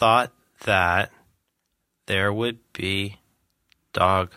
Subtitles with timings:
[0.00, 0.32] thought
[0.64, 1.10] that
[2.06, 3.18] there would be
[3.92, 4.32] dog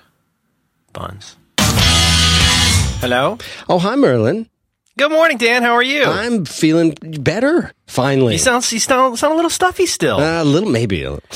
[0.91, 1.37] buns.
[1.57, 3.37] Hello?
[3.69, 4.49] Oh, hi, Merlin.
[4.97, 5.63] Good morning, Dan.
[5.63, 6.03] How are you?
[6.03, 8.33] I'm feeling better, finally.
[8.33, 10.17] you sound you sound, sound a little stuffy still.
[10.17, 11.01] Uh, a little, maybe.
[11.03, 11.29] a little.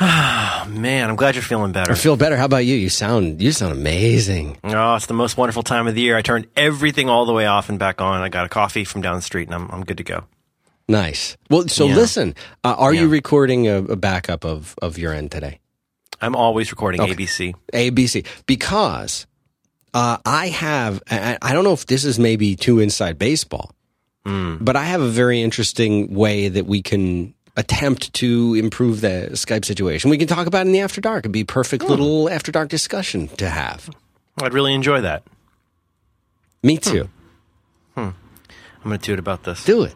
[0.00, 1.92] oh, man, I'm glad you're feeling better.
[1.92, 2.38] I feel better.
[2.38, 2.76] How about you?
[2.76, 4.56] You sound, you sound amazing.
[4.64, 6.16] Oh, it's the most wonderful time of the year.
[6.16, 8.22] I turned everything all the way off and back on.
[8.22, 10.24] I got a coffee from down the street, and I'm I'm good to go.
[10.92, 11.38] Nice.
[11.48, 11.96] Well, so Yeah.
[11.96, 12.34] listen,
[12.64, 15.58] uh, are you recording a, a backup of, of your end today?
[16.20, 17.14] I'm always recording Okay.
[17.14, 17.54] ABC.
[17.72, 19.26] ABC because
[19.94, 23.72] uh, I have I, I don't know if this is maybe too inside baseball,
[24.26, 24.56] hmm.
[24.60, 29.64] but I have a very interesting way that we can attempt to improve the Skype
[29.64, 30.10] situation.
[30.10, 31.20] We can talk about it in the after dark.
[31.22, 31.90] It'd be a perfect hmm.
[31.90, 33.86] little after dark discussion to have.
[33.86, 34.44] Hmm.
[34.44, 35.22] I'd really enjoy that.
[36.62, 37.08] Me too.
[38.84, 39.64] I'm going to toot about this.
[39.64, 39.94] Do it.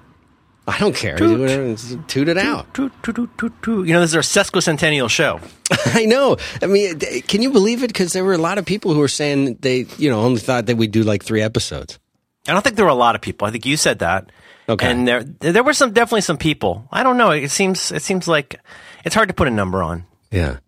[0.69, 1.17] I don't care.
[1.17, 1.77] Do whatever.
[2.09, 2.75] Toot it out.
[2.75, 3.87] Toot, toot, toot, toot, toot.
[3.87, 5.41] You know, this is our sesquicentennial show.
[5.87, 6.37] I know.
[6.61, 7.89] I mean, can you believe it?
[7.89, 10.67] Because there were a lot of people who were saying they, you know, only thought
[10.67, 12.01] that we'd do like three episodes.
[12.49, 13.47] I don't think there were a lot of people.
[13.47, 14.31] I think you said that.
[14.69, 14.91] Okay.
[14.91, 16.89] And there there were some definitely some people.
[16.91, 17.31] I don't know.
[17.31, 18.61] It seems it seems like
[19.05, 20.05] it's hard to put a number on.
[20.33, 20.59] Yeah.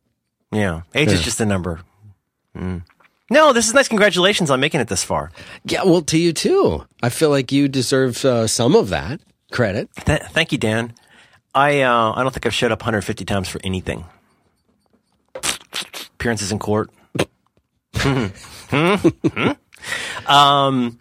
[0.53, 0.83] Yeah.
[0.95, 1.81] Age is just a number.
[2.57, 2.85] Mm.
[3.31, 3.89] No, this is nice.
[3.89, 5.31] Congratulations on making it this far.
[5.65, 6.87] Yeah, well, to you too.
[7.03, 9.89] I feel like you deserve uh, some of that credit.
[10.05, 10.95] Th- thank you, Dan.
[11.55, 14.05] I uh, I don't think I've showed up 150 times for anything.
[16.15, 16.91] Appearances in court.
[20.27, 20.99] um,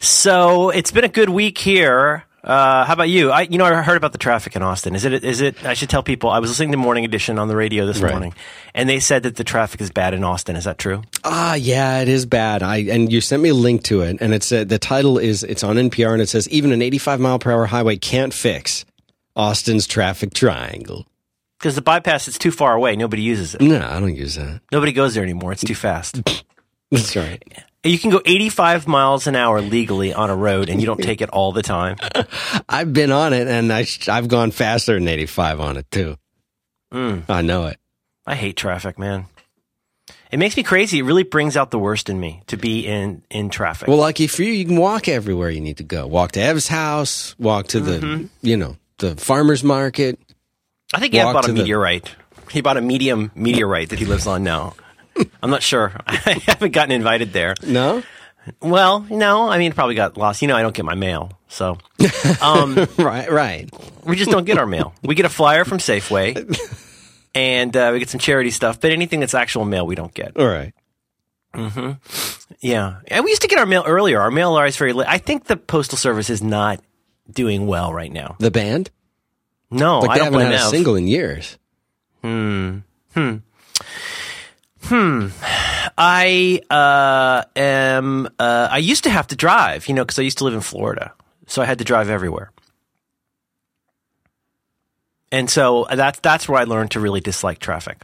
[0.00, 2.24] so it's been a good week here.
[2.48, 3.30] Uh, how about you?
[3.30, 4.94] I, you know, I heard about the traffic in Austin.
[4.94, 5.22] Is it?
[5.22, 5.62] Is it?
[5.66, 6.30] I should tell people.
[6.30, 8.10] I was listening to Morning Edition on the radio this Right.
[8.10, 8.32] morning,
[8.74, 10.56] and they said that the traffic is bad in Austin.
[10.56, 11.02] Is that true?
[11.24, 12.62] Ah, yeah, it is bad.
[12.62, 15.42] I and you sent me a link to it, and it's uh, the title is
[15.42, 18.86] it's on NPR, and it says even an 85 mile per hour highway can't fix
[19.36, 21.06] Austin's traffic triangle.
[21.58, 22.96] Because the bypass is too far away.
[22.96, 23.60] Nobody uses it.
[23.60, 24.62] No, I don't use that.
[24.72, 25.52] Nobody goes there anymore.
[25.52, 26.22] It's too fast.
[26.90, 27.42] That's right.
[27.84, 31.20] You can go 85 miles an hour legally on a road, and you don't take
[31.20, 31.96] it all the time.
[32.68, 36.16] I've been on it, and I I've gone faster than 85 on it too.
[36.92, 37.24] Mm.
[37.28, 37.78] I know it.
[38.26, 39.26] I hate traffic, man.
[40.30, 40.98] It makes me crazy.
[40.98, 43.88] It really brings out the worst in me to be in in traffic.
[43.88, 46.06] Well, lucky for you, you can walk everywhere you need to go.
[46.06, 47.38] Walk to Ev's house.
[47.38, 48.26] Walk to the mm-hmm.
[48.42, 50.18] you know the farmers market.
[50.92, 52.14] I think walk bought a to the- meteorite.
[52.50, 54.74] He bought a medium meteorite that he lives on now.
[55.42, 55.92] I'm not sure.
[56.06, 57.54] I haven't gotten invited there.
[57.66, 58.02] No,
[58.60, 60.42] Well, no, I mean, probably got lost.
[60.42, 61.78] You know, I don't get my mail, so
[62.40, 63.70] um, right, right.
[64.04, 64.94] we just don't get our mail.
[65.02, 66.34] We get a flyer from Safeway,
[67.34, 68.80] and uh, we get some charity stuff.
[68.80, 70.36] But anything that's actual mail, we don't get.
[70.36, 70.72] All right.
[72.60, 74.20] Yeah, and we used to get our mail earlier.
[74.20, 75.08] Our mail arrives very late.
[75.08, 76.80] I think the postal service is not
[77.30, 78.36] doing well right now.
[78.38, 78.90] The band,
[79.70, 81.58] No, like I they haven't had a single in years.
[84.90, 88.26] I uh, am.
[88.38, 90.60] Uh, I used to have to drive, you know, because I used to live in
[90.60, 91.12] Florida,
[91.46, 92.50] so I had to drive everywhere.
[95.30, 98.02] And so that's that's where I learned to really dislike traffic.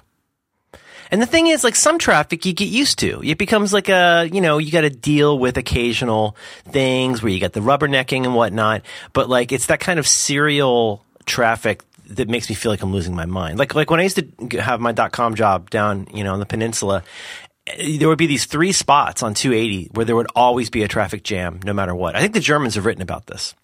[1.11, 3.23] And the thing is, like some traffic, you get used to.
[3.23, 6.37] It becomes like a, you know, you got to deal with occasional
[6.67, 8.83] things where you got the rubbernecking and whatnot.
[9.13, 13.15] But like, it's that kind of serial traffic that makes me feel like I'm losing
[13.15, 13.59] my mind.
[13.59, 16.41] Like, like when I used to have my dot com job down, you know, on
[16.41, 17.03] the peninsula,
[17.67, 20.89] eh, there would be these three spots on 280 where there would always be a
[20.89, 22.15] traffic jam, no matter what.
[22.17, 23.55] I think the Germans have written about this.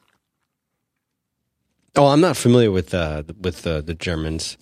[1.97, 4.57] Oh, I'm not familiar with uh, with uh, the Germans.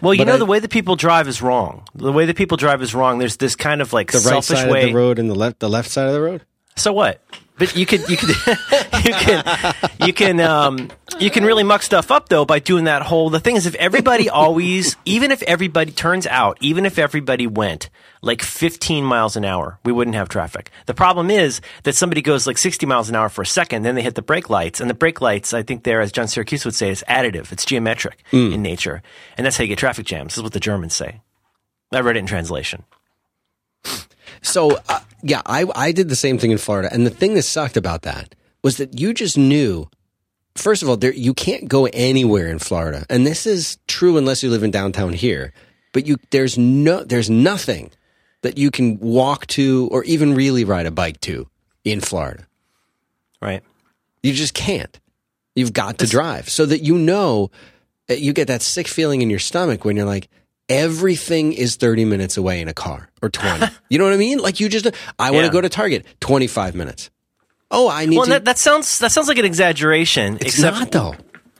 [0.00, 1.86] Well, you But know, I- the way that people drive is wrong.
[1.94, 3.18] The way that people drive is wrong.
[3.18, 4.82] There's this kind of like The right side way.
[4.84, 6.42] of the road and the left the left side of the road.
[6.76, 7.20] So what?
[7.62, 8.28] But you could you could
[9.04, 9.74] you can
[10.04, 10.90] you can um
[11.20, 13.76] you can really muck stuff up though by doing that whole the thing is if
[13.76, 17.88] everybody always even if everybody turns out even if everybody went
[18.20, 20.72] like 15 miles an hour we wouldn't have traffic.
[20.86, 23.94] The problem is that somebody goes like 60 miles an hour for a second then
[23.94, 26.64] they hit the brake lights and the brake lights I think there as John Siracusa
[26.64, 27.52] would say is additive.
[27.52, 29.02] It's geometric in nature
[29.38, 30.32] and that's how you get traffic jams.
[30.32, 31.20] This is what the Germans say.
[31.92, 32.82] I read it in translation.
[34.42, 37.42] So uh, yeah, I I did the same thing in Florida, and the thing that
[37.42, 39.88] sucked about that was that you just knew.
[40.54, 44.42] First of all, there you can't go anywhere in Florida, and this is true unless
[44.42, 45.54] you live in downtown here.
[45.92, 47.90] But you there's no there's nothing
[48.42, 51.48] that you can walk to or even really ride a bike to
[51.84, 52.46] in Florida.
[53.40, 53.62] Right?
[54.22, 54.98] You just can't.
[55.54, 57.50] You've got to drive so that you know
[58.10, 60.28] uh, you get that sick feeling in your stomach when you're like
[60.68, 63.66] everything is 30 minutes away in a car or 20.
[63.88, 64.38] you know what I mean?
[64.38, 64.86] Like you just
[65.18, 65.52] I want to Yeah.
[65.52, 67.10] go to Target 25 minutes.
[67.70, 70.34] Oh, I need Well, to that, that sounds that sounds like an exaggeration.
[70.36, 71.14] It's except not though.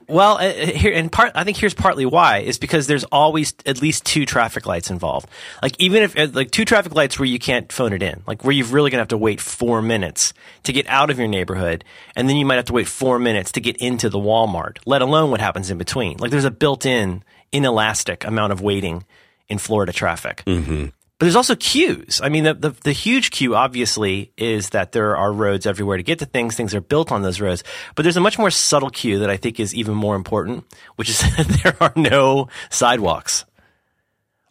[0.08, 3.80] Well, uh, here and part I think here's partly why is because there's always at
[3.80, 5.26] least two traffic lights involved.
[5.62, 8.44] Like even if uh, like two traffic lights where you can't phone it in, like
[8.44, 10.34] where you're really gonna have to wait four minutes
[10.64, 11.82] to get out of your neighborhood,
[12.14, 14.78] and then you might have to wait four minutes to get into the Walmart.
[14.84, 16.18] Let alone what happens in between.
[16.18, 19.04] Like there's a built-in inelastic amount of waiting
[19.48, 20.42] in Florida traffic.
[20.46, 20.86] Mm-hmm.
[21.18, 22.20] But there's also queues.
[22.20, 26.02] I mean, the, the, the, huge queue obviously is that there are roads everywhere to
[26.02, 26.56] get to things.
[26.56, 27.62] Things are built on those roads.
[27.94, 30.64] But there's a much more subtle queue that I think is even more important,
[30.96, 33.44] which is that there are no sidewalks.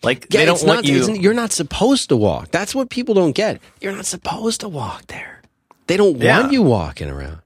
[0.02, 1.14] Like yeah, they don't want not, you.
[1.14, 2.52] You're not supposed to walk.
[2.52, 3.60] That's what people don't get.
[3.82, 5.42] You're not supposed to walk there.
[5.88, 6.40] They don't Yeah.
[6.40, 7.40] want you walking around.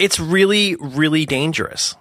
[0.00, 1.94] It's really, really dangerous.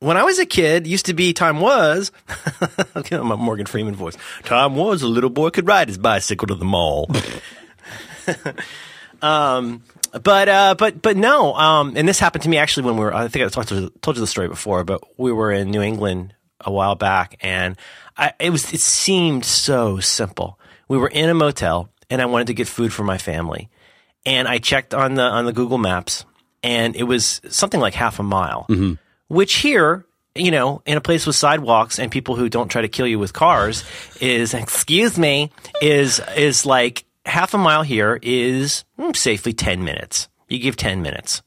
[0.00, 2.12] When I was a kid, used to be time was.
[2.96, 4.14] okay, my Morgan Freeman voice.
[4.44, 7.10] Time was a little boy could ride his bicycle to the mall.
[9.22, 9.82] um,
[10.22, 11.54] but uh, but but no.
[11.54, 13.14] Um, and this happened to me actually when we were.
[13.14, 15.80] I think I talked to, told you the story before, but we were in New
[15.80, 17.76] England a while back, and
[18.18, 20.58] I, it was it seemed so simple.
[20.88, 23.70] We were in a motel, and I wanted to get food for my family,
[24.26, 26.26] and I checked on the on the Google Maps,
[26.62, 28.66] and it was something like half a mile,
[29.28, 30.04] which here.
[30.34, 33.18] You know, in a place with sidewalks and people who don't try to kill you
[33.18, 33.84] with cars
[34.20, 35.50] is, excuse me,
[35.80, 40.28] is, is like half a mile here is mm, safely 10 minutes.
[40.48, 41.40] You give 10 minutes.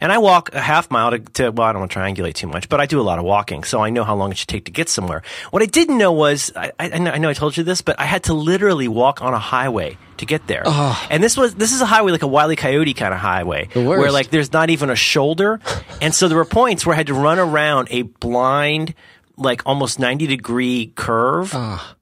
[0.00, 2.46] And I walk a half mile to, to, well, I don't want to triangulate too
[2.46, 4.48] much, but I do a lot of walking, so I know how long it should
[4.48, 5.22] take to get somewhere.
[5.50, 8.04] What I didn't know was, I, I, I know- I told you this, but I
[8.06, 10.62] had to literally walk on a highway to get there.
[11.10, 12.56] And this was, this is a highway like a Wile E.
[12.56, 13.68] Coyote kind of highway.
[13.98, 15.60] Where like there's not even a shoulder.
[16.02, 18.94] and so there were points where I had to run around a blind,
[19.36, 21.54] like almost 90 degree curve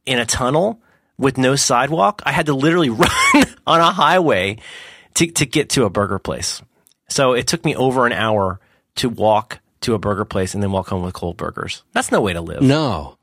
[0.07, 0.81] in a tunnel
[1.19, 2.23] with no sidewalk.
[2.25, 3.11] I had to literally run
[3.67, 4.59] on a highway
[5.15, 6.63] to, to get to a burger place.
[7.09, 8.61] So it took me over an hour
[8.97, 11.83] to walk to a burger place and then walk home with cold burgers.
[11.93, 12.63] That's no way to live.
[12.63, 13.17] No.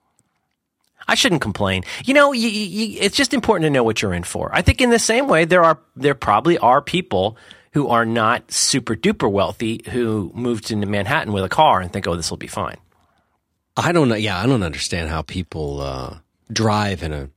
[1.08, 1.84] I shouldn't complain.
[2.04, 4.50] You know, you, you, it's just important to know what you're in for.
[4.54, 7.38] I think in the same way, there are there probably are people
[7.74, 12.08] who are not super duper wealthy who moved into Manhattan with a car and think,
[12.08, 12.78] oh, this will be fine.
[13.78, 14.16] I don't know.
[14.16, 16.18] Yeah, I don't understand how people uh,
[16.52, 17.30] drive in a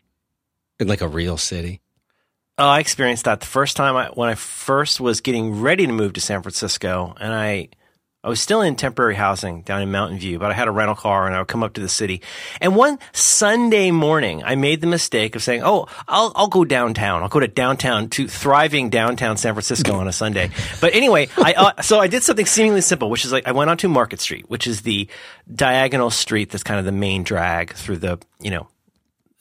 [0.79, 1.81] in like a real city.
[2.58, 5.93] Oh, I experienced that the first time I, when I first was getting ready to
[5.93, 7.69] move to San Francisco, and I
[8.25, 10.96] I was still in temporary housing down in Mountain View, but I had a rental
[10.96, 12.20] car and I would come up to the city.
[12.60, 17.22] And one Sunday morning, I made the mistake of saying, "Oh, I'll I'll go downtown.
[17.22, 20.50] I'll go to downtown to thriving downtown San Francisco on a Sunday."
[20.81, 23.70] But anyway, I uh, so I did something seemingly simple, which is like I went
[23.70, 25.08] onto Market Street, which is the
[25.52, 28.66] diagonal street that's kind of the main drag through the you know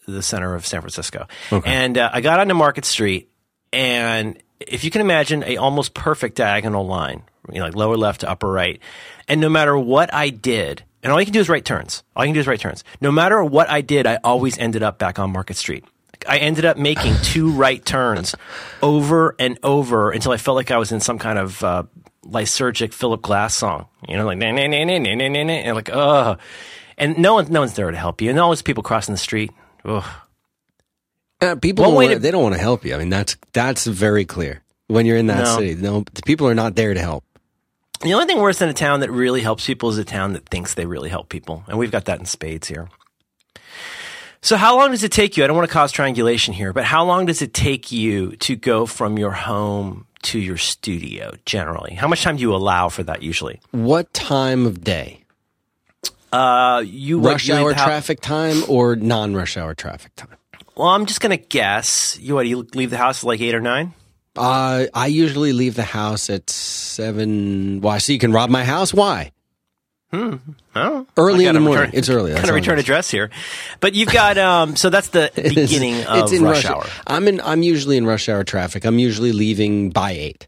[0.07, 1.27] the center of San Francisco.
[1.51, 1.69] Okay.
[1.69, 3.30] And uh, I got onto Market Street,
[3.71, 8.21] and if you can imagine a almost perfect diagonal line, you know, like lower left
[8.21, 8.80] to upper right,
[9.27, 12.04] and no matter what I did, and all you can do is right turns.
[12.15, 12.83] All you can do is right turns.
[13.01, 15.86] No matter what I did, I always ended up back on Market Street.
[16.27, 18.33] I ended up making two right turns
[18.81, 21.83] over and over until I felt like I was in some kind of uh,
[22.25, 23.88] lysergic Philip Glass song.
[24.07, 26.39] You know, like na na na na na na na, and like ugh.
[26.98, 28.30] And no one, no one's there to help you.
[28.31, 29.51] And always people crossing the street.
[29.88, 30.04] Ugh.
[31.39, 32.95] Uh, people don't wanna, to- they don't want to help you.
[32.95, 35.57] I mean, that's that's very clear when you're in that No.
[35.57, 35.75] city.
[35.75, 37.24] No, the people are not there to help.
[38.01, 40.48] The only thing worse than a town that really helps people is a town that
[40.50, 41.63] thinks they really help people.
[41.68, 42.89] And we've got that in spades here.
[44.42, 45.44] So how long does it take you?
[45.44, 48.56] I don't want to cause triangulation here, but how long does it take you to
[48.56, 51.96] go from your home to your studio generally?
[51.96, 53.60] How much time do you allow for that usually?
[53.72, 55.24] What time of day?
[56.31, 60.36] Uh, you Rush hour traffic time or non-rush hour traffic time?
[60.75, 62.17] Well, I'm just going to guess.
[62.22, 63.93] You what, you leave the house at like 8 or 9?
[64.36, 67.81] Uh, I usually leave the house at seven.
[67.81, 67.98] Why?
[67.98, 68.93] So you can rob my house?
[68.93, 69.31] Why?
[70.12, 70.36] Hmm.
[70.75, 71.05] Oh.
[71.17, 71.81] Early in the morning.
[71.86, 72.31] return- it's early.
[72.31, 73.29] That's Kind of return address here.
[73.81, 76.86] But you've got um so that's the beginning of it's in rush hour.
[77.07, 77.41] I'm in.
[77.41, 78.86] I'm usually in rush hour traffic.
[78.86, 80.48] I'm usually leaving by eight.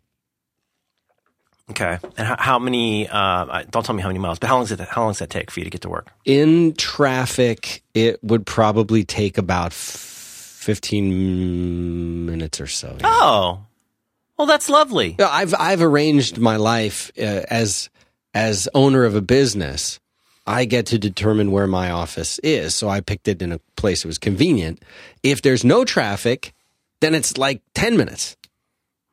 [1.71, 1.99] Okay.
[2.17, 3.07] And how, how many?
[3.07, 4.79] Uh, don't tell me how many miles, but how long does it?
[4.79, 6.11] How long does that take for you to get to work?
[6.25, 11.15] In traffic, it would probably take about fifteen
[12.25, 12.97] minutes or so.
[13.03, 13.63] Oh,
[14.37, 15.15] well, that's lovely.
[15.19, 17.89] I've I've arranged my life uh, as
[18.33, 19.99] as owner of a business.
[20.47, 24.01] I get to determine where my office is, so I picked it in a place
[24.01, 24.81] that was convenient.
[25.21, 26.53] If there's no traffic,
[27.01, 28.35] then it's like ten minutes.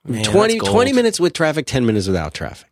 [0.09, 2.69] Man, 20, 20 minutes with traffic, ten minutes without traffic.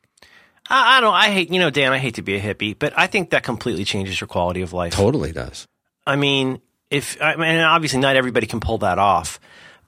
[0.68, 1.14] I, I don't.
[1.14, 1.50] I hate.
[1.50, 1.92] You know, Dan.
[1.92, 4.72] I hate to be a hippie, but I think that completely changes your quality of
[4.72, 4.92] life.
[4.92, 5.66] Totally does.
[6.06, 6.60] I mean,
[6.90, 9.40] if I mean, obviously, not everybody can pull that off.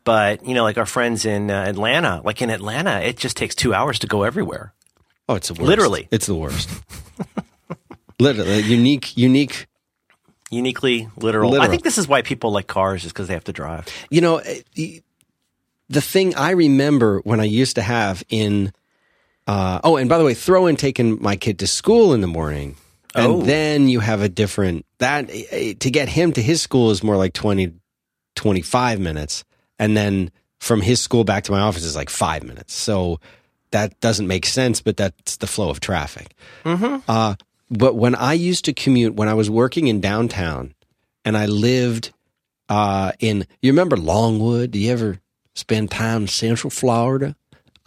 [0.06, 3.54] But you know, like our friends in uh, Atlanta, like in Atlanta, it just takes
[3.56, 4.72] two hours to go everywhere.
[5.28, 5.66] Oh, it's the worst.
[5.66, 6.08] Literally.
[6.12, 6.70] it's the worst.
[8.20, 9.66] Literally, unique, unique.
[10.48, 11.60] Uniquely literal.
[11.60, 13.86] I think this is why people like cars, is because they have to drive.
[14.08, 14.40] You know,
[15.88, 18.72] the- thing I remember when I used to have in.
[19.46, 22.26] Uh, oh, and by the way, throw in taking my kid to school in the
[22.26, 22.74] morning.
[23.14, 23.42] And Oh.
[23.42, 27.16] then you have a different that eh, to get him to his school is more
[27.16, 27.72] like 20
[28.34, 29.44] 25 minutes
[29.78, 32.74] and then from his school back to my office is like 5 minutes.
[32.74, 33.20] So
[33.70, 36.34] that doesn't make sense, but that's the flow of traffic.
[36.64, 37.34] Uh,
[37.70, 40.74] but when I used to commute, when I was working in downtown
[41.24, 42.12] and I lived
[42.68, 44.72] uh, in, you remember Longwood?
[44.72, 45.18] Do you ever
[45.56, 47.34] spend time in Central Florida?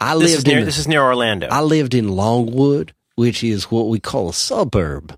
[0.00, 1.48] I This is lived near, in, this is near Orlando.
[1.50, 5.12] I lived in Longwood, which is what we call a suburb.
[5.12, 5.16] is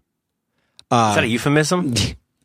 [0.91, 1.95] that a uh, euphemism?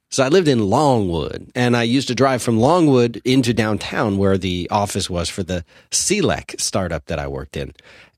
[0.09, 4.37] So I lived in Longwood, and I used to drive from Longwood into downtown where
[4.37, 7.73] the office was for the CLEC startup that I worked in.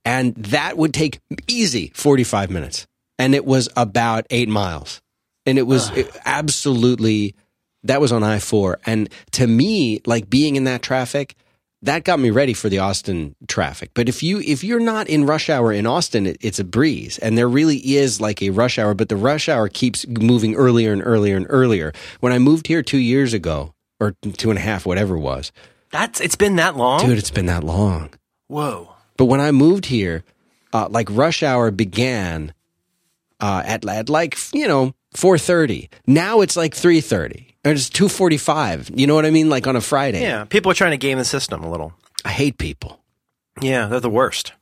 [0.05, 2.86] And that would take easy 45 minutes.
[3.17, 5.01] And it was about eight miles.
[5.48, 7.34] And it was it- absolutely,
[7.84, 8.79] that was on I 4.
[8.86, 11.36] And to me, like being in that traffic,
[11.81, 13.91] that got me ready for the Austin traffic.
[13.93, 17.17] But if you if you're not in rush hour in Austin, it, it's a breeze,
[17.19, 18.93] and there really is like a rush hour.
[18.93, 21.93] But the rush hour keeps moving earlier and earlier and earlier.
[22.19, 25.51] When I moved here two years ago, or two and a half, whatever it was,
[25.91, 27.00] That's it's been that long.
[27.05, 28.13] dude, it's been that long.
[28.48, 28.93] Whoa.
[29.17, 30.24] But when I moved here,
[30.74, 32.53] uh, like rush hour began
[33.39, 35.89] uh, at at like you know four thirty.
[36.05, 37.49] Now it's like three thirty.
[37.63, 38.89] It's two forty five.
[38.94, 39.50] You know what I mean?
[39.50, 40.22] Like on a Friday.
[40.22, 41.94] Yeah, people are trying to game the system a little.
[42.24, 43.00] I hate people.
[43.62, 44.54] Yeah, they're the worst.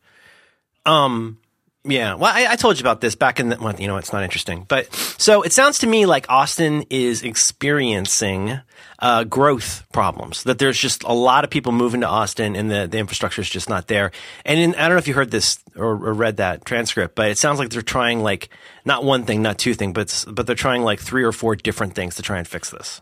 [0.86, 1.40] Um,
[1.88, 2.16] yeah.
[2.16, 3.58] Well, I, I told you about this back in the.
[3.58, 7.24] Well, you know, it's not interesting, but so it sounds to me like Austin is
[7.24, 8.60] experiencing
[9.00, 10.44] uh, growth problems.
[10.44, 13.50] That there's just a lot of people moving to Austin, and the the infrastructure is
[13.50, 14.12] just not there.
[14.46, 17.30] And in, I don't know if you heard this or, or read that transcript, but
[17.30, 18.50] it sounds like they're trying like
[18.86, 21.96] not one thing, not two things, but but they're trying like three or four different
[21.96, 23.02] things to try and fix this.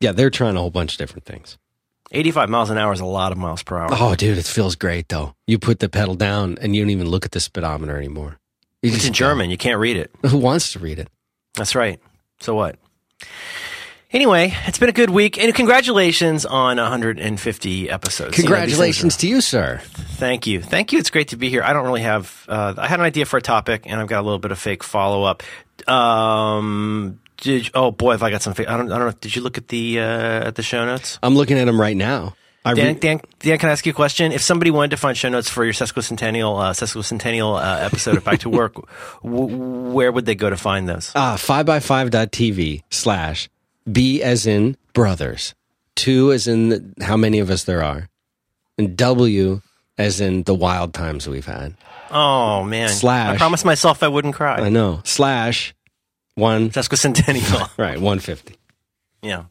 [0.00, 1.58] Yeah, they're trying a whole bunch of different things.
[2.12, 3.88] 85 miles an hour is a lot of miles per hour.
[3.92, 5.34] Oh, dude, it feels great though.
[5.46, 8.38] You put the pedal down and you don't even look at the speedometer anymore.
[8.82, 9.50] You it's in German.
[9.50, 10.10] You can't read it.
[10.26, 11.08] Who wants to read it?
[11.54, 12.00] That's right.
[12.40, 12.76] So what?
[14.12, 18.36] Anyway, it's been a good week, and congratulations on 150 episodes.
[18.36, 19.80] You know, Congratulations to you, sir.
[19.84, 20.60] thank you.
[20.60, 20.98] Thank you.
[20.98, 21.62] It's great to be here.
[21.62, 24.18] I don't really have, uh, I had an idea for a topic, and I've got
[24.20, 25.44] a little bit of fake follow up.
[25.88, 29.14] Um, did, oh boy, if I got some I don't, I don't know.
[29.20, 31.18] Did you look at the, uh, at the show notes?
[31.22, 32.34] I'm looking at them right now.
[32.62, 34.32] I Dan, re- Dan, Dan, can I ask you a question?
[34.32, 38.24] If somebody wanted to find show notes for your sesquicentennial, uh, sesquicentennial uh, episode of
[38.24, 38.74] Back to Work,
[39.24, 41.10] w- where would they go to find those?
[41.14, 43.48] uh, 5by5.tv slash
[43.90, 45.54] B as in brothers,
[45.94, 48.08] two as in the, how many of us there are,
[48.76, 49.62] and W
[49.96, 51.74] as in the wild times we've had.
[52.10, 52.88] Oh man!
[52.90, 53.36] Slash.
[53.36, 54.56] I promised myself I wouldn't cry.
[54.56, 55.00] I know.
[55.04, 55.74] Slash
[56.40, 57.70] one, Sesquicentennial.
[57.78, 58.56] right, 150.
[59.22, 59.44] yeah.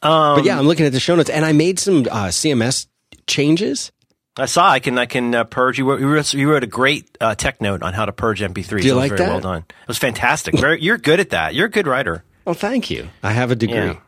[0.00, 2.86] but yeah, I'm looking at the show notes and I made some uh, CMS
[3.26, 3.92] changes.
[4.36, 4.70] I saw.
[4.70, 4.96] I can.
[4.98, 5.76] I can uh, purge.
[5.76, 6.32] You wrote, you wrote.
[6.32, 8.80] You wrote a great uh, tech note on how to purge MP3s.
[8.80, 9.28] Do you It was like very that?
[9.28, 9.64] Well done.
[9.68, 10.58] It was fantastic.
[10.58, 11.54] Very, you're good at that.
[11.54, 12.24] You're a good writer.
[12.46, 13.10] Oh, thank you.
[13.22, 13.74] I have a degree.
[13.76, 14.00] Yeah.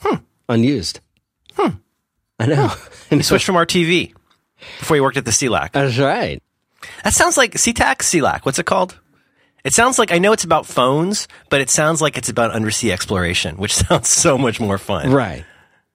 [0.00, 0.16] Hmm.
[0.50, 1.00] Unused.
[2.38, 2.72] I know.
[3.10, 4.12] And You switched from RTV
[4.78, 5.72] before you worked at the CLAC.
[5.72, 6.42] That's right.
[7.02, 8.44] That sounds like CTAC, CLAC.
[8.44, 8.98] What's it called?
[9.64, 12.92] It sounds like I know it's about phones, but it sounds like it's about undersea
[12.92, 15.10] exploration, which sounds so much more fun.
[15.10, 15.44] Right.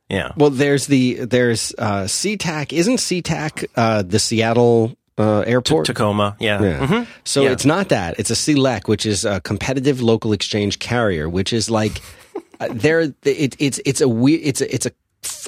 [0.10, 0.32] Yeah.
[0.36, 2.74] Well, there's the there's uh, SeaTac.
[2.74, 5.86] Isn't SeaTac uh, the Seattle uh, airport?
[5.86, 6.36] Tacoma.
[6.40, 6.62] Yeah.
[6.64, 6.88] Yeah.
[6.88, 7.08] Mhm.
[7.26, 7.52] So Yeah.
[7.52, 8.20] it's not that.
[8.20, 12.02] It's a CLEC, which is a competitive local exchange carrier, which is like
[12.60, 13.02] uh, there.
[13.24, 14.88] It, it's it's a we, it's a, it's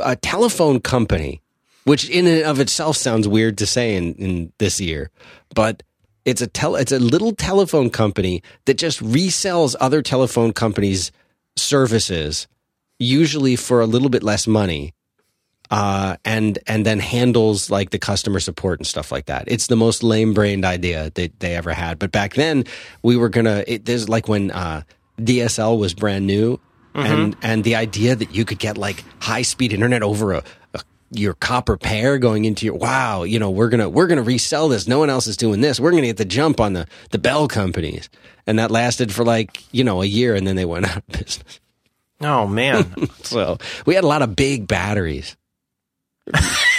[0.04, 1.42] a telephone company,
[1.86, 5.10] which in and of itself sounds weird to say in, in this year,
[5.56, 5.82] but
[6.26, 11.12] it's a tel- it's a little telephone company that just resells other telephone companies'
[11.56, 12.48] services,
[13.00, 14.94] usually for a little bit less money
[15.72, 19.46] uh, and and then handles like the customer support and stuff like that.
[19.48, 21.98] It's the most lame brained idea that they ever had.
[21.98, 22.66] But back then,
[23.02, 23.64] we were gonna.
[23.66, 24.84] It, there's like when uh,
[25.18, 26.60] DSL was brand new,
[26.94, 30.44] and and the idea that you could get like high speed internet over a
[31.14, 34.88] your copper pair going into your wow, you know, we're gonna we're gonna resell this.
[34.88, 35.80] No one else is doing this.
[35.80, 38.10] We're gonna get the jump on the the Bell companies,
[38.48, 41.08] and that lasted for like you know a year, and then they went out of
[41.08, 41.60] business.
[42.22, 45.36] Oh man, So we had a lot of big batteries.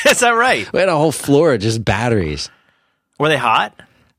[0.07, 0.73] is that right?
[0.73, 2.49] We had a whole floor of just batteries.
[3.19, 3.75] Were they hot?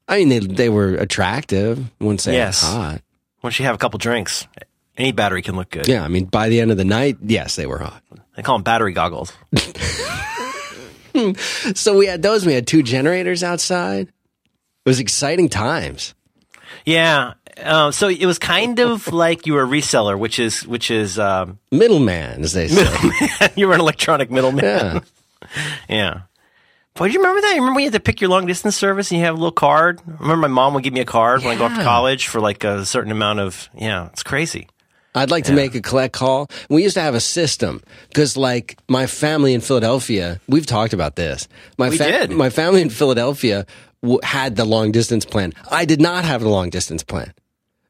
[0.07, 1.79] I mean, they they were attractive.
[1.99, 2.61] Wouldn't say Yes.
[2.61, 3.01] hot.
[3.41, 4.47] Once you have a couple drinks,
[4.97, 5.87] any battery can look good.
[5.87, 8.01] Yeah, I mean, by the end of the night, yes, they were hot.
[8.35, 9.33] They call them battery goggles.
[11.75, 12.43] So we had those.
[12.45, 14.07] We had two generators outside.
[14.07, 16.15] It was exciting times.
[16.85, 20.89] Yeah, Uh, so it was kind of like you were a reseller, which is which
[20.89, 23.49] is um, Middleman, as they say.
[23.55, 24.63] you were an electronic middleman.
[24.65, 24.99] Yeah.
[25.87, 26.21] Yeah.
[26.95, 27.49] Boy, do you remember that?
[27.49, 29.37] You remember when you had to pick your long distance service and you have a
[29.37, 30.01] little card?
[30.07, 32.27] I remember my mom would give me a card when I go off to college
[32.27, 34.67] for like a certain amount of, yeah, it's crazy.
[35.15, 36.49] I'd like to make a collect call.
[36.69, 41.15] We used to have a system because, like, my family in Philadelphia, we've talked about
[41.15, 41.47] this.
[41.77, 42.31] My We did.
[42.31, 43.65] My family in Philadelphia
[44.01, 45.53] w- had the long distance plan.
[45.69, 47.33] I did not have the long distance plan,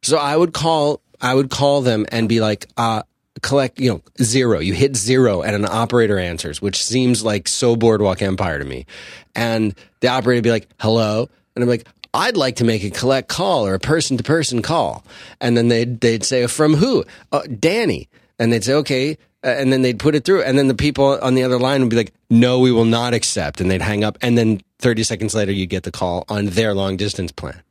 [0.01, 1.01] so I would call.
[1.21, 3.03] I would call them and be like, uh,
[3.41, 4.59] collect, you know, zero.
[4.59, 8.85] You hit zero and an operator answers, which seems like so Boardwalk Empire to me.
[9.33, 11.29] And the operator would be like, hello.
[11.55, 14.61] And I'm like, I'd like to make a collect call or a person to person
[14.61, 15.03] call.
[15.41, 17.05] And then they'd, they'd say, from who?
[17.31, 18.07] Uh, Danny.
[18.39, 19.17] And they'd say, okay.
[19.43, 20.43] Uh, And then they'd put it through.
[20.43, 23.13] And then the people on the other line would be like, no, we will not
[23.13, 23.59] accept.
[23.61, 24.17] And they'd hang up.
[24.21, 27.61] And then 30 seconds later, you get the call on their long distance plan.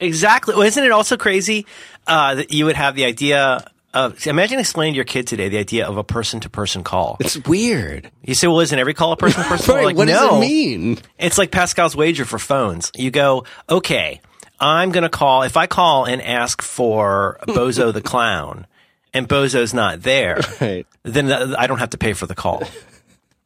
[0.00, 0.54] Exactly.
[0.54, 1.66] Well, isn't it also crazy
[2.06, 5.48] uh, that you would have the idea Uh, of, imagine explaining to your kid today
[5.48, 7.16] the idea of a person to person call.
[7.20, 8.10] It's weird.
[8.22, 9.76] You say, well, isn't every call a person to person call?
[9.76, 10.12] Right, Like, what no.
[10.14, 10.98] does it mean?
[11.18, 12.92] It's like Pascal's wager for phones.
[12.94, 14.20] You go, okay,
[14.60, 18.66] I'm going to call, if I call and ask for Bozo the clown
[19.14, 20.86] and Bozo's not there, Right.
[21.04, 22.62] then I don't have to pay for the call.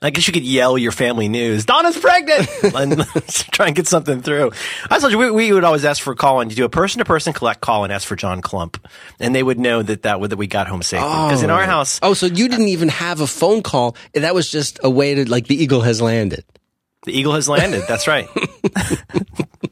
[0.02, 1.64] I guess you could yell your family news.
[1.64, 3.06] Donna's pregnant, and
[3.52, 4.50] try and get something through.
[4.90, 6.68] I told you we, we would always ask for a call and you do a
[6.68, 8.84] person to person collect call and ask for John Clump,
[9.20, 11.08] and they would know that that, that we got home safely.
[11.08, 11.66] Because in our oh.
[11.66, 13.96] house, Oh, so you didn't even have a phone call.
[14.14, 16.44] That was just a way to, like, the eagle has landed.
[17.04, 17.84] the eagle has landed.
[17.86, 18.28] That's right.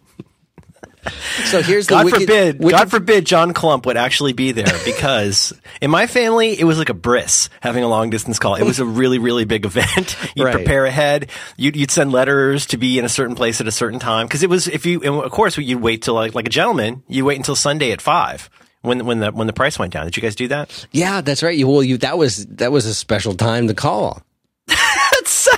[1.46, 4.66] So here's the God wicked, forbid, wicked- God forbid John Clump would actually be there
[4.84, 8.56] because in my family, it was like a bris having a long distance call.
[8.56, 10.16] It was a really, really big event.
[10.36, 10.54] You'd Right.
[10.54, 11.30] prepare ahead.
[11.56, 14.28] You'd, you'd send letters to be in a certain place at a certain time.
[14.28, 17.02] Cause it was, if you, and of course, you'd wait till like, like a gentleman,
[17.08, 18.50] you wait until Sunday at five
[18.82, 20.04] when, when the, when the price went down.
[20.04, 20.86] Did you guys do that?
[20.92, 21.56] Yeah, that's right.
[21.56, 24.22] You, well, you, that was, that was a special time to call.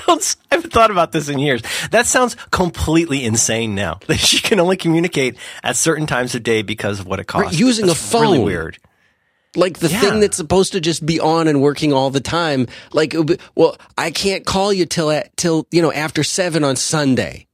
[0.07, 1.62] Sounds, I haven't thought about this in years.
[1.91, 6.62] That sounds completely insane now that she can only communicate at certain times of day
[6.62, 7.59] because of what it costs.
[7.59, 8.47] using That's a Really phone.
[8.47, 8.79] weird.
[9.55, 10.01] Like the Yeah.
[10.01, 12.69] thing that's supposed to just be on and working all the time.
[12.93, 16.25] Like, it would be- well, I can't call you till, at, till, you know, after
[16.25, 17.47] seven on Sunday.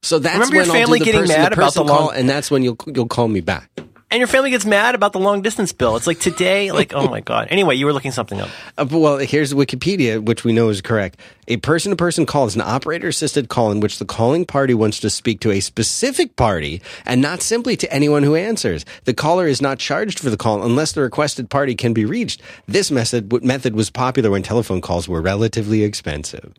[0.00, 1.80] So that's Remember your when I'll family do the getting person mad to about the
[1.82, 3.70] person call, long- and that's when you'll, you'll call me back.
[4.12, 5.96] And your family gets mad about the long distance bill.
[5.96, 7.48] It's like today, like, oh my God.
[7.50, 8.50] Anyway, you were looking something up.
[8.76, 11.18] Uh, well, here's Wikipedia, which we know is correct.
[11.48, 14.74] A person to person call is an operator assisted call in which the calling party
[14.74, 18.84] wants to speak to a specific party and not simply to anyone who answers.
[19.04, 22.42] The caller is not charged for the call unless the requested party can be reached.
[22.66, 26.52] This method, method was popular when telephone calls were relatively expensive.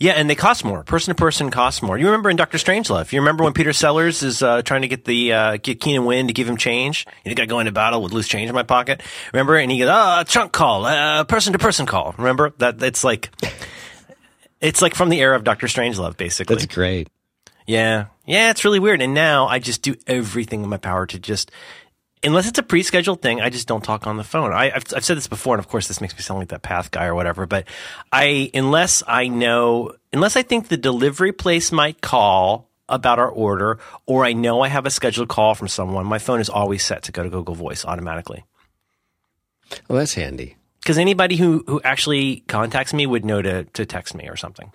[0.00, 0.82] Yeah, and they cost more.
[0.82, 1.96] Person to person costs more.
[1.96, 3.12] You remember in Doctor Strangelove?
[3.12, 6.26] You remember when Peter Sellers is uh, trying to get the uh, get Keenan Wynn
[6.26, 7.06] to give him change?
[7.24, 9.00] You got to go into battle with loose change in my pocket.
[9.32, 9.56] Remember?
[9.56, 12.82] And he goes, "Ah, trunk call, uh, person to person call." Remember that?
[12.82, 13.30] It's like
[14.60, 16.56] it's like from the era of Doctor Strangelove, basically.
[16.56, 17.08] That's great.
[17.66, 18.06] Yeah.
[18.26, 19.00] Yeah, it's really weird.
[19.00, 21.50] And now I just do everything in my power to just,
[22.22, 24.52] unless it's a pre-scheduled thing, I just don't talk on the phone.
[24.52, 26.62] I, I've, I've said this before, and of course this makes me sound like that
[26.62, 27.66] path guy or whatever, but
[28.12, 33.78] I, unless I know, unless I think the delivery place might call about our order,
[34.06, 37.04] or I know I have a scheduled call from someone, my phone is always set
[37.04, 38.44] to go to Google Voice automatically.
[39.88, 40.56] Well, that's handy.
[40.80, 44.72] Because anybody who, who actually contacts me would know to, to text me or something.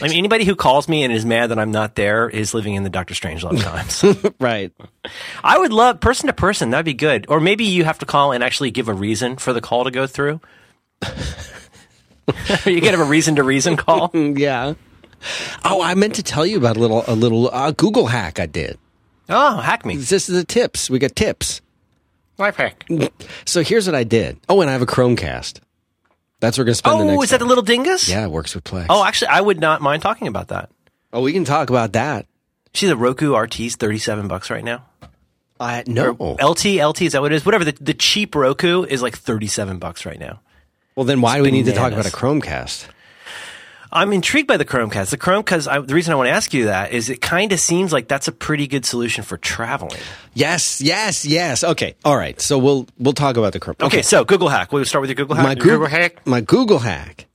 [0.00, 2.74] I mean, anybody who calls me and is mad that I'm not there is living
[2.74, 4.04] in the Doctor Strangelove times.
[4.40, 4.72] Right.
[5.42, 6.70] I would love person to person.
[6.70, 7.26] That'd be good.
[7.28, 9.90] Or maybe you have to call and actually give a reason for the call to
[9.90, 10.40] go through.
[12.64, 14.10] you get a reason to reason call.
[14.14, 14.74] Yeah.
[15.64, 18.46] Oh, I meant to tell you about a little a little uh, Google hack I
[18.46, 18.78] did.
[19.28, 19.96] Oh, hack me.
[19.96, 20.90] This is the tips.
[20.90, 21.62] We got tips.
[22.38, 22.86] Life hack.
[23.46, 24.38] So here's what I did.
[24.48, 25.60] Oh, and I have a Chromecast.
[26.40, 28.08] That's where we're gonna spend the Oh, is that the little dingus?
[28.08, 28.86] Yeah, it works with Plex.
[28.90, 30.70] Oh, actually, I would not mind talking about that.
[31.12, 32.26] oh, we can talk about that.
[32.74, 34.84] See, the Roku RT's thirty-seven bucks right now.
[35.58, 36.10] Uh, no.
[36.20, 37.46] LT, LT, is that what it is?
[37.46, 37.64] Whatever.
[37.64, 40.40] The, the cheap Roku is like thirty-seven bucks right now.
[40.94, 42.12] well, then why do we need to talk about bananas.
[42.12, 42.88] a Chromecast?
[43.92, 45.10] I'm intrigued by the Chromecast.
[45.10, 45.68] The Chromecast.
[45.68, 48.08] I, the reason I want to ask you that is it kind of seems like
[48.08, 50.00] that's a pretty good solution for traveling.
[50.34, 51.62] Yes, yes, yes.
[51.64, 52.40] Okay, all right.
[52.40, 53.76] So we'll we'll talk about the Chrome.
[53.80, 54.72] Okay, so Google hack.
[54.72, 55.44] We'll start with your Google hack.
[55.44, 56.26] my Your Google, hack.
[56.26, 57.26] My Google hack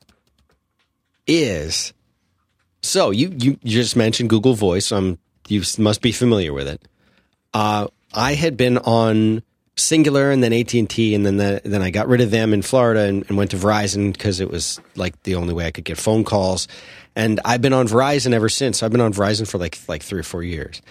[1.27, 1.93] is
[2.81, 4.91] so you you just mentioned Google Voice.
[4.91, 6.81] Um, you must be familiar with it.
[7.53, 9.43] Uh, I had been on
[9.75, 12.53] Cingular and then AT and T, and then the, then I got rid of them
[12.53, 15.71] in Florida and, and went to Verizon because it was like the only way I
[15.71, 16.67] could get phone calls.
[17.15, 18.83] And I've been on Verizon ever since.
[18.83, 20.81] I've been on Verizon for like like three or four years.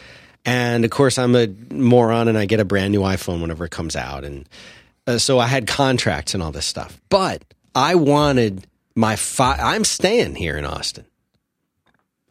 [0.44, 3.70] And of course, I'm a moron and I get a brand new iPhone whenever it
[3.70, 4.24] comes out.
[4.24, 4.48] And
[5.06, 7.00] uh, so I had contracts and all this stuff.
[7.08, 11.04] But I wanted my fi- I'm staying here in Austin.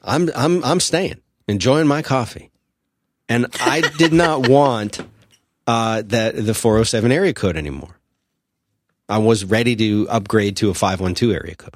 [0.04, 2.50] I'm I'm I'm staying, enjoying my coffee.
[3.28, 5.00] And I did not want
[5.70, 7.96] uh, that the 407 area code anymore.
[9.08, 11.76] I was ready to upgrade to a 512 area code.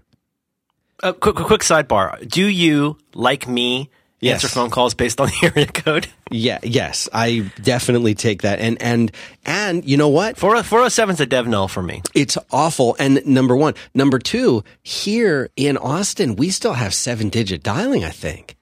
[1.04, 2.28] Uh, quick, quick, quick sidebar.
[2.28, 4.36] Do you, like me, Yes.
[4.44, 6.08] answer phone calls based on the area code?
[6.32, 8.60] Yeah, yes, I definitely take that.
[8.60, 9.12] And and
[9.46, 10.38] and you know what?
[10.38, 12.02] 407 is a dev null for me.
[12.16, 12.96] It's awful.
[13.00, 18.06] And number one, number two, here in Austin, we still have seven digit dialing.
[18.06, 18.56] I think.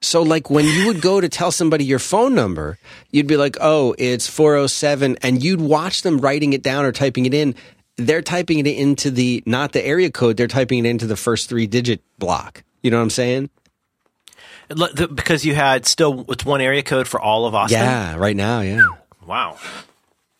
[0.00, 2.78] So like when you would go to tell somebody your phone number,
[3.10, 7.26] you'd be like, "Oh, it's 407," and you'd watch them writing it down or typing
[7.26, 7.54] it in.
[7.96, 11.48] They're typing it into the not the area code, they're typing it into the first
[11.48, 12.62] 3 digit block.
[12.82, 13.50] You know what I'm saying?
[14.68, 17.80] Because you had still, it's one area code for all of Austin?
[17.80, 18.84] Yeah, right now, yeah.
[19.26, 19.56] Wow.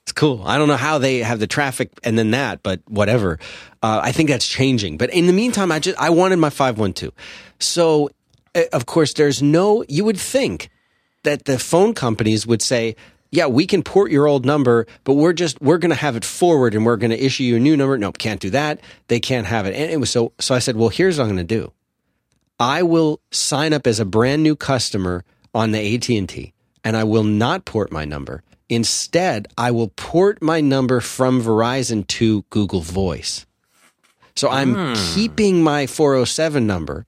[0.03, 0.43] It's cool.
[0.47, 3.39] I don't know how they have the traffic and then that, but whatever.
[3.83, 4.99] Uh, I think that's changing.
[4.99, 7.13] But in the meantime, I just I wanted my five one two.
[7.59, 8.11] So
[8.59, 9.85] Uh, of course, there's no.
[9.89, 10.71] You would think
[11.25, 12.97] that the phone companies would say,
[13.31, 16.25] "Yeah, we can port your old number, but we're just we're going to have it
[16.25, 18.81] forward and we're going to issue you a new number." Nope, can't do that.
[19.09, 19.75] They can't have it.
[19.75, 20.33] And it was so.
[20.39, 21.73] So I said, "Well, here's what I'm going to do.
[22.61, 26.53] I will sign up as a brand new customer on the AT&T
[26.85, 28.43] and I will not port my number.
[28.69, 33.47] Instead, I will port my number from Verizon to Google Voice.
[34.35, 35.15] So I'm hmm.
[35.15, 37.07] keeping my 407 number.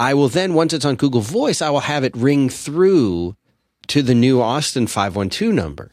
[0.00, 3.36] I will then once it's on Google Voice, I will have it ring through
[3.88, 5.92] to the new Austin 512 number.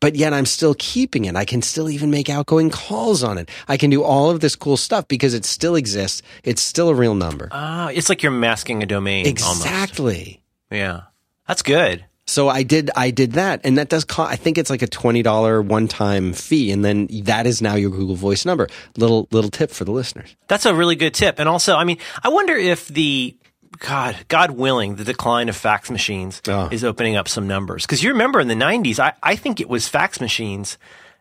[0.00, 1.36] But yet I'm still keeping it.
[1.36, 3.48] I can still even make outgoing calls on it.
[3.68, 6.20] I can do all of this cool stuff because it still exists.
[6.42, 7.48] It's still a real number.
[7.52, 9.24] Ah, it's like you're masking a domain.
[9.24, 9.64] Almost.
[9.64, 10.42] Exactly.
[10.70, 11.02] Yeah.
[11.46, 12.06] That's good.
[12.28, 14.86] So I did I did that and that does cost I think it's like a
[14.86, 18.68] $20 one-time fee and then that is now your Google Voice number.
[18.98, 20.36] Little little tip for the listeners.
[20.46, 21.38] That's a really good tip.
[21.38, 23.34] And also, I mean, I wonder if the
[23.78, 26.68] God, God willing, the decline of fax machines Oh.
[26.70, 27.86] is opening up some numbers.
[27.86, 30.76] Because you remember in the '90s, I, I think it was fax machines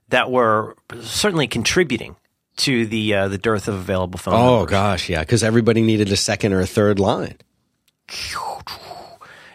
[0.10, 2.16] that were certainly contributing
[2.58, 4.34] to the uh, the dearth of available phone.
[4.34, 4.72] Oh numbers.
[4.72, 7.36] gosh, yeah, cuz everybody needed a second or a third line.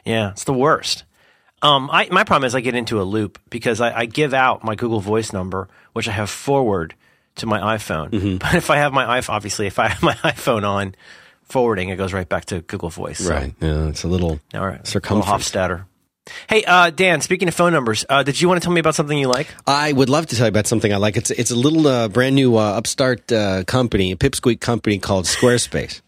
[0.05, 1.05] Yeah, it's the worst.
[1.63, 4.65] Um, I, my problem is I get into a loop because I, I give out
[4.65, 6.95] my Google Voice number, which I have forward
[7.37, 8.11] to my iPhone.
[8.11, 8.37] Mm-hmm.
[8.39, 10.95] But if I have my iPhone, obviously, if I have my iPhone on
[11.45, 13.19] forwarding, it goes right back to Google Voice.
[13.19, 13.55] So, Right.
[13.61, 14.85] Yeah, it's a little All right.
[14.87, 15.55] Circumference.
[15.55, 15.85] Little Hofstadter.
[16.49, 18.95] Hey, uh, Dan, speaking of phone numbers, uh, did you want to tell me about
[18.95, 19.49] something you like?
[19.67, 21.17] I would love to tell you about something I like.
[21.17, 25.25] It's it's a little uh, brand new uh, upstart uh, company, a pipsqueak company called
[25.25, 26.01] Squarespace.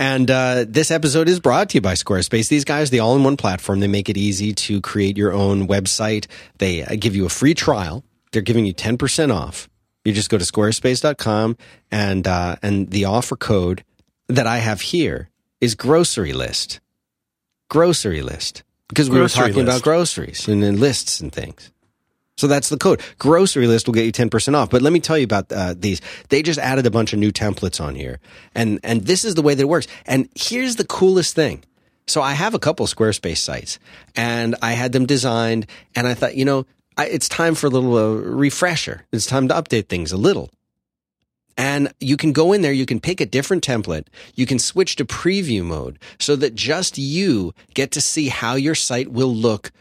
[0.00, 2.48] And uh, this episode is brought to you by Squarespace.
[2.48, 6.26] These guys, the all-in-one platform, they make it easy to create your own website.
[6.56, 8.02] They uh, give you a free trial.
[8.32, 9.68] They're giving you ten percent off.
[10.06, 11.58] You just go to squarespace.com
[11.90, 13.84] and uh, and the offer code
[14.28, 15.28] that I have here
[15.60, 16.80] is grocery list.
[17.68, 19.76] Grocery list because we Grocery were talking list.
[19.80, 21.70] about groceries and then lists and things.
[22.40, 23.02] So that's the code.
[23.18, 24.70] Grocery list will get you 10% off.
[24.70, 26.00] But let me tell you about uh, these.
[26.30, 28.18] They just added a bunch of new templates on here.
[28.54, 29.86] And, and this is the way that it works.
[30.06, 31.62] And here's the coolest thing.
[32.06, 33.78] So I have a couple Squarespace sites
[34.16, 36.64] and I had them designed and I thought, you know,
[36.96, 39.04] I, it's time for a little uh, refresher.
[39.12, 40.48] It's time to update things a little.
[41.58, 44.06] And you can go in there, you can pick a different template.
[44.34, 48.74] You can switch to preview mode so that just you get to see how your
[48.74, 49.72] site will look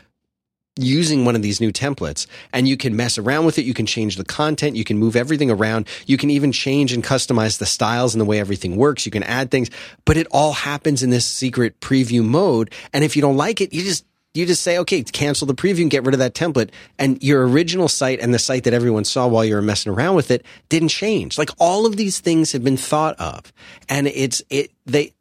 [0.78, 3.66] using one of these new templates and you can mess around with it.
[3.66, 4.76] You can change the content.
[4.76, 5.88] You can move everything around.
[6.06, 9.06] You can even change and customize the styles and the way everything works.
[9.06, 9.70] You can add things,
[10.06, 12.74] but it all happens in this secret preview mode.
[12.94, 15.82] And if you don't like it, you just, you just say, okay, cancel the preview
[15.82, 16.70] and get rid of that template.
[16.98, 20.16] And your original site and the site that everyone saw while you were messing around
[20.16, 21.38] with it didn't change.
[21.38, 23.52] Like all of these things have been thought of
[23.90, 25.14] and it's, it, they,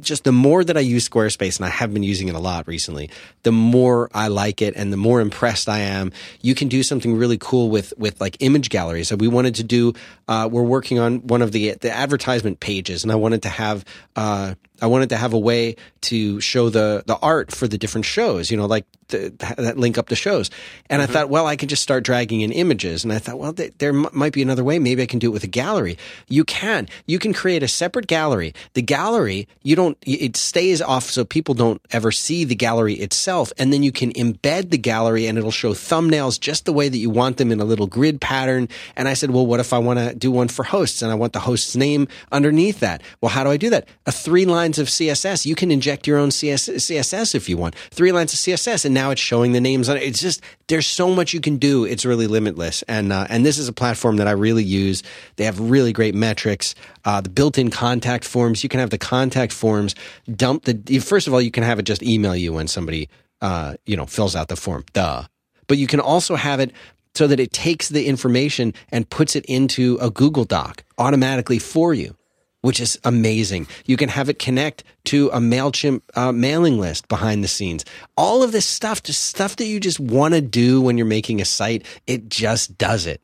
[0.00, 2.66] just the more that I use Squarespace, and I have been using it a lot
[2.66, 3.10] recently,
[3.42, 6.12] the more I like it and the more impressed I am.
[6.40, 9.08] You can do something really cool with with like image galleries.
[9.08, 9.94] So we wanted to do.
[10.28, 13.84] Uh, we're working on one of the the advertisement pages, and I wanted to have.
[14.16, 18.04] Uh, I wanted to have a way to show the the art for the different
[18.04, 20.50] shows, you know, like the, that link up the shows.
[20.90, 21.14] And I mm-hmm.
[21.14, 23.02] thought, well, I can just start dragging in images.
[23.02, 24.78] And I thought, well, th- there m- might be another way.
[24.78, 25.96] Maybe I can do it with a gallery.
[26.28, 26.86] You can.
[27.06, 28.52] You can create a separate gallery.
[28.74, 29.96] The gallery, you don't.
[30.02, 33.50] It stays off so people don't ever see the gallery itself.
[33.56, 36.98] And then you can embed the gallery, and it'll show thumbnails just the way that
[36.98, 38.68] you want them in a little grid pattern.
[38.96, 41.14] And I said, well, what if I want to do one for hosts, and I
[41.14, 43.02] want the host's name underneath that?
[43.22, 43.88] Well, how do I do that?
[44.04, 45.46] A three line lines of CSS.
[45.46, 47.76] You can inject your own CS, CSS if you want.
[47.90, 50.02] Three lines of CSS, and now it's showing the names on it.
[50.02, 51.84] It's just there's so much you can do.
[51.84, 55.02] It's really limitless, and uh, and this is a platform that I really use.
[55.36, 56.74] They have really great metrics.
[57.04, 58.62] Uh, the built-in contact forms.
[58.62, 59.94] You can have the contact forms
[60.34, 60.98] dump the.
[60.98, 63.08] First of all, you can have it just email you when somebody
[63.40, 64.84] uh, you know fills out the form.
[64.92, 65.24] Duh.
[65.66, 66.72] But you can also have it
[67.14, 71.94] so that it takes the information and puts it into a Google Doc automatically for
[71.94, 72.16] you,
[72.64, 73.66] which is amazing.
[73.84, 77.84] You can have it connect to a MailChimp uh, mailing list behind the scenes.
[78.16, 81.42] All of this stuff, just stuff that you just want to do when you're making
[81.42, 83.20] a site, it just does it.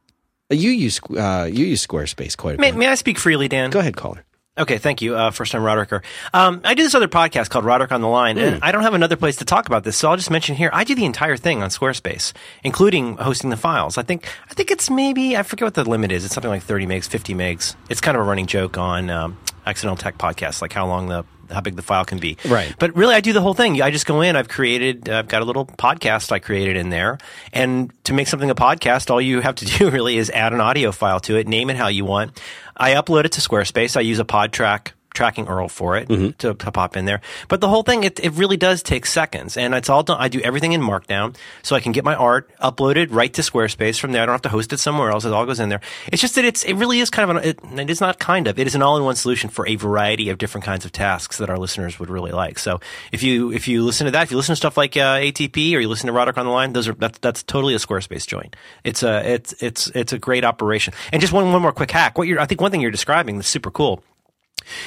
[0.50, 2.78] You use uh, you use Squarespace quite a May, bit.
[2.78, 3.70] may I speak freely, Dan?
[3.70, 4.24] Go ahead, caller.
[4.58, 5.14] Okay, thank you.
[5.14, 6.02] Uh, first time Rodericker.
[6.34, 8.42] Um, I do this other podcast called Roderick on the Line, Hmm.
[8.42, 10.70] and I don't have another place to talk about this, so I'll just mention here.
[10.72, 12.32] I do the entire thing on Squarespace,
[12.64, 13.96] including hosting the files.
[13.96, 16.24] I think I think it's maybe I forget what the limit is.
[16.24, 17.76] It's something like thirty megs, fifty megs.
[17.88, 21.24] It's kind of a running joke on um, Accidental Tech podcasts, like how long the
[21.52, 22.36] how big the file can be.
[22.46, 22.72] Right.
[22.78, 23.80] But really, I do the whole thing.
[23.82, 24.36] I just go in.
[24.36, 25.08] I've created.
[25.08, 27.18] I've got a little podcast I created in there,
[27.52, 30.60] and to make something a podcast, all you have to do really is add an
[30.60, 32.40] audio file to it, name it how you want.
[32.80, 33.94] I upload it to Squarespace.
[33.94, 37.20] I use a Podtrac tracking URL for it to, to pop in there.
[37.48, 40.18] But the whole thing, it, it really does take seconds, and it's all done.
[40.20, 43.98] I do everything in Markdown, so I can get my art uploaded right to Squarespace.
[43.98, 45.24] From there, I don't have to host it somewhere else.
[45.24, 45.80] It all goes in there.
[46.12, 48.46] It's just that it's it really is kind of an it, it is not kind
[48.46, 51.50] of it is an all-in-one solution for a variety of different kinds of tasks that
[51.50, 52.58] our listeners would really like.
[52.58, 52.80] So
[53.12, 55.74] if you if you listen to that, if you listen to stuff like uh, ATP
[55.74, 58.26] or you listen to Roderick on the Line, those are that's that's totally a Squarespace
[58.26, 58.56] joint.
[58.84, 60.94] It's a it's it's it's a great operation.
[61.12, 62.16] And just one one more quick hack.
[62.16, 64.02] What you're I think one thing you're describing that's super cool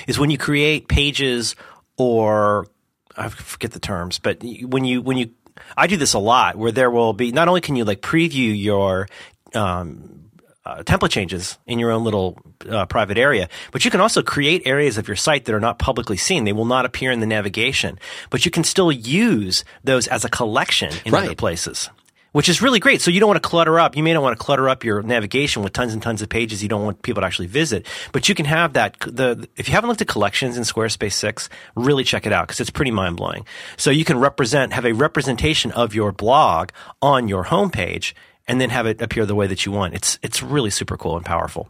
[0.08, 1.56] is when you create pages
[1.98, 2.68] or
[3.16, 5.32] I forget the terms, but when you when you
[5.78, 8.58] I do this a lot where there will be not only can you like preview
[8.58, 9.08] your
[9.54, 10.30] um,
[10.66, 14.64] uh, template changes in your own little uh, private area, but you can also create
[14.66, 16.46] areas of your site that are not publicly seen.
[16.46, 20.30] They will not appear in the navigation, but you can still use those as a
[20.30, 21.90] collection in other places.
[22.34, 23.02] Which is really great.
[23.02, 23.96] So you don't want to clutter up.
[23.96, 26.62] You may not want to clutter up your navigation with tons and tons of pages
[26.62, 27.88] you don't want people to actually visit.
[28.12, 29.00] But you can have that.
[29.00, 32.60] The if you haven't looked at collections in Squarespace six, really check it out because
[32.60, 33.46] it's pretty mind blowing.
[33.78, 36.70] So you can represent have a representation of your blog
[37.02, 38.14] on your homepage
[38.48, 39.94] and then have it appear the way that you want.
[39.94, 41.70] It's it's really super cool and powerful.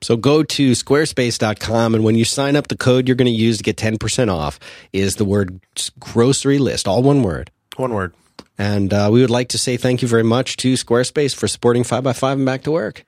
[0.00, 3.58] So go to squarespace.com and when you sign up, the code you're going to use
[3.58, 4.60] to get 10% off
[4.92, 5.60] is the word
[5.98, 7.50] grocery list, all one word.
[7.76, 8.14] One word.
[8.58, 11.84] And uh, we would like to say thank you very much to Squarespace for supporting
[11.84, 13.04] 5by5 and back to work.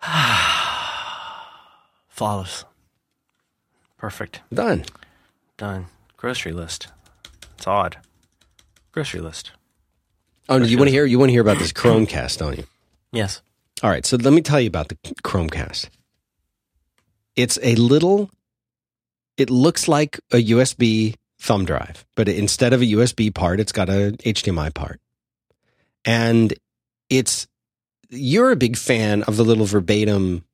[2.08, 2.64] Flawless.
[3.98, 4.40] Perfect.
[4.52, 4.84] Done.
[5.56, 5.86] Done.
[6.16, 6.86] Grocery list.
[7.56, 7.96] It's odd.
[8.92, 9.50] Grocery list.
[10.48, 11.04] Oh, you want to hear?
[11.06, 12.64] You want to hear about this Chromecast, don't you?
[13.12, 13.40] Yes.
[13.82, 15.88] All right, so let me tell you about the Chromecast.
[17.34, 18.30] It's a little.
[19.36, 23.88] It looks like a USB thumb drive, but instead of a USB part, it's got
[23.88, 25.00] a HDMI part,
[26.04, 26.52] and
[27.10, 27.46] it's.
[28.10, 30.44] You're a big fan of the little verbatim.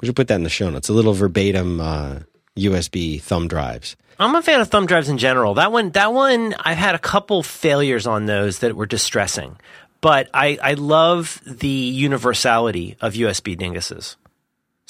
[0.00, 0.88] We should put that in the show notes.
[0.88, 2.20] A little verbatim uh,
[2.56, 3.96] USB thumb drives.
[4.18, 5.54] I'm a fan of thumb drives in general.
[5.54, 9.56] That one, that one, I've had a couple failures on those that were distressing,
[10.00, 14.16] but I, I love the universality of USB dinguses.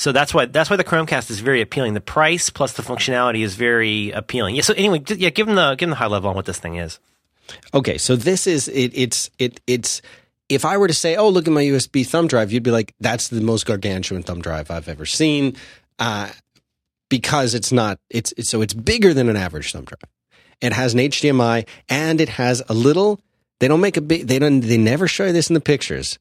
[0.02, 1.94] So that's why that's why the Chromecast is very appealing.
[1.94, 4.56] The price plus the functionality is very appealing.
[4.56, 4.62] Yeah.
[4.62, 6.74] So anyway, yeah, give them the give them the high level on what this thing
[6.74, 6.98] is.
[7.72, 8.90] Okay, so this is it.
[8.94, 9.60] It's it.
[9.68, 10.02] It's
[10.48, 12.94] if I were to say, "Oh, look at my USB thumb drive," you'd be like,
[12.98, 15.54] "That's the most gargantuan thumb drive I've ever seen,"
[16.00, 16.30] uh,
[17.08, 18.00] because it's not.
[18.10, 20.10] It's, it's so it's bigger than an average thumb drive.
[20.60, 23.20] It has an HDMI and it has a little.
[23.60, 24.26] They don't make a big.
[24.26, 24.62] They don't.
[24.62, 26.18] They never show you this in the pictures,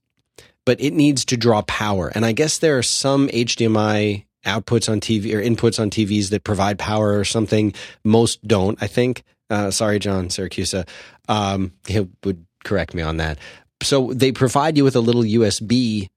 [0.66, 2.12] but it needs to draw power.
[2.14, 6.44] And I guess there are some HDMI outputs on TV or inputs on TVs that
[6.44, 7.74] provide power or something.
[8.04, 9.24] Most don't, I think.
[9.50, 10.88] Uh, sorry, John Siracusa.
[11.28, 13.38] Um, he would correct me on that.
[13.84, 16.10] So they provide you with a little USB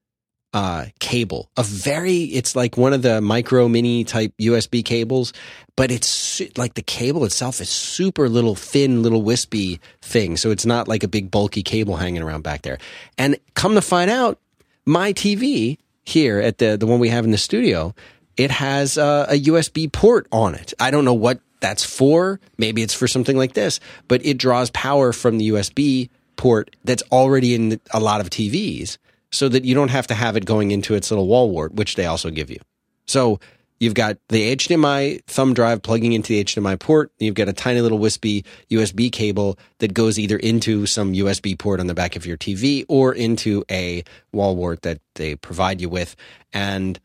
[0.54, 5.32] uh, cable, a very, it's like one of the micro mini type USB cables,
[5.74, 10.36] but it's like the cable itself is super little thin, little wispy thing.
[10.36, 12.78] So it's not like a big bulky cable hanging around back there.
[13.18, 14.38] And come to find out,
[14.86, 17.92] my TV here at the, the one we have in the studio,
[18.36, 20.72] it has uh, a USB port on it.
[20.78, 22.38] I don't know what that's for.
[22.58, 27.02] Maybe it's for something like this, but it draws power from the USB port that's
[27.10, 28.98] already in a lot of TVs
[29.34, 31.96] so that you don't have to have it going into its little wall wart, which
[31.96, 32.60] they also give you.
[33.06, 33.40] So
[33.80, 37.10] you've got the HDMI thumb drive plugging into the HDMI port.
[37.18, 41.80] You've got a tiny little wispy USB cable that goes either into some USB port
[41.80, 45.88] on the back of your TV or into a wall wart that they provide you
[45.88, 46.14] with.
[46.52, 47.00] And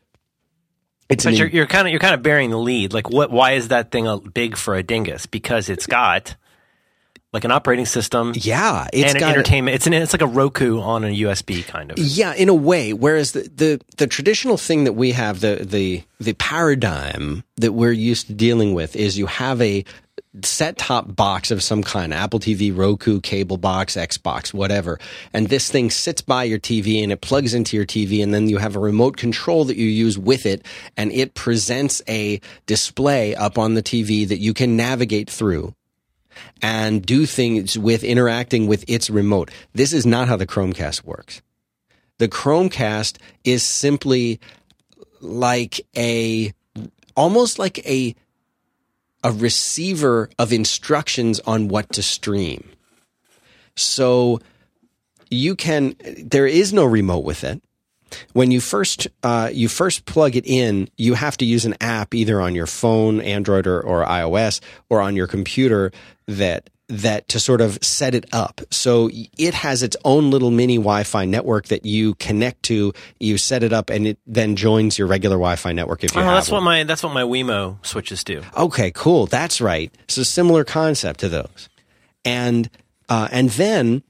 [1.08, 2.92] It's But an you're, you're kind of you're kind of bearing the lead.
[2.92, 3.32] Like, what?
[3.32, 5.26] Why is that thing a, big for a dingus?
[5.26, 6.36] Because it's got
[7.32, 9.76] like an operating system yeah, it's and an entertainment.
[9.76, 11.98] It's an it's like a Roku on a USB kind of.
[11.98, 12.92] Yeah, in a way.
[12.92, 17.92] Whereas the, the, the traditional thing that we have, the, the, the paradigm that we're
[17.92, 19.84] used to dealing with is you have a
[20.42, 24.98] set top box of some kind, Apple TV, Roku, cable box, Xbox, whatever.
[25.32, 28.48] And this thing sits by your TV and it plugs into your TV and then
[28.48, 30.64] you have a remote control that you use with it
[30.96, 35.74] and it presents a display up on the TV that you can navigate through
[36.62, 39.50] and do things with interacting with its remote.
[39.72, 41.42] This is not how the Chromecast works.
[42.18, 44.40] The Chromecast is simply
[45.20, 46.52] like a
[47.16, 48.14] almost like a
[49.22, 52.70] a receiver of instructions on what to stream.
[53.76, 54.40] So
[55.30, 57.62] you can there is no remote with it.
[58.32, 62.14] When you first uh, you first plug it in, you have to use an app
[62.14, 65.92] either on your phone, Android or, or iOS, or on your computer
[66.38, 68.60] that that to sort of set it up.
[68.72, 72.92] So it has its own little mini Wi-Fi network that you connect to.
[73.20, 76.24] You set it up, and it then joins your regular Wi-Fi network if you Oh,
[76.24, 76.64] that's one.
[76.64, 78.42] what my that's what my Wemo switches do.
[78.56, 79.26] Okay, cool.
[79.26, 79.94] That's right.
[80.08, 81.68] So similar concept to those,
[82.24, 82.68] and
[83.08, 84.02] uh, and then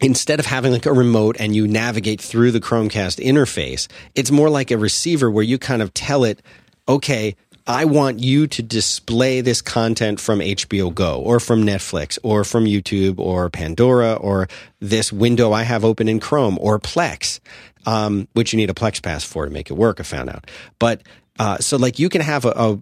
[0.00, 3.86] instead of having like a remote and you navigate through the Chromecast interface,
[4.16, 6.42] it's more like a receiver where you kind of tell it,
[6.88, 7.36] okay.
[7.66, 12.64] I want you to display this content from HBO Go or from Netflix or from
[12.64, 14.48] YouTube or Pandora or
[14.80, 17.40] this window I have open in Chrome or Plex,
[17.84, 19.98] um, which you need a Plex pass for to make it work.
[19.98, 20.48] I found out.
[20.78, 21.02] But
[21.40, 22.78] uh, so like you can have a, a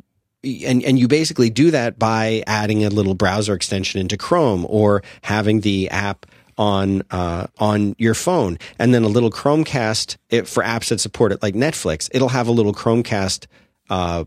[0.67, 5.03] and and you basically do that by adding a little browser extension into Chrome or
[5.23, 6.27] having the app
[6.59, 11.33] on uh, on your phone, and then a little Chromecast it, for apps that support
[11.33, 12.11] it, like Netflix.
[12.13, 13.47] It'll have a little Chromecast.
[13.91, 14.25] Uh,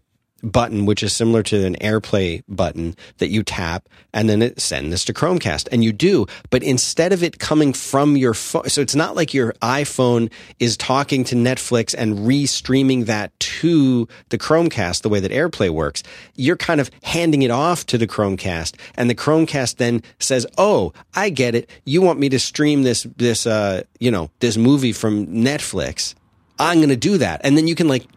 [0.52, 4.92] button which is similar to an airplay button that you tap and then it send
[4.92, 5.68] this to chromecast.
[5.72, 9.34] And you do but instead of it coming from your phone so it's not like
[9.34, 15.32] your iphone is talking to netflix and re-streaming that to the chromecast the way that
[15.32, 16.04] airplay works.
[16.36, 20.94] You're kind of handing it off to the chromecast and the chromecast then says oh
[21.16, 21.70] i get it.
[21.86, 26.16] You want me to stream this this uh you know this movie from netflix.
[26.60, 27.42] I'm going to do that.
[27.44, 28.08] And then you can like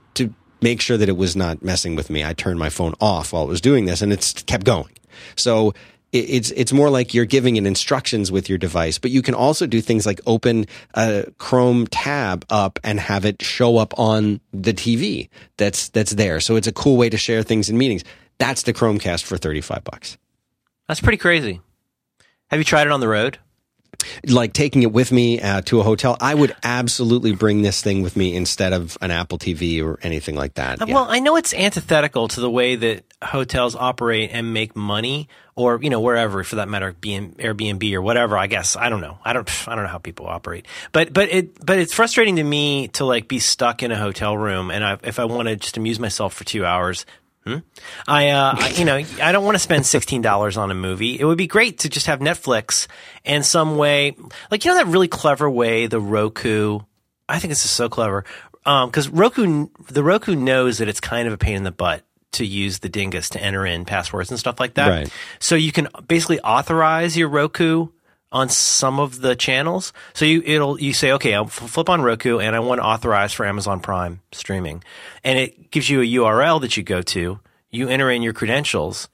[0.62, 2.24] make sure that it was not messing with me.
[2.24, 4.92] I turned my phone off while it was doing this, and it's kept going.
[5.36, 5.74] So
[6.12, 9.66] it's it's more like you're giving it instructions with your device, but you can also
[9.66, 14.72] do things like open a Chrome tab up and have it show up on the
[14.72, 16.40] TV that's that's there.
[16.40, 18.02] So it's a cool way to share things in meetings.
[18.38, 20.18] That's the Chromecast for thirty five bucks.
[20.88, 21.60] That's pretty crazy.
[22.48, 23.38] Have you tried it on the road?
[24.26, 28.02] Like taking it with me uh, to a hotel, I would absolutely bring this thing
[28.02, 30.78] with me instead of an Apple TV or anything like that.
[30.86, 30.94] Yeah.
[30.94, 35.80] Well, I know it's antithetical to the way that hotels operate and make money, or
[35.82, 38.36] you know wherever for that matter, being Airbnb or whatever.
[38.36, 39.18] I guess I don't know.
[39.24, 39.68] I don't.
[39.68, 43.04] I don't know how people operate, but but it but it's frustrating to me to
[43.04, 45.98] like be stuck in a hotel room, and I, if I want to just amuse
[45.98, 47.06] myself for two hours.
[47.50, 47.58] Hmm?
[48.06, 51.18] I, uh, I, you know, I don't want to spend sixteen dollars on a movie.
[51.18, 52.86] It would be great to just have Netflix
[53.24, 54.16] and some way,
[54.50, 56.80] like you know, that really clever way the Roku.
[57.28, 58.24] I think this is so clever
[58.64, 62.44] because Roku, the Roku knows that it's kind of a pain in the butt to
[62.44, 64.88] use the dingus to enter in passwords and stuff like that.
[64.88, 65.12] Right.
[65.40, 67.88] So you can basically authorize your Roku
[68.32, 69.92] on some of the channels.
[70.14, 73.32] So you it'll you say, okay, I'll flip on Roku and I want to authorize
[73.32, 74.82] for Amazon Prime streaming,
[75.24, 77.40] and it gives you a URL that you go to.
[77.70, 79.08] You enter in your credentials,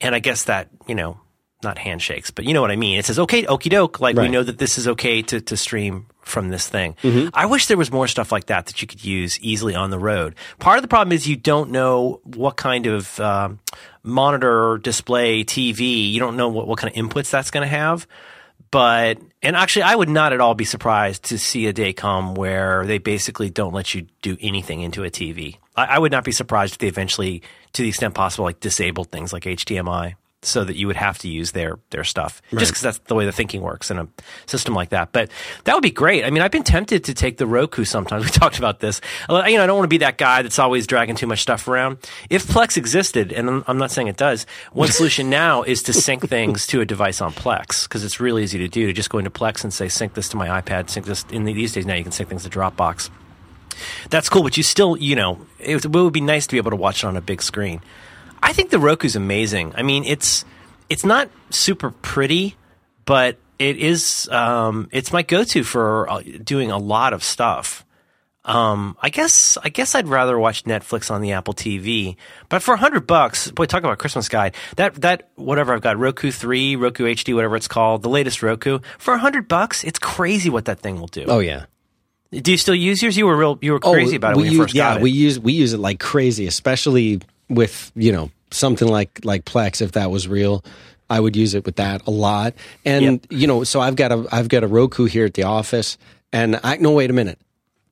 [0.00, 1.20] and I guess that you know
[1.62, 2.98] not handshakes, but you know what I mean.
[2.98, 6.06] It says, okay, okie doke, like we know that this is okay to to stream
[6.22, 6.94] from this thing.
[7.02, 7.28] Mm-hmm.
[7.34, 9.98] I wish there was more stuff like that that you could use easily on the
[9.98, 10.36] road.
[10.58, 13.58] Part of the problem is you don't know what kind of um,
[14.02, 16.10] monitor, display, TV.
[16.10, 18.06] You don't know what, what kind of inputs that's going to have.
[18.70, 22.34] But and actually, I would not at all be surprised to see a day come
[22.34, 25.56] where they basically don't let you do anything into a TV.
[25.76, 29.04] I, I would not be surprised if they eventually, to the extent possible, like disable
[29.04, 32.82] things like HDMI, so that you would have to use their their stuff, just because
[32.82, 34.08] that's the way the thinking works in a
[34.46, 35.12] system like that.
[35.12, 35.30] But
[35.64, 36.24] that would be great.
[36.24, 38.24] I mean, I've been tempted to take the Roku sometimes.
[38.30, 39.00] We talked about this.
[39.28, 41.66] You know, I don't want to be that guy that's always dragging too much stuff
[41.66, 41.98] around.
[42.28, 46.28] If Plex existed, and I'm, not saying it does, one solution now is to sync
[46.28, 48.86] things to a device on Plex because it's really easy to do.
[48.86, 51.24] To just go into Plex and say, sync this to my iPad, sync this.
[51.30, 53.10] In these days now, you can sync things to Dropbox.
[54.10, 56.76] That's cool, but you still, you know, it would be nice to be able to
[56.76, 57.80] watch it on a big screen.
[58.42, 59.74] I think the Roku's amazing.
[59.76, 60.44] I mean, it's
[60.88, 62.56] it's not super pretty,
[63.04, 64.28] but it is.
[64.30, 67.84] Um, it's my go-to for uh, doing a lot of stuff.
[68.42, 72.16] Um, I guess I guess I'd rather watch Netflix on the Apple TV.
[72.48, 74.54] But for a hundred bucks, boy, talk about Christmas guide.
[74.76, 78.78] That that whatever I've got, Roku three, Roku HD, whatever it's called, the latest Roku.
[78.98, 81.26] For a hundred bucks, it's crazy what that thing will do.
[81.28, 81.66] Oh yeah.
[82.32, 83.16] Do you still use yours?
[83.16, 83.58] You were real.
[83.60, 85.02] You were crazy about it we when you use, first yeah, got it.
[85.02, 87.20] we use we use it like crazy, especially
[87.50, 89.82] with you know something like like Plex.
[89.82, 90.64] If that was real,
[91.10, 92.54] I would use it with that a lot.
[92.86, 93.20] And Yep.
[93.30, 95.98] you know, so I've got a I've got a Roku here at the office,
[96.32, 97.38] and I no wait a minute.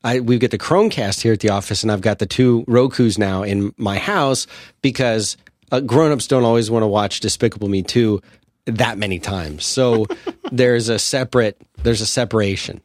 [0.05, 3.19] I we get the Chromecast here at the office, and I've got the two Roku's
[3.19, 4.47] now in my house
[4.81, 5.37] because
[5.73, 8.23] uh, grown-ups don't always want to watch Despicable Me 2
[8.67, 9.67] that many times.
[9.67, 10.07] So
[10.53, 12.81] there's a separate there's a separation.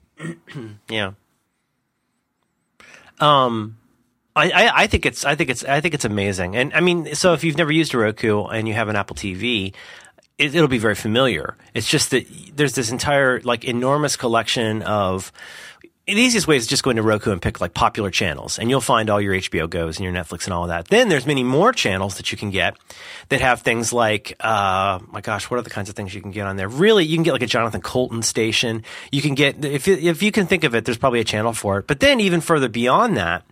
[0.90, 1.12] Yeah.
[3.20, 3.78] Um,
[4.36, 7.14] I, I, I think it's I think it's I think it's amazing, and I mean,
[7.16, 9.74] so if you've never used a Roku and you have an Apple TV,
[10.38, 11.56] it, it'll be very familiar.
[11.74, 12.26] It's just that
[12.56, 15.32] there's this entire like enormous collection of.
[16.06, 18.82] The easiest way is just go into Roku and pick like popular channels, and you'll
[18.82, 20.90] find all your HBO Goes and your Netflix and all of that.
[20.90, 22.76] Then there's many more channels that you can get
[23.30, 26.32] that have things like, uh, my gosh, what are the kinds of things you can
[26.32, 26.68] get on there?
[26.68, 28.84] Really, you can get like a Jonathan Coulton station.
[29.14, 31.80] You can get if if you can think of it, there's probably a channel for
[31.80, 31.88] it.
[31.88, 33.46] But then even further beyond that,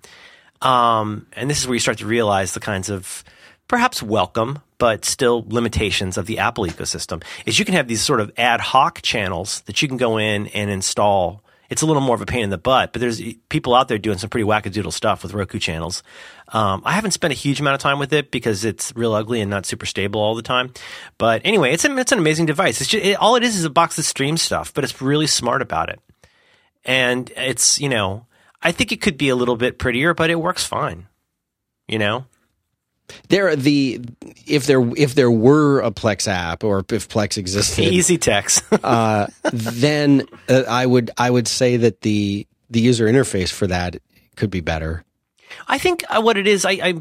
[0.61, 3.23] um, and this is where you start to realize the kinds of
[3.67, 8.19] perhaps welcome, but still limitations of the Apple ecosystem is you can have these sort
[8.19, 11.43] of ad hoc channels that you can go in and install.
[11.69, 13.97] It's a little more of a pain in the butt, but there's people out there
[13.97, 16.03] doing some pretty wackadoodle stuff with Roku channels.
[16.49, 19.39] Um, I haven't spent a huge amount of time with it because it's real ugly
[19.39, 20.73] and not super stable all the time.
[21.17, 22.81] But anyway, it's, a, it's an amazing device.
[22.81, 25.27] It's just, it, all it is is a box that streams stuff, but it's really
[25.27, 26.01] smart about it
[26.85, 28.25] and it's you know
[28.61, 31.07] I think it could be a little bit prettier, but it works fine.
[31.87, 32.25] You know,
[33.29, 34.01] There the
[34.45, 38.63] if there if there were a Plex app or if Plex existed, easy text.
[38.83, 43.97] uh, then uh, I would I would say that the the user interface for that
[44.35, 45.03] could be better.
[45.67, 46.93] I think uh, what it is, I, I,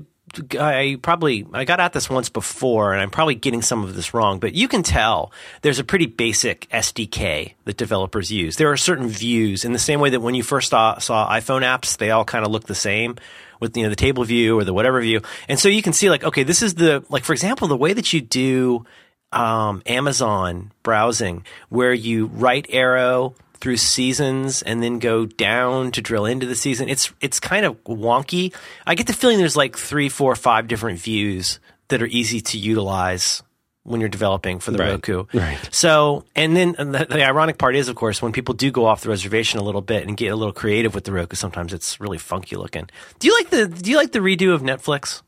[0.58, 4.14] I probably I got at this once before, and I'm probably getting some of this
[4.14, 8.56] wrong, but you can tell there's a pretty basic SDK that developers use.
[8.56, 11.62] There are certain views in the same way that when you first saw, saw iPhone
[11.62, 13.16] apps, they all kind of look the same
[13.58, 16.08] with you know the table view or the whatever view, and so you can see
[16.08, 18.84] like okay, this is the like for example the way that you do
[19.32, 26.26] um, Amazon browsing, where you right arrow through seasons and then go down to drill
[26.26, 26.88] into the season.
[26.88, 28.54] It's it's kind of wonky.
[28.86, 32.58] I get the feeling there's like three, four, five different views that are easy to
[32.58, 33.42] utilize
[33.82, 34.90] when you're developing for the Right.
[34.90, 35.24] Roku.
[35.32, 35.58] Right.
[35.70, 38.86] So, and then and the, the ironic part is, of course, when people do go
[38.86, 41.72] off the reservation a little bit and get a little creative with the Roku, sometimes
[41.72, 42.88] it's really funky looking.
[43.18, 45.22] Do you like the Do you like the redo of Netflix?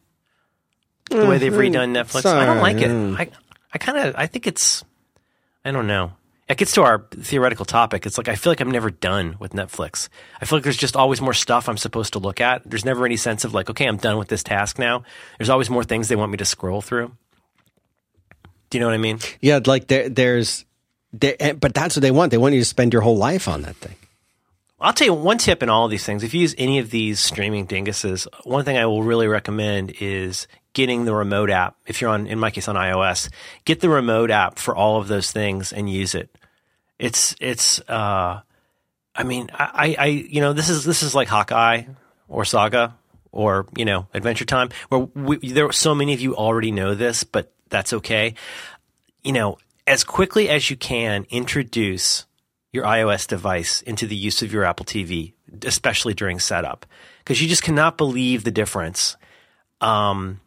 [1.10, 1.76] The way they've mm-hmm.
[1.76, 2.90] redone Netflix, I don't like it.
[2.90, 3.28] I
[3.72, 4.84] I kind of I think it's
[5.64, 6.12] I don't know.
[6.52, 8.04] It gets to our theoretical topic.
[8.04, 10.10] It's like I feel like I'm never done with Netflix.
[10.38, 12.68] I feel like there's just always more stuff I'm supposed to look at.
[12.68, 15.02] There's never any sense of like, okay, I'm done with this task now.
[15.38, 17.10] There's always more things they want me to scroll through.
[18.68, 19.18] Do you know what I mean?
[19.40, 20.66] Yeah, like there, there's,
[21.14, 22.32] there, but that's what they want.
[22.32, 23.96] They want you to spend your whole life on that thing.
[24.78, 26.22] I'll tell you one tip in all of these things.
[26.22, 30.48] If you use any of these streaming dinguses, one thing I will really recommend is
[30.74, 31.76] getting the remote app.
[31.86, 33.30] If you're on, in my case, on iOS,
[33.64, 36.28] get the remote app for all of those things and use it.
[36.98, 38.40] It's, it's, uh,
[39.14, 41.84] I mean, I, I, you know, this is, this is like Hawkeye
[42.28, 42.96] or Saga
[43.30, 47.24] or, you know, Adventure Time where we, there, so many of you already know this,
[47.24, 48.34] but that's okay.
[49.22, 52.26] You know, as quickly as you can, introduce
[52.72, 55.34] your iOS device into the use of your Apple TV,
[55.64, 56.86] especially during setup,
[57.18, 59.16] because you just cannot believe the difference.
[59.80, 60.40] Um,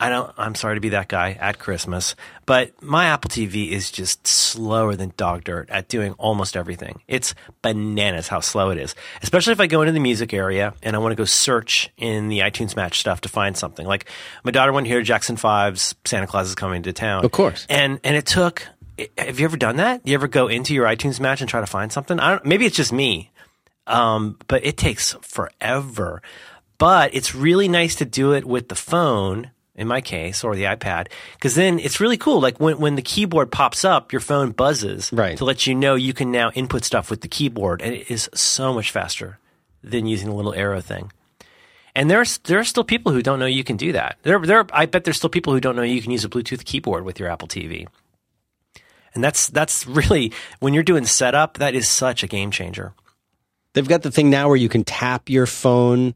[0.00, 0.32] I don't.
[0.36, 2.16] I'm sorry to be that guy at Christmas,
[2.46, 7.00] but my Apple TV is just slower than dog dirt at doing almost everything.
[7.06, 8.96] It's bananas how slow it is.
[9.22, 12.28] Especially if I go into the music area and I want to go search in
[12.28, 13.86] the iTunes Match stuff to find something.
[13.86, 14.06] Like
[14.42, 17.24] my daughter went here, Jackson Five's Santa Claus is coming to town.
[17.24, 17.64] Of course.
[17.70, 18.66] And and it took.
[19.16, 20.06] Have you ever done that?
[20.06, 22.18] You ever go into your iTunes Match and try to find something?
[22.18, 22.44] I don't.
[22.44, 23.30] Maybe it's just me,
[23.86, 26.20] um, but it takes forever.
[26.78, 30.64] But it's really nice to do it with the phone, in my case, or the
[30.64, 32.40] iPad, because then it's really cool.
[32.40, 35.36] Like when, when the keyboard pops up, your phone buzzes Right.
[35.38, 38.30] to let you know you can now input stuff with the keyboard, and it is
[38.34, 39.38] so much faster
[39.82, 41.10] than using the little arrow thing.
[41.96, 44.18] And there's there are still people who don't know you can do that.
[44.22, 46.64] There there I bet there's still people who don't know you can use a Bluetooth
[46.64, 47.86] keyboard with your Apple TV.
[49.14, 52.94] And that's that's really when you're doing setup, that is such a game changer.
[53.74, 56.14] They've got the thing now where you can tap your phone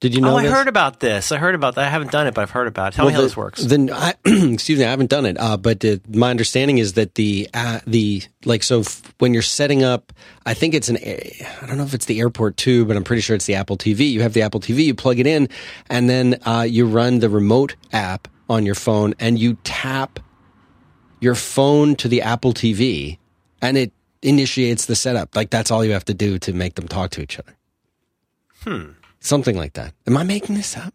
[0.00, 0.32] Did you know?
[0.32, 0.52] oh, I this?
[0.52, 1.30] heard about this.
[1.30, 1.86] I heard about that.
[1.86, 2.96] I haven't done it, but I've heard about it.
[2.96, 3.62] Tell me how the- this works.
[3.62, 5.36] Then, I, excuse me, I haven't done it.
[5.38, 9.42] Uh, but uh, my understanding is that the uh, the like so f- when you're
[9.42, 10.12] setting up,
[10.46, 13.20] I think it's an I don't know if it's the Airport Two, but I'm pretty
[13.20, 14.10] sure it's the Apple TV.
[14.10, 15.48] You have the Apple TV, you plug it in,
[15.90, 20.18] and then uh, you run the remote app on your phone, and you tap
[21.20, 23.18] your phone to the Apple TV,
[23.60, 23.92] and it
[24.22, 25.36] initiates the setup.
[25.36, 27.54] Like that's all you have to do to make them talk to each other.
[28.64, 28.92] Hmm.
[29.20, 29.94] Something like that.
[30.06, 30.94] Am I making this up?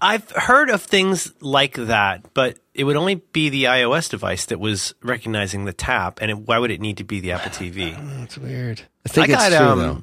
[0.00, 4.60] I've heard of things like that, but it would only be the iOS device that
[4.60, 7.96] was recognizing the tap, and it, why would it need to be the Apple TV?
[8.20, 8.82] That's weird.
[9.04, 10.02] I think I got it's true um, though.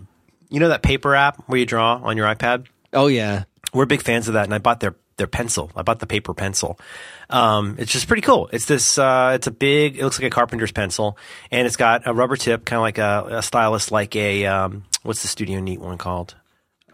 [0.49, 2.67] you know that paper app where you draw on your iPad.
[2.91, 3.45] Oh yeah.
[3.73, 5.71] We're big fans of that, and I bought their their pencil.
[5.75, 6.77] I bought the paper pencil.
[7.29, 8.49] Um, it's just pretty cool.
[8.51, 8.97] It's this.
[8.97, 9.97] Uh, it's a big.
[9.97, 11.17] It looks like a carpenter's pencil,
[11.51, 14.83] and it's got a rubber tip, kind of like a, a stylus, like a um,
[15.03, 16.35] what's the Studio Neat one called?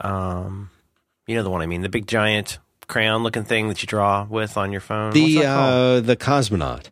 [0.02, 0.70] Um,
[1.28, 4.26] you know the one I mean, the big giant crayon looking thing that you draw
[4.30, 5.14] with on your phone.
[5.14, 6.89] The uh, the cosmonaut.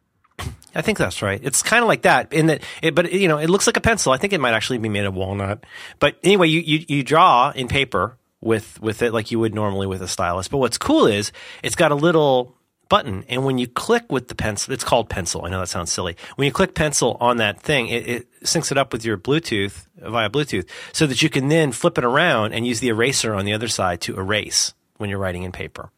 [0.75, 1.39] I think that's right.
[1.43, 3.81] It's kind of like that in that, it, but you know, it looks like a
[3.81, 4.11] pencil.
[4.11, 5.65] I think it might actually be made of walnut.
[5.97, 9.87] But anyway, you, you, you draw in paper with, with it like you would normally
[9.87, 10.47] with a stylus.
[10.47, 11.31] But what's cool is
[11.63, 12.55] it's got a little
[12.89, 13.23] button.
[13.29, 15.45] And when you click with the pencil, it's called pencil.
[15.45, 16.17] I know that sounds silly.
[16.35, 19.85] When you click pencil on that thing, it, it syncs it up with your Bluetooth
[19.97, 23.45] via Bluetooth so that you can then flip it around and use the eraser on
[23.45, 25.91] the other side to erase when you're writing in paper.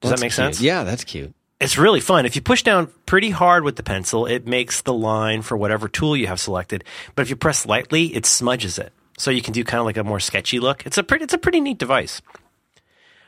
[0.00, 0.36] Does That's that make cute.
[0.56, 0.60] sense?
[0.60, 1.34] Yeah, that's cute.
[1.60, 2.26] it's really fun.
[2.26, 5.88] If you push down pretty hard with the pencil, it makes the line for whatever
[5.88, 6.84] tool you have selected.
[7.14, 8.92] But if you press lightly, it smudges it.
[9.18, 10.84] So you can do kind of like a more sketchy look.
[10.84, 12.20] It's a pretty, it's a pretty neat device.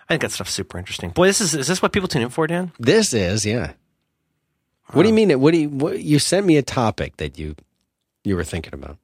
[0.08, 1.10] I think that stuff's super interesting.
[1.10, 2.72] Boy, this is is this what people tune in for, Dan?
[2.78, 3.72] This is yeah.
[4.92, 5.38] What do you mean?
[5.38, 5.68] What do you?
[5.68, 7.54] What, you sent me a topic that you
[8.24, 8.96] you were thinking about.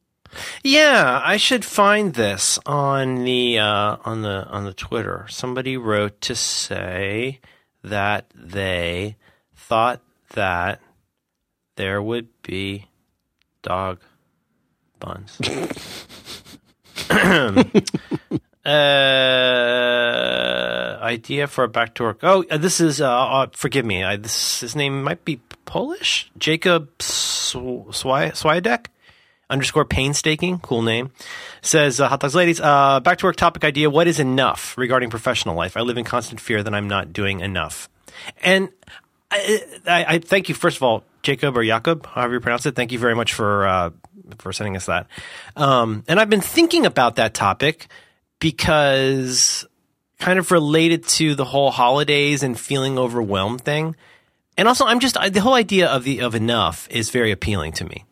[0.62, 5.26] Yeah, I should find this on the uh, on the on the Twitter.
[5.28, 7.40] Somebody wrote to say
[7.82, 9.16] that they
[9.55, 10.00] thought
[10.30, 10.80] that
[11.76, 12.86] there would be
[13.62, 14.00] dog
[14.98, 15.38] buns.
[18.65, 18.71] uh,
[21.03, 22.21] idea for a back to work.
[22.23, 23.01] Oh, uh, this is.
[23.01, 24.05] Uh, uh, forgive me.
[24.05, 26.31] I, this his name might be Polish.
[26.39, 28.87] Jacob Sw- Swiadek
[29.51, 31.11] underscore painstaking, cool name,
[31.62, 33.91] says, uh, Hot Dogs Ladies, uh, back to work topic idea.
[33.91, 35.77] What is enough regarding professional life?
[35.77, 37.89] I live in constant fear that I'm not doing enough.
[38.43, 38.71] And
[39.31, 42.75] I, I, I thank you, first of all, Jacob or Jakob, however you pronounce it.
[42.75, 43.91] Thank you very much for, uh,
[44.39, 45.07] for sending us that.
[45.57, 47.89] Um, and I've been thinking about that topic
[48.45, 49.66] because
[50.18, 53.97] kind of related to the whole holidays and feeling overwhelmed thing.
[54.59, 57.86] And also, I'm just, the whole idea of the, of enough is very appealing to
[57.86, 58.05] me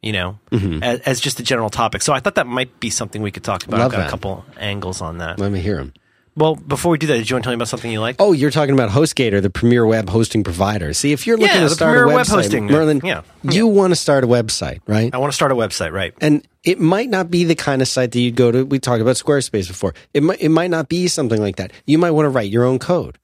[0.00, 0.82] you know, mm-hmm.
[0.82, 2.02] as, as just a general topic.
[2.02, 3.78] So I thought that might be something we could talk about.
[3.78, 4.08] Love I've got that.
[4.08, 5.38] a couple angles on that.
[5.38, 5.94] Let me hear him.
[6.36, 8.16] Well, before we do that, did you want to tell me about something you like?
[8.18, 10.92] Oh, you're talking about HostGator, the premier web hosting provider.
[10.92, 12.66] See, if you're looking Yeah, to start a website, web hosting.
[12.66, 13.22] Merlin, Yeah.
[13.44, 15.14] you want to start a website, right?
[15.14, 16.12] I want to start a website, right?
[16.20, 18.64] and it might not be the kind of site that you'd go to.
[18.64, 19.94] We talked about Squarespace before.
[20.14, 21.72] It might, it might not be something like that.
[21.86, 23.18] You might want to write your own code.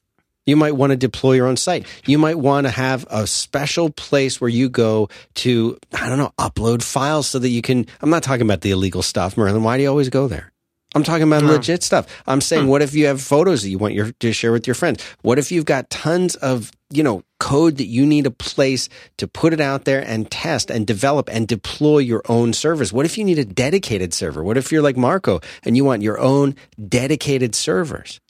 [0.47, 1.87] You might want to deploy your own site.
[2.07, 6.33] You might want to have a special place where you go to, I don't know,
[6.39, 7.87] upload files so that you can.
[8.03, 9.63] I'm not talking about the illegal stuff, Merlin.
[9.63, 10.53] Why do you always go there?
[10.95, 12.07] I'm talking about legit stuff.
[12.27, 14.75] I'm saying, what if you have photos that you want your, to share with your
[14.75, 15.03] friends?
[15.23, 18.89] What if you've got tons of, you know, code that you need a place
[19.19, 22.93] to put it out there and test and develop and deploy your own servers?
[22.93, 24.43] What if you need a dedicated server?
[24.43, 26.57] What if you're like Marco and you want your own
[26.89, 28.21] dedicated servers?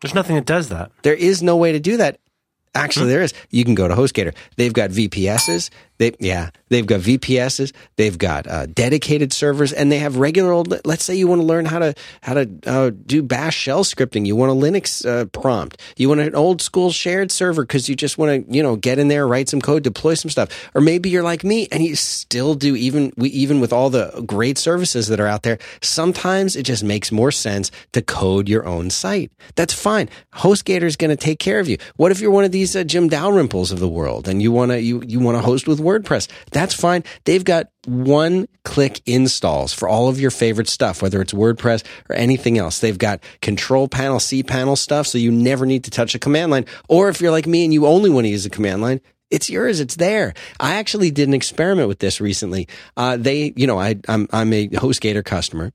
[0.00, 0.92] There's nothing that does that.
[1.02, 2.20] There is no way to do that.
[2.76, 3.10] Actually, hmm.
[3.10, 3.34] there is.
[3.50, 4.34] You can go to HostGator.
[4.56, 5.70] They've got VPSs.
[5.98, 7.72] They yeah, they've got VPSs.
[7.96, 10.74] They've got uh, dedicated servers, and they have regular old.
[10.84, 14.26] Let's say you want to learn how to how to uh, do Bash shell scripting.
[14.26, 15.80] You want a Linux uh, prompt.
[15.96, 18.98] You want an old school shared server because you just want to you know get
[18.98, 20.70] in there, write some code, deploy some stuff.
[20.74, 24.24] Or maybe you're like me, and you still do even we even with all the
[24.26, 25.58] great services that are out there.
[25.80, 29.30] Sometimes it just makes more sense to code your own site.
[29.54, 30.08] That's fine.
[30.34, 31.78] HostGator is going to take care of you.
[31.96, 34.72] What if you're one of these uh, Jim Dalrymples of the world and you want
[34.72, 36.28] to you you want to host with WordPress?
[36.50, 37.04] That's fine.
[37.24, 42.16] They've got one click installs for all of your favorite stuff, whether it's WordPress or
[42.16, 42.80] anything else.
[42.80, 46.66] They've got control panel, cPanel stuff, so you never need to touch a command line.
[46.88, 49.50] Or if you're like me and you only want to use a command line, it's
[49.50, 49.80] yours.
[49.80, 50.34] It's there.
[50.60, 52.68] I actually did an experiment with this recently.
[52.96, 55.72] Uh, they, you know, I, I'm, I'm a HostGator customer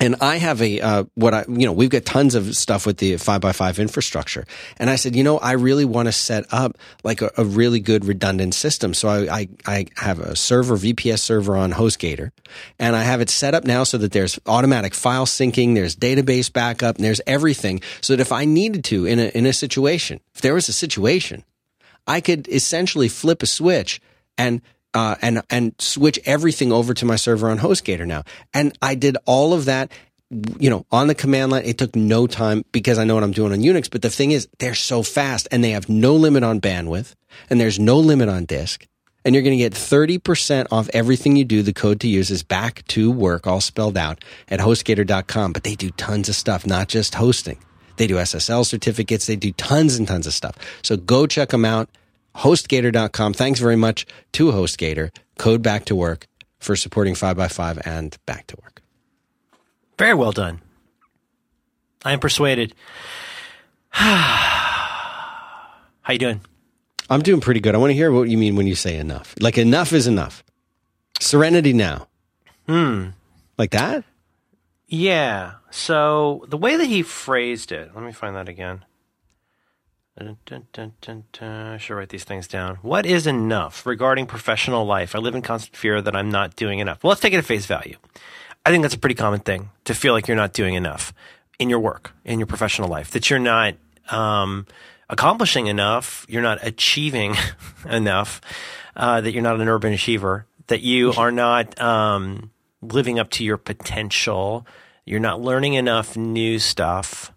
[0.00, 2.96] and I have a uh, what I you know we've got tons of stuff with
[2.96, 4.46] the five by five infrastructure,
[4.78, 7.78] and I said you know I really want to set up like a, a really
[7.78, 8.94] good redundant system.
[8.94, 12.30] So I, I I have a server VPS server on HostGator,
[12.78, 16.50] and I have it set up now so that there's automatic file syncing, there's database
[16.50, 17.82] backup, and there's everything.
[18.00, 20.72] So that if I needed to in a in a situation, if there was a
[20.72, 21.44] situation,
[22.06, 24.00] I could essentially flip a switch
[24.38, 24.62] and
[24.94, 28.24] uh, and and switch everything over to my server on HostGator now.
[28.52, 29.90] And I did all of that,
[30.58, 31.64] you know, on the command line.
[31.64, 33.90] It took no time because I know what I'm doing on Unix.
[33.90, 37.14] But the thing is, they're so fast, and they have no limit on bandwidth,
[37.48, 38.86] and there's no limit on disk.
[39.22, 41.62] And you're going to get 30% off everything you do.
[41.62, 45.52] The code to use is back to work, all spelled out at hostgator.com.
[45.52, 47.58] But they do tons of stuff, not just hosting.
[47.96, 49.26] They do SSL certificates.
[49.26, 50.56] They do tons and tons of stuff.
[50.82, 51.90] So go check them out
[52.36, 53.34] hostgator.com.
[53.34, 56.26] Thanks very much to HostGator, code back to work
[56.58, 58.82] for supporting 5by5 and back to work.
[59.98, 60.60] Very well done.
[62.04, 62.74] I am persuaded.
[63.90, 64.48] How
[66.08, 66.40] you doing?
[67.10, 67.74] I'm doing pretty good.
[67.74, 69.34] I want to hear what you mean when you say enough.
[69.40, 70.44] Like enough is enough.
[71.18, 72.06] Serenity now.
[72.68, 73.08] Hmm.
[73.58, 74.04] Like that?
[74.86, 75.54] Yeah.
[75.70, 78.84] So the way that he phrased it, let me find that again.
[80.20, 81.24] Dun, dun, dun.
[81.72, 82.76] I should write these things down.
[82.82, 85.14] What is enough regarding professional life?
[85.14, 87.02] I live in constant fear that I'm not doing enough.
[87.02, 87.96] Well, let's take it at face value.
[88.66, 91.14] I think that's a pretty common thing to feel like you're not doing enough
[91.58, 93.76] in your work, in your professional life, that you're not
[94.10, 94.66] um,
[95.08, 97.34] accomplishing enough, you're not achieving
[97.88, 98.42] enough,
[98.96, 102.50] uh, that you're not an urban achiever, that you are not um,
[102.82, 104.66] living up to your potential,
[105.06, 107.32] you're not learning enough new stuff.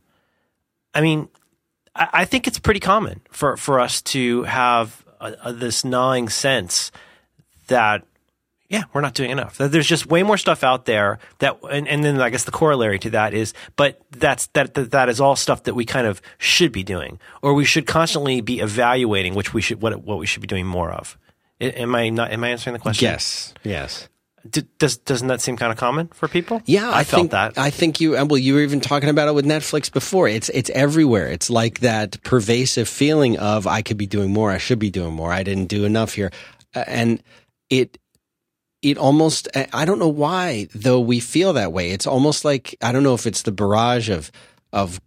[0.93, 1.29] I mean,
[1.95, 6.29] I, I think it's pretty common for, for us to have a, a, this gnawing
[6.29, 6.91] sense
[7.67, 8.03] that
[8.69, 9.57] yeah, we're not doing enough.
[9.59, 12.97] There's just way more stuff out there that, and, and then I guess the corollary
[12.99, 16.23] to that is, but that's that, that that is all stuff that we kind of
[16.39, 20.25] should be doing, or we should constantly be evaluating which we should what what we
[20.25, 21.19] should be doing more of.
[21.61, 22.31] Am I not?
[22.31, 23.05] Am I answering the question?
[23.05, 23.53] Yes.
[23.63, 24.09] Yes.
[24.49, 26.61] D- does doesn't that seem kind of common for people?
[26.65, 27.57] Yeah, I, I felt think, that.
[27.57, 30.27] I think you well, you were even talking about it with Netflix before.
[30.27, 31.27] It's it's everywhere.
[31.29, 34.51] It's like that pervasive feeling of I could be doing more.
[34.51, 35.31] I should be doing more.
[35.31, 36.31] I didn't do enough here,
[36.73, 37.23] and
[37.69, 37.97] it
[38.81, 41.91] it almost I don't know why though we feel that way.
[41.91, 44.29] It's almost like I don't know if it's the barrage of
[44.73, 44.99] of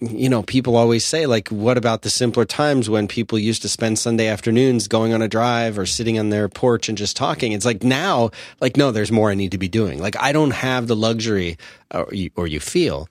[0.00, 3.68] you know people always say like what about the simpler times when people used to
[3.68, 7.52] spend Sunday afternoons going on a drive or sitting on their porch and just talking.
[7.52, 10.00] It's like now like no there's more I need to be doing.
[10.00, 11.58] Like I don't have the luxury
[11.92, 13.08] or you, or you feel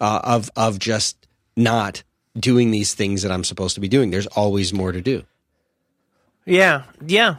[0.00, 2.02] uh, of of just not
[2.38, 4.10] doing these things that I'm supposed to be doing.
[4.10, 5.24] There's always more to do.
[6.44, 7.36] Yeah, yeah.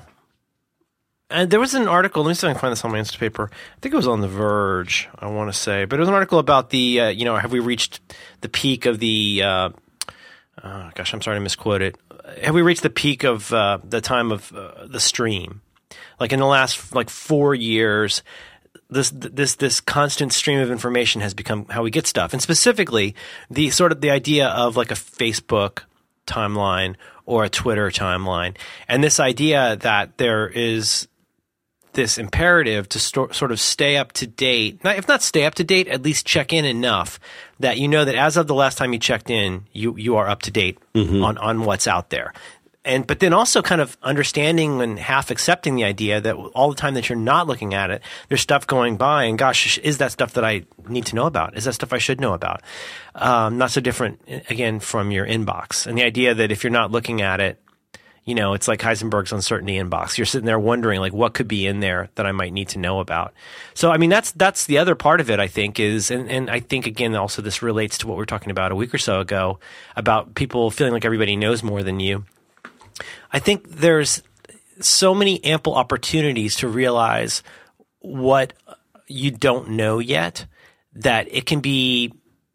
[1.29, 2.23] And there was an article.
[2.23, 3.49] Let me see if I can find this on my newspaper.
[3.51, 5.09] I think it was on The Verge.
[5.19, 7.01] I want to say, but it was an article about the.
[7.01, 7.99] Uh, you know, have we reached
[8.41, 9.43] the peak of the?
[9.43, 9.69] Uh,
[10.63, 11.97] uh, gosh, I'm sorry to misquote it.
[12.41, 15.61] Have we reached the peak of uh, the time of uh, the stream?
[16.19, 18.23] Like in the last like four years,
[18.89, 23.15] this this this constant stream of information has become how we get stuff, and specifically
[23.49, 25.79] the sort of the idea of like a Facebook
[26.25, 28.55] timeline or a Twitter timeline,
[28.87, 31.07] and this idea that there is
[31.97, 34.81] this imperative to sort of stay up to date.
[34.83, 37.19] Not, if not stay up to date, at least check in enough
[37.59, 40.29] that you know that as of the last time you checked in, you you are
[40.29, 41.21] up to date mm-hmm.
[41.23, 42.33] on on what's out there.
[42.85, 46.75] And but then also kind of understanding and half accepting the idea that all the
[46.75, 50.13] time that you're not looking at it, there's stuff going by, and gosh, is that
[50.13, 51.57] stuff that I need to know about?
[51.57, 52.61] Is that stuff I should know about?
[53.15, 56.91] Um, not so different again from your inbox, and the idea that if you're not
[56.91, 57.59] looking at it,
[58.27, 60.17] you know, it's like Heisenberg's uncertainty inbox.
[60.17, 62.77] You're sitting there wondering like what could be in there that I might need to
[62.77, 63.33] know about.
[63.73, 66.49] So I mean that's that's the other part of it I think is and, and
[66.49, 68.97] I think again also this relates to what we were talking about a week or
[68.97, 69.59] so ago
[69.95, 72.25] about people feeling like everybody knows more than you.
[73.31, 74.21] I think there's
[74.81, 77.43] so many ample opportunities to realize
[77.99, 78.51] what
[79.07, 80.47] you don't know yet
[80.95, 82.11] that it can be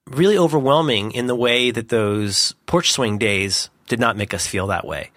[0.06, 4.66] really overwhelming in the way that those porch swing days did not make us feel
[4.66, 5.10] that way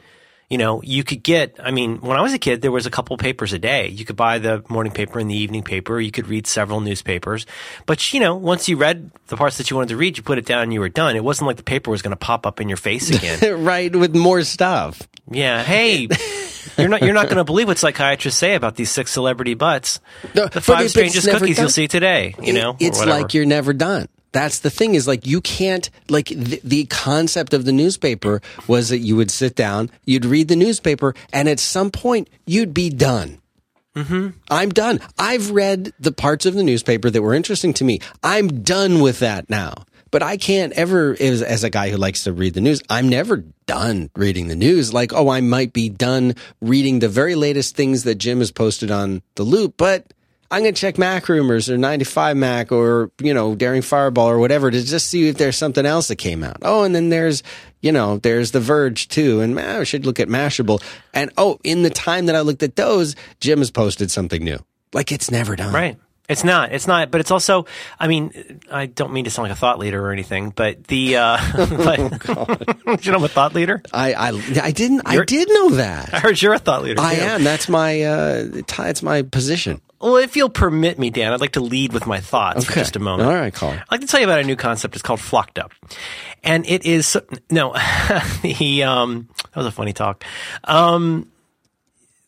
[0.50, 2.92] you know, you could get, I mean, when I was a kid, there was a
[2.92, 3.88] couple papers a day.
[3.88, 6.00] You could buy the morning paper and the evening paper.
[6.00, 7.48] You could read several newspapers.
[7.88, 10.38] But, you know, once you read the parts that you wanted to read, you put
[10.38, 11.16] it down and you were done.
[11.16, 13.64] It wasn't like the paper was going to pop up in your face again.
[13.64, 15.02] right, with more stuff.
[15.32, 15.64] Yeah.
[15.64, 16.08] Hey,
[16.78, 20.00] you're not, you're not going to believe what psychiatrists say about these six celebrity butts.
[20.36, 21.64] No, the five strangest cookies done.
[21.64, 22.78] you'll see today, you know?
[22.80, 26.86] It's like you're never done that's the thing is like you can't like the, the,
[26.86, 31.48] concept of the newspaper was that you would sit down you'd read the newspaper and
[31.48, 33.40] at some point you'd be done
[33.96, 34.30] Mm-hmm.
[34.50, 35.00] I'm done.
[35.18, 38.00] I've read the parts of the newspaper that were interesting to me.
[38.22, 39.86] I'm done with that now.
[40.12, 43.10] But I can't ever, as, as a guy who likes to read the news, I'm
[43.10, 44.94] never done reading the news.
[44.94, 48.92] Like, oh, I might be done reading the very latest things that Jim has posted
[48.92, 50.14] on the loop, but
[50.56, 54.72] I'm going to check Mac rumors or 9to5Mac or, you know, Daring Fireball or whatever
[54.72, 56.56] to just see if there's something else that came out.
[56.62, 57.44] Oh, and then there's,
[57.82, 59.42] you know, there's The Verge too.
[59.42, 60.82] And I should look at Mashable.
[61.14, 64.58] And oh, in the time that I looked at those, Jim has posted something new.
[64.94, 65.74] Like it's never done.
[65.74, 65.98] Right.
[66.28, 66.74] It's not.
[66.74, 67.12] It's not.
[67.12, 67.66] But it's also.
[68.00, 71.18] I mean, I don't mean to sound like a thought leader or anything, but the.
[71.18, 72.00] Uh, but,
[73.06, 73.82] you know, I'm a thought leader.
[73.94, 75.02] I I, I didn't.
[75.12, 76.14] You're, I did know that.
[76.14, 77.02] I heard you're a thought leader.
[77.02, 77.22] I too.
[77.22, 77.44] am.
[77.44, 78.02] That's my.
[78.02, 79.82] Uh, it's my position.
[80.06, 82.66] Well, if you'll permit me, Dan, I'd like to lead with my thoughts okay.
[82.66, 83.30] for just a moment.
[83.30, 83.80] All right, Colin.
[83.80, 84.96] I'd like to tell you about a new concept.
[84.96, 85.72] It's called Flocked Up.
[86.44, 87.18] And it is,
[87.50, 87.74] no,
[88.44, 90.24] the, um, that was a funny talk.
[90.66, 91.32] Um,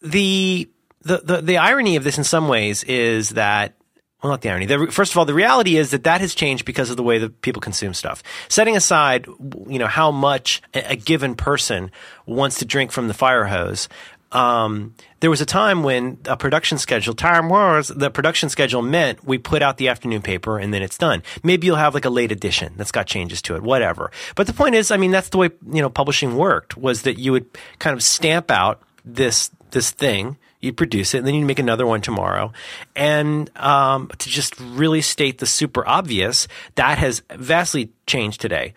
[0.02, 0.70] the,
[1.02, 3.76] the, the, the irony of this in some ways is that
[4.22, 4.65] well, not the irony.
[4.65, 7.20] The, first of all, the reality is that that has changed because of the way
[7.20, 8.24] that people consume stuff.
[8.49, 9.28] Setting aside,
[9.68, 11.91] you know, how much a, given person
[12.26, 13.88] wants to drink from the fire hose,
[14.32, 19.24] um, there was a time when a production schedule, time was, the production schedule meant
[19.24, 21.22] we put out the afternoon paper and then it's done.
[21.43, 24.11] Maybe you'll have like a late edition that's got changes to it, whatever.
[24.36, 27.20] But the point is, I mean, that's the way, you know, publishing worked was that
[27.20, 27.45] you would
[27.78, 31.86] kind of stamp out this, this thing you produce it, and then you make another
[31.86, 32.51] one tomorrow.
[32.95, 38.74] And um, to just really state the super obvious, that has vastly changed today.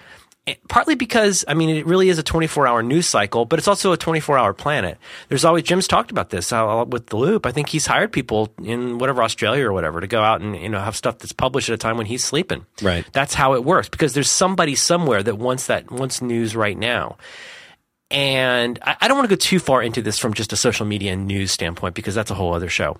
[0.47, 3.68] Eh, partly because, I mean, it really is a 24 hour news cycle, but it's
[3.68, 4.99] also a 24 hour planet.
[5.28, 7.45] There's always, Jim's talked about this uh, with The Loop.
[7.45, 10.68] I think he's hired people in whatever, Australia or whatever, to go out and, you
[10.68, 12.64] know, have stuff that's published at a time when he's sleeping.
[12.81, 13.05] Right.
[13.12, 17.16] That's how it works because there's somebody somewhere that wants that, wants news right now.
[18.11, 20.87] And I, I don't want to go too far into this from just a social
[20.87, 22.99] media and news standpoint because that's a whole other show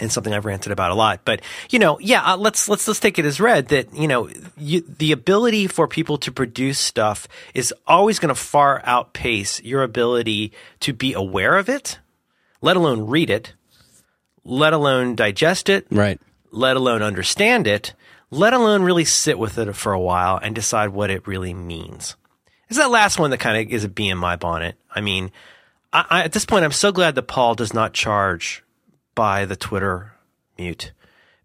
[0.00, 1.20] and something I've ranted about a lot.
[1.24, 4.28] But you know, yeah, uh, let's let's let's take it as read that you know
[4.56, 9.82] you, the ability for people to produce stuff is always going to far outpace your
[9.82, 11.98] ability to be aware of it,
[12.60, 13.54] let alone read it,
[14.44, 16.20] let alone digest it, right?
[16.50, 17.94] Let alone understand it,
[18.30, 22.16] let alone really sit with it for a while and decide what it really means.
[22.68, 24.76] It's that last one that kind of is a bee in my bonnet.
[24.94, 25.30] I mean,
[25.92, 28.62] I, I, at this point, I'm so glad that Paul does not charge
[29.14, 30.12] by the Twitter
[30.58, 30.92] mute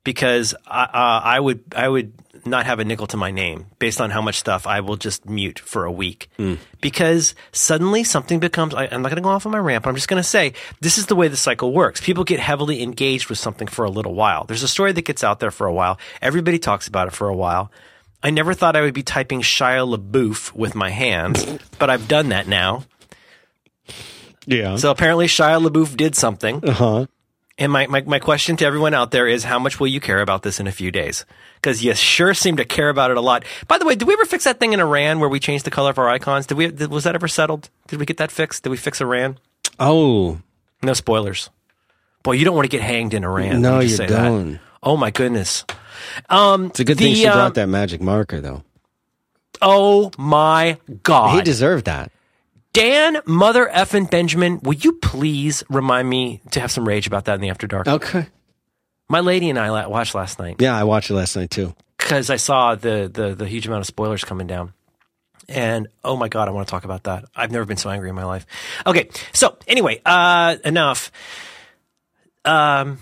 [0.04, 2.14] because I, uh, I would I would
[2.46, 5.26] not have a nickel to my name based on how much stuff I will just
[5.26, 6.58] mute for a week mm.
[6.82, 8.74] because suddenly something becomes.
[8.74, 9.88] I, am not going to go off on my ramp.
[9.88, 12.02] I'm just going to say this is the way the cycle works.
[12.02, 14.44] People get heavily engaged with something for a little while.
[14.44, 15.98] There's a story that gets out there for a while.
[16.22, 17.72] Everybody talks about it for a while.
[18.24, 21.46] I never thought I would be typing Shia LaBeouf with my hands,
[21.78, 22.86] but I've done that now.
[24.46, 24.78] Yeah.
[24.78, 26.64] So apparently Shia LaBeouf did something.
[26.68, 27.06] Uh huh.
[27.58, 30.22] And my, my, my question to everyone out there is how much will you care
[30.22, 31.24] about this in a few days?
[31.56, 33.46] Because you sure seem to care about it a lot.
[33.68, 35.70] By the way, did we ever fix that thing in Iran where we changed the
[35.70, 36.48] color of our icons?
[36.48, 37.70] Did we, did, was that ever settled?
[37.88, 38.64] Did we get that fixed?
[38.64, 39.38] Did we fix Iran?
[39.80, 40.40] Oh.
[40.82, 41.52] No spoilers.
[42.24, 43.62] Boy, you don't want to get hanged in Iran.
[43.62, 44.54] No, you, you don't.
[44.54, 44.60] That.
[44.82, 45.64] Oh my goodness.
[46.30, 48.64] Um, it's a good the, thing she uh, brought that magic marker, though.
[49.62, 51.36] Oh my God.
[51.36, 52.12] He deserved that.
[52.74, 57.36] Dan, mother effing Benjamin, will you please remind me to have some rage about that
[57.36, 57.88] in the After Dark?
[57.88, 58.26] Okay.
[59.10, 60.56] My lady and I watched last night.
[60.60, 61.76] Yeah, I watched it last night too.
[61.98, 64.74] Because I saw the, the the huge amount of spoilers coming down.
[65.48, 67.26] And oh my god, I want to talk about that.
[67.36, 68.46] I've never been so angry in my life.
[68.88, 71.12] Okay, so anyway, uh, enough.
[72.44, 72.98] Um,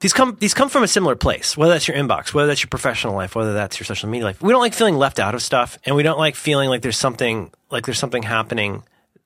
[0.00, 1.56] these come these come from a similar place.
[1.56, 4.42] Whether that's your inbox, whether that's your professional life, whether that's your social media life.
[4.42, 6.98] We don't like feeling left out of stuff, and we don't like feeling like there's
[6.98, 8.82] something like there's something happening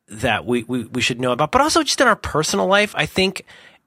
[0.09, 1.53] that we, we, we should know about.
[1.53, 3.45] But also just in our personal life, I think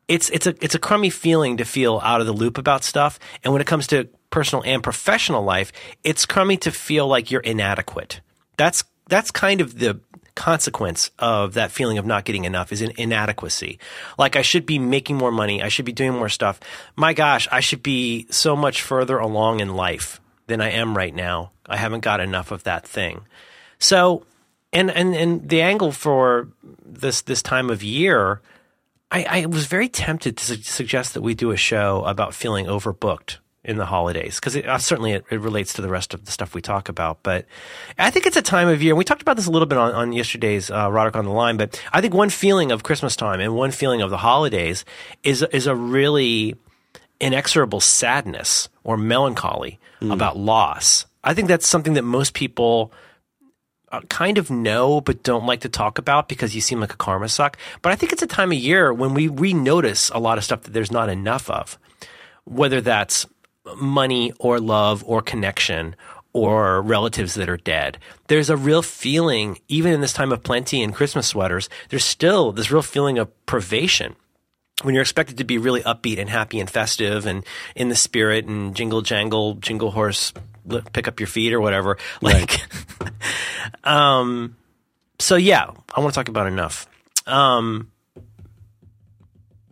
[0.07, 3.19] it's it's a it's a crummy feeling to feel out of the loop about stuff.
[3.43, 5.71] And when it comes to personal and professional life,
[6.03, 8.21] it's crummy to feel like you're inadequate.
[8.57, 9.99] That's that's kind of the
[10.35, 13.79] consequence of that feeling of not getting enough is an inadequacy.
[14.17, 15.61] Like I should be making more money.
[15.61, 16.59] I should be doing more stuff.
[16.95, 21.13] My gosh, I should be so much further along in life than I am right
[21.13, 21.51] now.
[21.65, 23.21] I haven't got enough of that thing.
[23.79, 24.25] So,
[24.71, 26.49] and, and, and the angle for
[26.85, 28.41] this, this time of year,
[29.11, 32.65] I, I was very tempted to su- suggest that we do a show about feeling
[32.65, 36.31] overbooked in the holidays because uh, certainly it, it, relates to the rest of the
[36.31, 37.23] stuff we talk about.
[37.23, 37.45] But
[37.97, 38.93] I think it's a time of year.
[38.93, 41.55] We talked about this a little bit on, on yesterday's uh, Roderick on the line.
[41.55, 44.83] But I think one feeling of Christmas time and one feeling of the holidays
[45.23, 46.55] is is a really
[47.21, 50.11] inexorable sadness or melancholy mm.
[50.11, 51.05] about loss.
[51.23, 52.91] I think that's something that most people
[53.93, 56.97] uh, kind of know but don't like to talk about because you seem like a
[56.97, 57.57] karma suck.
[57.81, 60.43] But I think it's a time of year when we we notice a lot of
[60.43, 61.79] stuff that there's not enough of,
[62.43, 63.25] whether that's
[63.75, 65.95] money or love or connection
[66.33, 67.99] or relatives that are dead.
[68.27, 72.51] There's a real feeling, even in this time of plenty and Christmas sweaters, there's still
[72.51, 74.15] this real feeling of privation
[74.81, 77.45] when you're expected to be really upbeat and happy and festive and
[77.75, 80.33] in the spirit and jingle jangle, jingle horse,
[80.91, 81.97] pick up your feet or whatever.
[82.21, 82.65] Like,
[83.83, 84.57] um,
[85.19, 86.87] so yeah, I want to talk about enough.
[87.27, 87.91] Um,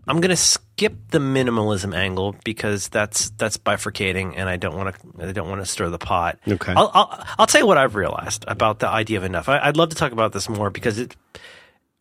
[0.08, 4.96] I'm going to skip the minimalism angle because that's that's bifurcating, and I don't want
[4.96, 6.40] to I don't want to stir the pot.
[6.48, 6.74] Okay.
[6.76, 9.48] I'll, I'll I'll tell you what I've realized about the idea of enough.
[9.48, 11.16] I, would love to talk about this more because it.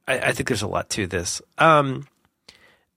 [0.08, 1.42] I, I think there's a lot to this.
[1.58, 2.08] Um,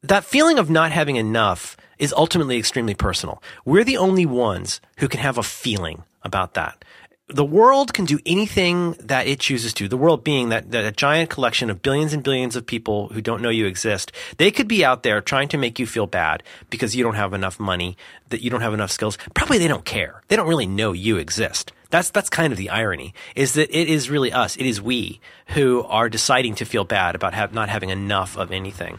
[0.03, 3.43] that feeling of not having enough is ultimately extremely personal.
[3.65, 6.85] We're the only ones who can have a feeling about that.
[7.33, 9.87] The world can do anything that it chooses to.
[9.87, 13.21] The world being that, that a giant collection of billions and billions of people who
[13.21, 14.11] don't know you exist.
[14.37, 17.33] They could be out there trying to make you feel bad because you don't have
[17.33, 17.97] enough money,
[18.29, 19.17] that you don't have enough skills.
[19.33, 20.21] Probably they don't care.
[20.27, 21.71] They don't really know you exist.
[21.89, 24.55] That's that's kind of the irony is that it is really us.
[24.55, 25.19] It is we
[25.49, 28.97] who are deciding to feel bad about have, not having enough of anything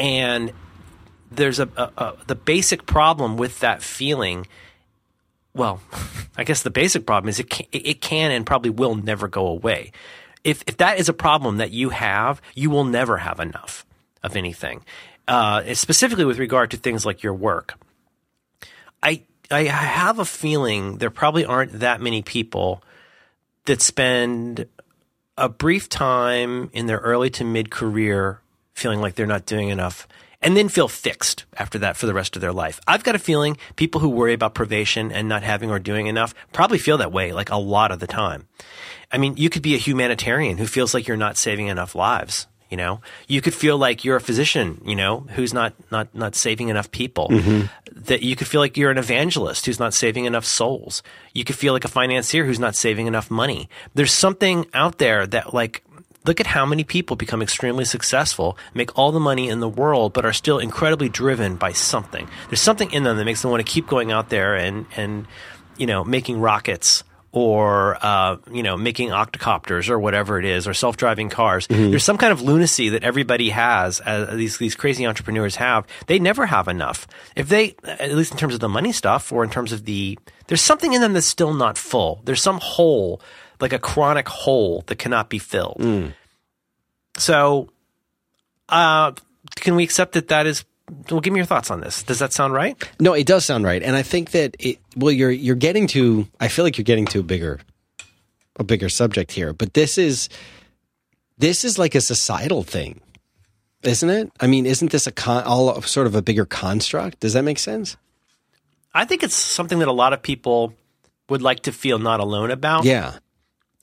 [0.00, 0.52] and
[1.30, 4.46] there's a, a, a, the basic problem with that feeling.
[5.60, 5.82] Well,
[6.38, 9.46] I guess the basic problem is it can, it can and probably will never go
[9.46, 9.92] away.
[10.42, 13.84] If if that is a problem that you have, you will never have enough
[14.22, 14.86] of anything.
[15.28, 17.78] Uh, specifically with regard to things like your work.
[19.02, 22.82] I I have a feeling there probably aren't that many people
[23.66, 24.66] that spend
[25.36, 28.40] a brief time in their early to mid career
[28.72, 30.08] feeling like they're not doing enough
[30.42, 32.80] and then feel fixed after that for the rest of their life.
[32.86, 36.34] I've got a feeling people who worry about privation and not having or doing enough
[36.52, 38.48] probably feel that way like a lot of the time.
[39.12, 42.46] I mean, you could be a humanitarian who feels like you're not saving enough lives.
[42.70, 46.36] You know, you could feel like you're a physician, you know, who's not not not
[46.36, 47.26] saving enough people.
[47.28, 47.66] Mm-hmm.
[48.04, 51.02] That you could feel like you're an evangelist who's not saving enough souls.
[51.34, 53.68] You could feel like a financier who's not saving enough money.
[53.94, 55.82] There's something out there that like
[56.24, 60.12] Look at how many people become extremely successful, make all the money in the world,
[60.12, 62.28] but are still incredibly driven by something.
[62.48, 65.26] There's something in them that makes them want to keep going out there and, and
[65.78, 70.74] you know, making rockets or uh, you know making octocopters or whatever it is or
[70.74, 71.90] self-driving cars mm-hmm.
[71.90, 76.18] there's some kind of lunacy that everybody has uh, these these crazy entrepreneurs have they
[76.18, 77.06] never have enough
[77.36, 80.18] if they at least in terms of the money stuff or in terms of the
[80.48, 83.20] there's something in them that's still not full there's some hole
[83.60, 85.78] like a chronic hole that cannot be filled.
[85.80, 86.14] Mm.
[87.16, 87.68] So,
[88.68, 89.12] uh,
[89.56, 90.64] can we accept that that is?
[91.08, 92.02] Well, give me your thoughts on this.
[92.02, 92.76] Does that sound right?
[92.98, 94.78] No, it does sound right, and I think that it.
[94.96, 96.26] Well, you're you're getting to.
[96.40, 97.60] I feel like you're getting to a bigger,
[98.56, 99.52] a bigger subject here.
[99.52, 100.28] But this is,
[101.38, 103.00] this is like a societal thing,
[103.82, 104.32] isn't it?
[104.40, 107.20] I mean, isn't this a con, all sort of a bigger construct?
[107.20, 107.96] Does that make sense?
[108.92, 110.74] I think it's something that a lot of people
[111.28, 112.84] would like to feel not alone about.
[112.84, 113.18] Yeah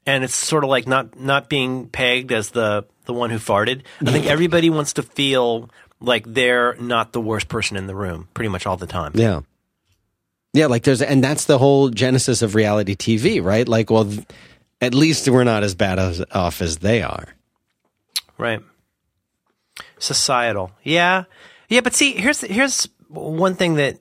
[0.08, 3.84] and it's sort of like not not being pegged as the the one who farted.
[4.02, 8.28] I think everybody wants to feel like they're not the worst person in the room
[8.34, 9.12] pretty much all the time.
[9.14, 9.42] Yeah.
[10.54, 13.68] Yeah, like there's and that's the whole genesis of reality TV, right?
[13.68, 14.12] Like well
[14.82, 17.28] at least we're not as bad as, off as they are.
[18.38, 18.62] Right.
[20.00, 20.72] Societal.
[20.84, 21.26] Yeah.
[21.70, 24.00] Yeah, but see, here's here's one thing that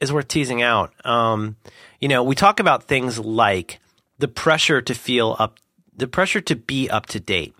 [0.00, 0.92] is worth teasing out.
[1.06, 1.56] Um,
[2.00, 3.79] you know, we talk about things like
[4.20, 5.58] the pressure to feel up,
[5.96, 7.54] the pressure to be up to date,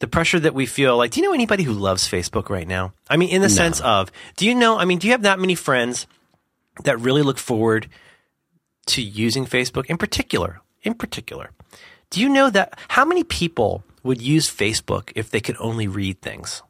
[0.00, 2.92] the pressure that we feel like, do you know anybody who loves Facebook right now?
[3.08, 3.54] I mean, in the no.
[3.54, 6.06] sense of, do you know, I mean, do you have that many friends
[6.84, 7.88] that really look forward
[8.86, 10.60] to using Facebook in particular?
[10.82, 11.50] In particular,
[12.10, 16.22] do you know that how many people would use Facebook if they could only read
[16.22, 16.62] things?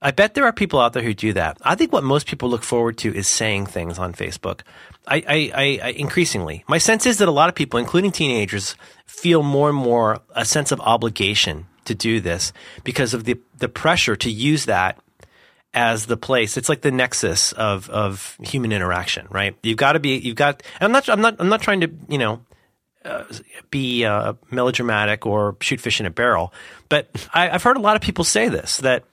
[0.00, 1.58] I bet there are people out there who do that.
[1.62, 4.60] I think what most people look forward to is saying things on Facebook.
[5.08, 8.76] I, I, I, increasingly, my sense is that a lot of people, including teenagers,
[9.06, 12.52] feel more and more a sense of obligation to do this
[12.84, 15.00] because of the the pressure to use that
[15.74, 16.56] as the place.
[16.56, 19.56] It's like the nexus of of human interaction, right?
[19.62, 20.16] You've got to be.
[20.18, 20.62] You've got.
[20.80, 21.08] I'm not.
[21.08, 21.36] I'm not.
[21.40, 21.90] I'm not trying to.
[22.08, 22.40] You know.
[23.04, 23.24] Uh,
[23.70, 26.52] be uh, melodramatic or shoot fish in a barrel,
[26.88, 29.04] but I, I've heard a lot of people say this that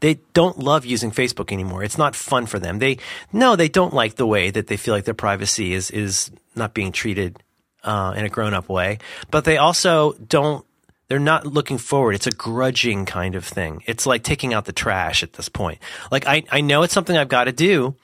[0.00, 1.82] they don't love using Facebook anymore.
[1.84, 2.78] It's not fun for them.
[2.78, 2.98] They
[3.32, 6.74] no, they don't like the way that they feel like their privacy is is not
[6.74, 7.42] being treated
[7.84, 8.98] uh, in a grown up way.
[9.30, 10.64] But they also don't.
[11.08, 12.14] They're not looking forward.
[12.16, 13.82] It's a grudging kind of thing.
[13.86, 15.78] It's like taking out the trash at this point.
[16.10, 17.96] Like I I know it's something I've got to do.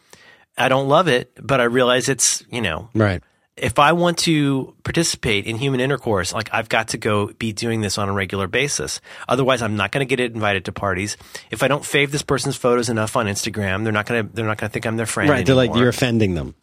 [0.56, 3.22] I don't love it, but I realize it's you know right.
[3.56, 7.82] If I want to participate in human intercourse, like I've got to go be doing
[7.82, 9.00] this on a regular basis.
[9.28, 11.16] Otherwise, I'm not going to get invited to parties.
[11.52, 14.46] If I don't fave this person's photos enough on Instagram, they're not going to they're
[14.46, 15.30] not going to think I'm their friend.
[15.30, 15.46] Right.
[15.46, 15.82] They're like anymore.
[15.84, 16.54] you're offending them.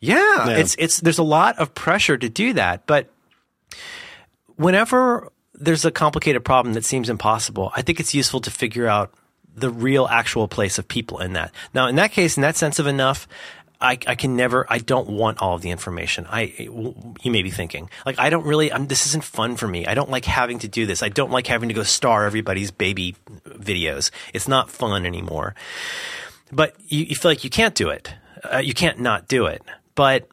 [0.00, 0.56] Yeah, Yeah.
[0.56, 3.08] it's it's there's a lot of pressure to do that, but
[4.56, 9.12] whenever there's a complicated problem that seems impossible, I think it's useful to figure out
[9.54, 11.52] the real actual place of people in that.
[11.74, 13.28] Now, in that case, in that sense of enough,
[13.82, 16.26] I, I can never, I don't want all of the information.
[16.28, 19.86] I, you may be thinking, like, I don't really, I'm, this isn't fun for me.
[19.86, 21.02] I don't like having to do this.
[21.02, 24.10] I don't like having to go star everybody's baby videos.
[24.32, 25.54] It's not fun anymore.
[26.52, 28.14] But you, you feel like you can't do it.
[28.44, 29.62] Uh, you can't not do it.
[29.94, 30.28] But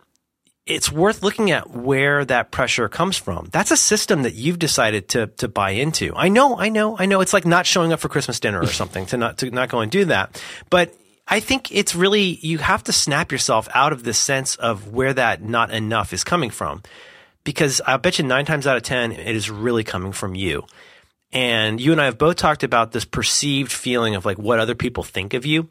[0.69, 3.49] it's worth looking at where that pressure comes from.
[3.51, 6.13] That's a system that you've decided to to buy into.
[6.15, 7.21] I know, I know, I know.
[7.21, 9.79] It's like not showing up for Christmas dinner or something to not to not go
[9.79, 10.41] and do that.
[10.69, 10.93] But
[11.29, 15.13] I think it's really you have to snap yourself out of this sense of where
[15.13, 16.81] that not enough is coming from,
[17.43, 20.65] because I'll bet you nine times out of ten it is really coming from you.
[21.31, 24.73] And you and I have both talked about this perceived feeling of like what other
[24.73, 25.69] people think of you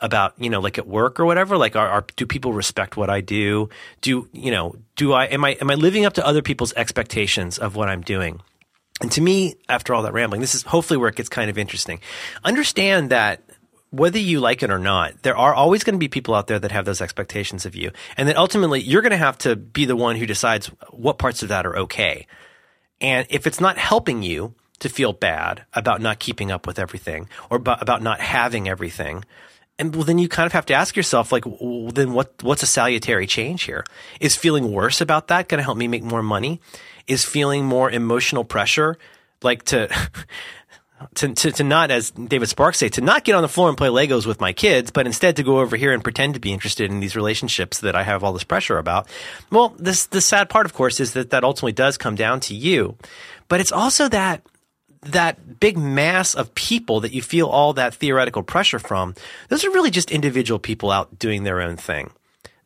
[0.00, 1.56] about you know like at work or whatever.
[1.56, 3.68] Like are, are do people respect what i do?
[4.00, 7.58] Do you know do i am i am i living up to other people's expectations
[7.58, 8.40] of what i'm doing?
[9.00, 11.58] And to me after all that rambling this is hopefully where it gets kind of
[11.58, 12.00] interesting.
[12.42, 13.42] Understand that
[13.90, 16.58] whether you like it or not, there are always going to be people out there
[16.58, 17.90] that have those expectations of you.
[18.16, 21.42] And then ultimately, you're going to have to be the one who decides what parts
[21.42, 22.26] of that are okay.
[23.00, 27.28] And if it's not helping you to feel bad about not keeping up with everything
[27.50, 29.24] or about, not having everything,
[29.78, 32.64] and well, then you kind of have to ask yourself, like, well, then what, what's
[32.64, 33.84] a salutary change here?
[34.20, 36.60] Is feeling worse about that going to help me make more money?
[37.06, 38.98] Is feeling more emotional pressure,
[39.40, 39.88] like to,
[41.14, 43.78] to, to, to not, as David Sparks say, to not get on the floor and
[43.78, 46.52] play Legos with my kids, but instead to go over here and pretend to be
[46.52, 49.08] interested in these relationships that I have all this pressure about.
[49.50, 52.54] Well, this, the sad part, of course, is that that ultimately does come down to
[52.54, 52.96] you,
[53.48, 54.42] but it's also that
[55.02, 59.14] that big mass of people that you feel all that theoretical pressure from,
[59.48, 62.10] those are really just individual people out doing their own thing.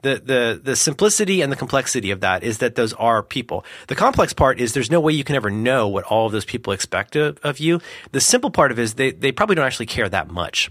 [0.03, 3.65] The, the, the simplicity and the complexity of that is that those are people.
[3.87, 6.45] The complex part is there's no way you can ever know what all of those
[6.45, 7.81] people expect of, of you.
[8.11, 10.71] The simple part of it is they, they probably don't actually care that much.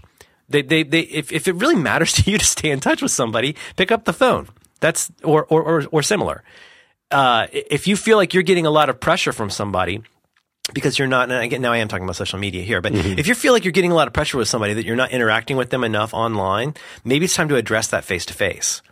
[0.50, 3.10] They, they, they, if, if it really matters to you to stay in touch with
[3.10, 4.48] somebody, pick up the phone.
[4.80, 6.42] That's, or, or, or, or similar.
[7.10, 10.02] Uh, if you feel like you're getting a lot of pressure from somebody,
[10.72, 13.26] because you're not, and again, now I am talking about social media here, but if
[13.26, 15.56] you feel like you're getting a lot of pressure with somebody that you're not interacting
[15.56, 16.74] with them enough online,
[17.04, 18.82] maybe it's time to address that face to face.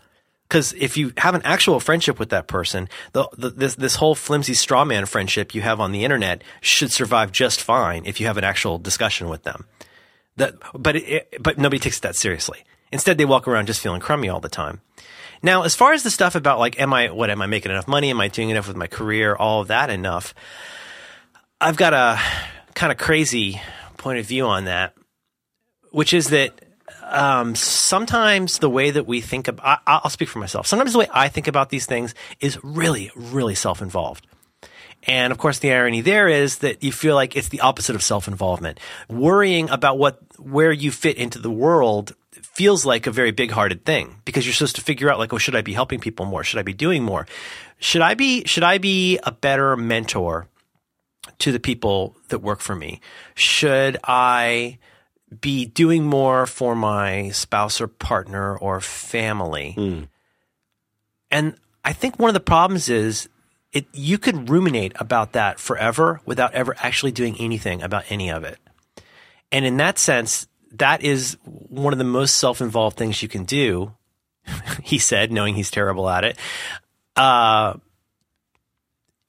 [0.51, 4.17] Because if you have an actual friendship with that person, the, the, this this whole
[4.17, 8.27] flimsy straw man friendship you have on the internet should survive just fine if you
[8.27, 9.67] have an actual discussion with them.
[10.39, 12.65] That, but it, but nobody takes that seriously.
[12.91, 14.81] Instead, they walk around just feeling crummy all the time.
[15.41, 17.87] Now, as far as the stuff about like, am I what am I making enough
[17.87, 18.11] money?
[18.11, 19.37] Am I doing enough with my career?
[19.37, 20.35] All of that enough.
[21.61, 22.19] I've got a
[22.75, 23.61] kind of crazy
[23.99, 24.97] point of view on that,
[25.93, 26.61] which is that
[27.11, 30.67] um, sometimes the way that we think about, I, I'll speak for myself.
[30.67, 34.27] Sometimes the way I think about these things is really, really self involved.
[35.05, 38.03] And of course, the irony there is that you feel like it's the opposite of
[38.03, 38.79] self involvement.
[39.09, 43.85] Worrying about what, where you fit into the world feels like a very big hearted
[43.85, 46.45] thing because you're supposed to figure out like, oh, should I be helping people more?
[46.45, 47.27] Should I be doing more?
[47.79, 50.47] Should I be, should I be a better mentor
[51.39, 53.01] to the people that work for me?
[53.35, 54.79] Should I
[55.41, 59.75] be doing more for my spouse or partner or family?
[61.31, 63.29] And I think one of the problems is
[63.73, 68.45] it you could ruminate about that forever without ever actually doing anything about any of
[68.45, 68.59] it.
[69.53, 73.95] And in that sense, that is one of the most self-involved things you can do.
[74.83, 76.37] he said, knowing he's terrible at it.
[77.17, 77.75] Uh,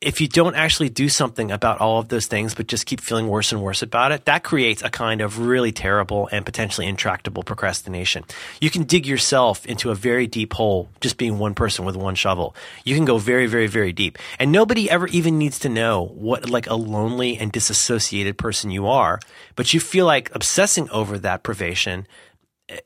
[0.01, 3.27] if you don't actually do something about all of those things, but just keep feeling
[3.27, 7.43] worse and worse about it, that creates a kind of really terrible and potentially intractable
[7.43, 8.23] procrastination.
[8.59, 12.15] You can dig yourself into a very deep hole just being one person with one
[12.15, 12.55] shovel.
[12.83, 14.17] You can go very, very, very deep.
[14.39, 18.87] And nobody ever even needs to know what like a lonely and disassociated person you
[18.87, 19.19] are,
[19.55, 22.07] but you feel like obsessing over that privation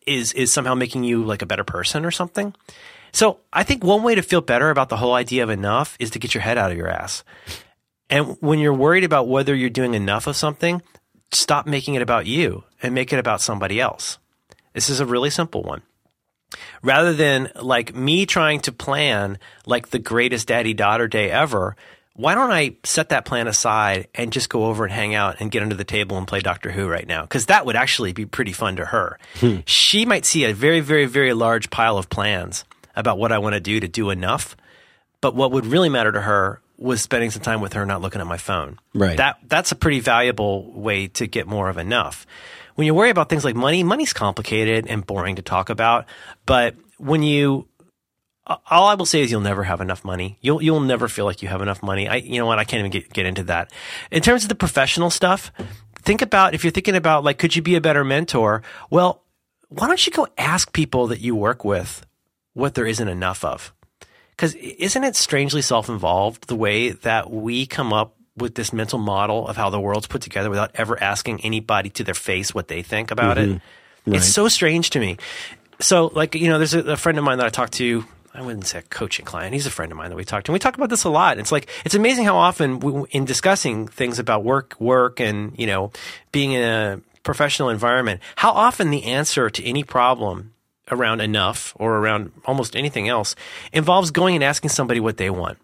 [0.05, 2.53] is is somehow making you like a better person or something.
[3.15, 6.09] So I think one way to feel better about the whole idea of enough is
[6.11, 7.23] to get your head out of your ass.
[8.09, 10.81] And when you're worried about whether you're doing enough of something,
[11.31, 14.17] stop making it about you and make it about somebody else.
[14.73, 15.81] This is a really simple one.
[16.83, 21.77] Rather than like me trying to plan like the greatest daddy daughter day ever,
[22.17, 25.49] why don't I set that plan aside and just go over and hang out and
[25.49, 27.21] get under the table and play Doctor Who right now?
[27.21, 29.17] Because that would actually be pretty fun to her.
[29.35, 29.59] Hmm.
[29.65, 32.65] She might see a very, very, very large pile of plans
[32.95, 34.55] about what I want to do to do enough.
[35.21, 38.21] But what would really matter to her was spending some time with her, not looking
[38.21, 38.79] at my phone.
[38.93, 39.17] Right.
[39.17, 42.25] That that's a pretty valuable way to get more of enough.
[42.75, 46.05] When you worry about things like money, money's complicated and boring to talk about.
[46.45, 47.67] But when you
[48.47, 50.37] all I will say is you'll never have enough money.
[50.41, 52.07] You'll you'll never feel like you have enough money.
[52.07, 53.71] I you know what I can't even get get into that.
[54.11, 55.51] In terms of the professional stuff,
[55.95, 58.61] think about if you're thinking about like could you be a better mentor?
[58.89, 59.23] Well,
[59.69, 62.05] why don't you go ask people that you work with
[62.55, 63.71] what there isn't enough of?
[64.31, 69.47] Because isn't it strangely self-involved the way that we come up with this mental model
[69.47, 72.81] of how the world's put together without ever asking anybody to their face what they
[72.81, 73.49] think about it?
[73.49, 74.13] Mm-hmm.
[74.15, 75.17] It's so strange to me.
[75.79, 78.03] So, like, you know, there's a, a friend of mine that I talked to
[78.35, 79.53] I wouldn't say a coaching client.
[79.53, 80.51] He's a friend of mine that we talked to.
[80.51, 81.39] And we talk about this a lot.
[81.39, 85.67] It's like, it's amazing how often we, in discussing things about work, work and, you
[85.67, 85.91] know,
[86.31, 90.51] being in a professional environment, how often the answer to any problem
[90.91, 93.35] around enough or around almost anything else
[93.73, 95.57] involves going and asking somebody what they want.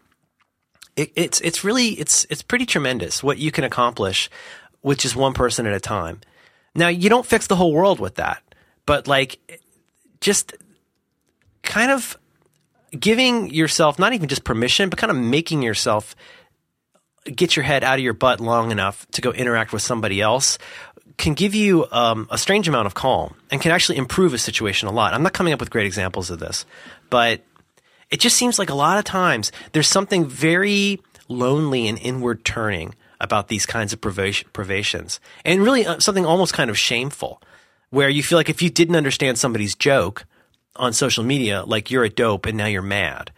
[0.96, 4.30] It, it's, it's really, it's, it's pretty tremendous what you can accomplish
[4.82, 6.22] with just one person at a time.
[6.76, 8.42] Now, you don't fix the whole world with that,
[8.86, 9.40] but like,
[10.22, 10.54] just
[11.64, 12.18] kind of
[12.98, 16.16] giving yourself not even just permission, but kind of making yourself
[17.26, 20.58] get your head out of your butt long enough to go interact with somebody else
[21.18, 24.88] can give you um, a strange amount of calm and can actually improve a situation
[24.88, 25.14] a lot.
[25.14, 26.66] I'm not coming up with great examples of this,
[27.10, 27.42] but
[28.10, 32.96] it just seems like a lot of times there's something very lonely and inward turning
[33.20, 37.42] about these kinds of privations and really uh, something almost kind of shameful
[37.92, 40.26] where you feel like if you didn't understand somebody's joke
[40.76, 43.32] on social media, like you're a dope and now you're mad.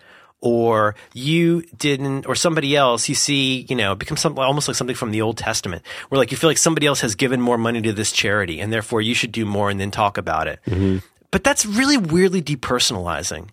[0.45, 4.95] Or you didn't, or somebody else, you see, you know, become something almost like something
[4.95, 7.81] from the Old Testament, where like you feel like somebody else has given more money
[7.81, 10.59] to this charity and therefore you should do more and then talk about it.
[10.67, 10.97] Mm-hmm.
[11.31, 13.51] But that's really weirdly depersonalizing.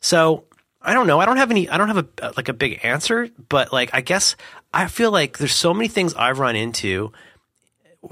[0.00, 0.44] So
[0.80, 1.20] I don't know.
[1.20, 4.00] I don't have any, I don't have a, like a big answer, but like, I
[4.00, 4.34] guess
[4.72, 7.12] I feel like there's so many things I've run into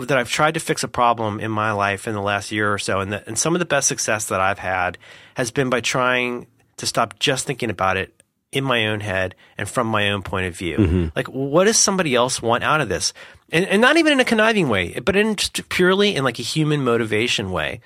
[0.01, 2.79] that I've tried to fix a problem in my life in the last year or
[2.79, 4.99] so, and, the, and some of the best success that I've had
[5.35, 8.18] has been by trying to stop just thinking about it
[8.53, 10.79] in my own head and from my own point of view.
[10.79, 11.07] Mm-hmm.
[11.15, 13.13] Like, what does somebody else want out of this?
[13.51, 16.43] And, and not even in a conniving way, but in just purely in like a
[16.43, 17.81] human motivation way.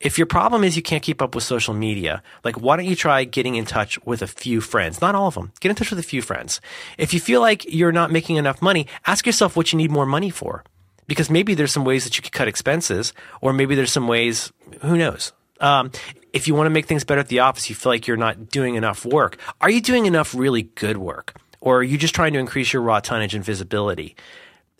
[0.00, 2.96] If your problem is you can't keep up with social media, like why don't you
[2.96, 5.00] try getting in touch with a few friends?
[5.00, 5.52] Not all of them.
[5.60, 6.60] Get in touch with a few friends.
[6.98, 10.06] If you feel like you're not making enough money, ask yourself what you need more
[10.06, 10.64] money for
[11.06, 14.52] because maybe there's some ways that you could cut expenses, or maybe there's some ways,
[14.82, 15.32] who knows?
[15.60, 15.90] Um,
[16.34, 18.48] if you want to make things better at the office, you feel like you're not
[18.50, 19.38] doing enough work.
[19.60, 21.36] Are you doing enough really good work?
[21.60, 24.16] Or are you just trying to increase your raw tonnage and visibility?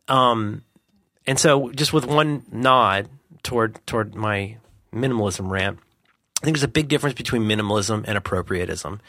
[0.08, 0.64] Um,
[1.26, 3.08] and so just with one nod
[3.42, 4.56] toward, toward my
[4.92, 5.78] minimalism rant,
[6.42, 9.00] I think there's a big difference between minimalism and appropriatism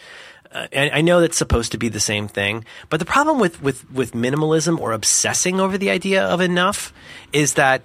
[0.56, 3.62] uh, and I know that's supposed to be the same thing, but the problem with,
[3.62, 6.94] with, with minimalism or obsessing over the idea of enough
[7.34, 7.82] is that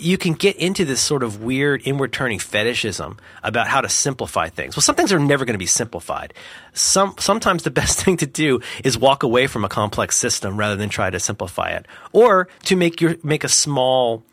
[0.00, 4.48] you can get into this sort of weird inward turning fetishism about how to simplify
[4.48, 4.76] things.
[4.76, 6.34] Well, some things are never going to be simplified.
[6.72, 10.76] Some, sometimes the best thing to do is walk away from a complex system rather
[10.76, 14.24] than try to simplify it or to make your, make a small,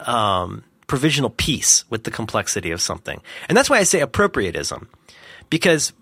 [0.00, 3.20] um, provisional peace with the complexity of something.
[3.48, 4.86] And that's why I say appropriatism
[5.50, 5.92] because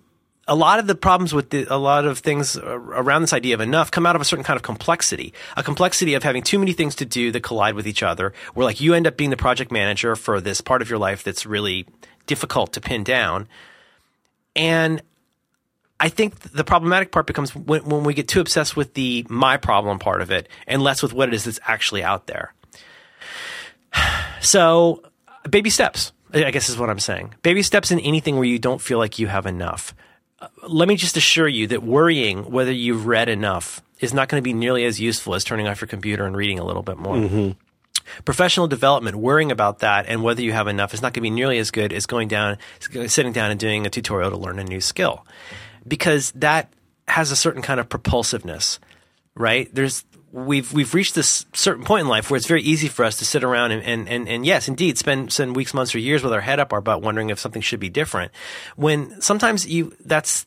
[0.47, 3.61] a lot of the problems with the, a lot of things around this idea of
[3.61, 6.72] enough come out of a certain kind of complexity, a complexity of having too many
[6.72, 9.36] things to do that collide with each other, where like you end up being the
[9.36, 11.86] project manager for this part of your life that's really
[12.26, 13.49] difficult to pin down.
[14.55, 15.03] And
[15.99, 19.57] I think the problematic part becomes when, when we get too obsessed with the my
[19.57, 22.53] problem part of it and less with what it is that's actually out there.
[24.40, 25.03] So,
[25.49, 27.34] baby steps, I guess is what I'm saying.
[27.40, 29.95] Baby steps in anything where you don't feel like you have enough
[30.66, 34.45] let me just assure you that worrying whether you've read enough is not going to
[34.45, 37.16] be nearly as useful as turning off your computer and reading a little bit more.
[37.16, 37.51] Mm-hmm.
[38.24, 41.30] Professional development, worrying about that and whether you have enough is not going to be
[41.30, 42.59] nearly as good as going down,
[43.07, 45.26] sitting down and doing a tutorial to learn a new skill,
[45.86, 46.72] because that
[47.09, 48.78] has a certain kind of propulsiveness,
[49.34, 49.68] right?
[49.74, 50.05] There's
[50.35, 53.24] we've we've reached this certain point in life where it's very easy for us to
[53.24, 56.32] sit around and and, and, and yes, indeed, spend spend weeks, months, or years with
[56.32, 58.32] our head up our butt, wondering if something should be different.
[58.77, 60.47] When sometimes you that's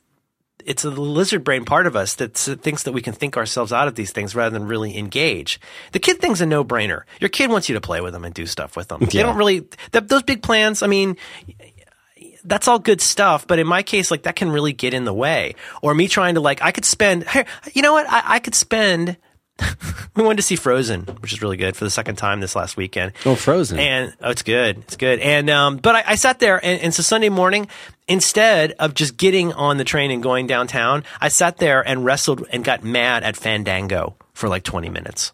[0.65, 3.87] it's a lizard brain part of us that thinks that we can think ourselves out
[3.87, 5.61] of these things rather than really engage.
[5.93, 7.03] The kid thing's a no brainer.
[7.21, 8.99] Your kid wants you to play with them and do stuff with them.
[9.01, 9.07] Yeah.
[9.07, 10.83] They don't really those big plans.
[10.83, 11.15] I mean,
[12.43, 15.13] that's all good stuff, but in my case, like that can really get in the
[15.13, 15.55] way.
[15.81, 17.25] Or me trying to like, I could spend,
[17.73, 18.05] you know what?
[18.09, 19.15] I, I could spend
[20.15, 22.77] we went to see Frozen, which is really good for the second time this last
[22.77, 23.13] weekend.
[23.25, 23.79] Oh, Frozen.
[23.79, 24.77] And oh, it's good.
[24.79, 25.19] It's good.
[25.19, 27.67] And um, but I, I sat there, and, and so Sunday morning,
[28.07, 32.45] instead of just getting on the train and going downtown, I sat there and wrestled
[32.51, 35.33] and got mad at Fandango for like 20 minutes.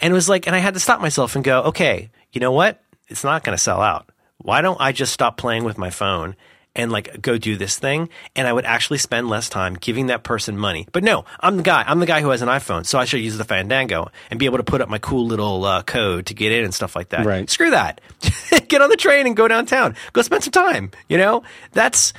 [0.00, 2.52] And it was like, and I had to stop myself and go, okay, you know
[2.52, 2.82] what?
[3.08, 4.10] It's not going to sell out.
[4.38, 6.34] Why don't I just stop playing with my phone
[6.74, 8.08] and like go do this thing?
[8.36, 10.86] And I would actually spend less time giving that person money.
[10.92, 11.84] But no, I'm the guy.
[11.86, 14.46] I'm the guy who has an iPhone, so I should use the Fandango and be
[14.46, 17.10] able to put up my cool little uh, code to get in and stuff like
[17.10, 17.26] that.
[17.26, 17.48] Right.
[17.48, 18.00] Screw that.
[18.68, 19.94] get on the train and go downtown.
[20.12, 20.90] Go spend some time.
[21.08, 21.42] You know,
[21.72, 22.12] that's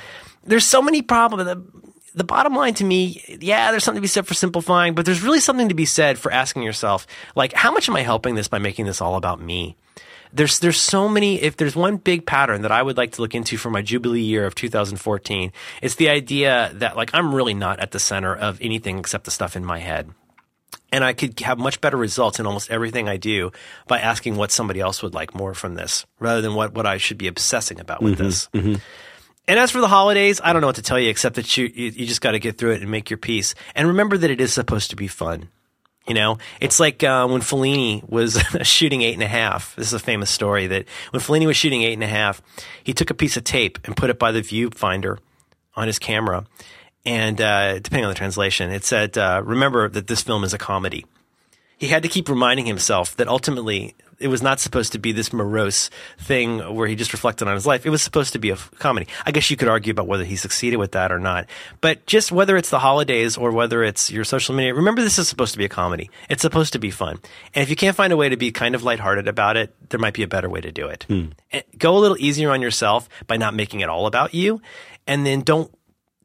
[0.44, 1.44] there's so many problems.
[1.44, 1.64] The,
[2.14, 5.22] the bottom line to me, yeah, there's something to be said for simplifying, but there's
[5.22, 8.48] really something to be said for asking yourself, like, how much am I helping this
[8.48, 9.76] by making this all about me?
[10.34, 11.40] There's there's so many.
[11.40, 14.20] If there's one big pattern that I would like to look into for my jubilee
[14.20, 18.58] year of 2014, it's the idea that like I'm really not at the center of
[18.60, 20.12] anything except the stuff in my head
[20.94, 23.50] and I could have much better results in almost everything I do
[23.88, 26.98] by asking what somebody else would like more from this rather than what, what I
[26.98, 28.48] should be obsessing about with mm-hmm, this.
[28.54, 28.74] Mm-hmm.
[29.48, 31.66] And as for the holidays, I don't know what to tell you except that you,
[31.66, 33.56] you, you just got to get through it and make your peace.
[33.74, 35.48] And remember that it is supposed to be fun.
[36.06, 39.74] You know, it's like uh, when Fellini was shooting Eight and a Half.
[39.76, 42.42] This is a famous story that when Fellini was shooting Eight and a Half,
[42.82, 45.18] he took a piece of tape and put it by the viewfinder
[45.74, 46.44] on his camera.
[47.06, 50.58] And uh, depending on the translation, it said, uh, "Remember that this film is a
[50.58, 51.04] comedy."
[51.84, 55.34] He had to keep reminding himself that ultimately it was not supposed to be this
[55.34, 57.84] morose thing where he just reflected on his life.
[57.84, 59.06] It was supposed to be a f- comedy.
[59.26, 61.46] I guess you could argue about whether he succeeded with that or not.
[61.82, 65.28] But just whether it's the holidays or whether it's your social media, remember this is
[65.28, 66.08] supposed to be a comedy.
[66.30, 67.18] It's supposed to be fun.
[67.54, 70.00] And if you can't find a way to be kind of lighthearted about it, there
[70.00, 71.04] might be a better way to do it.
[71.06, 71.26] Hmm.
[71.52, 74.62] And Go a little easier on yourself by not making it all about you.
[75.06, 75.70] And then don't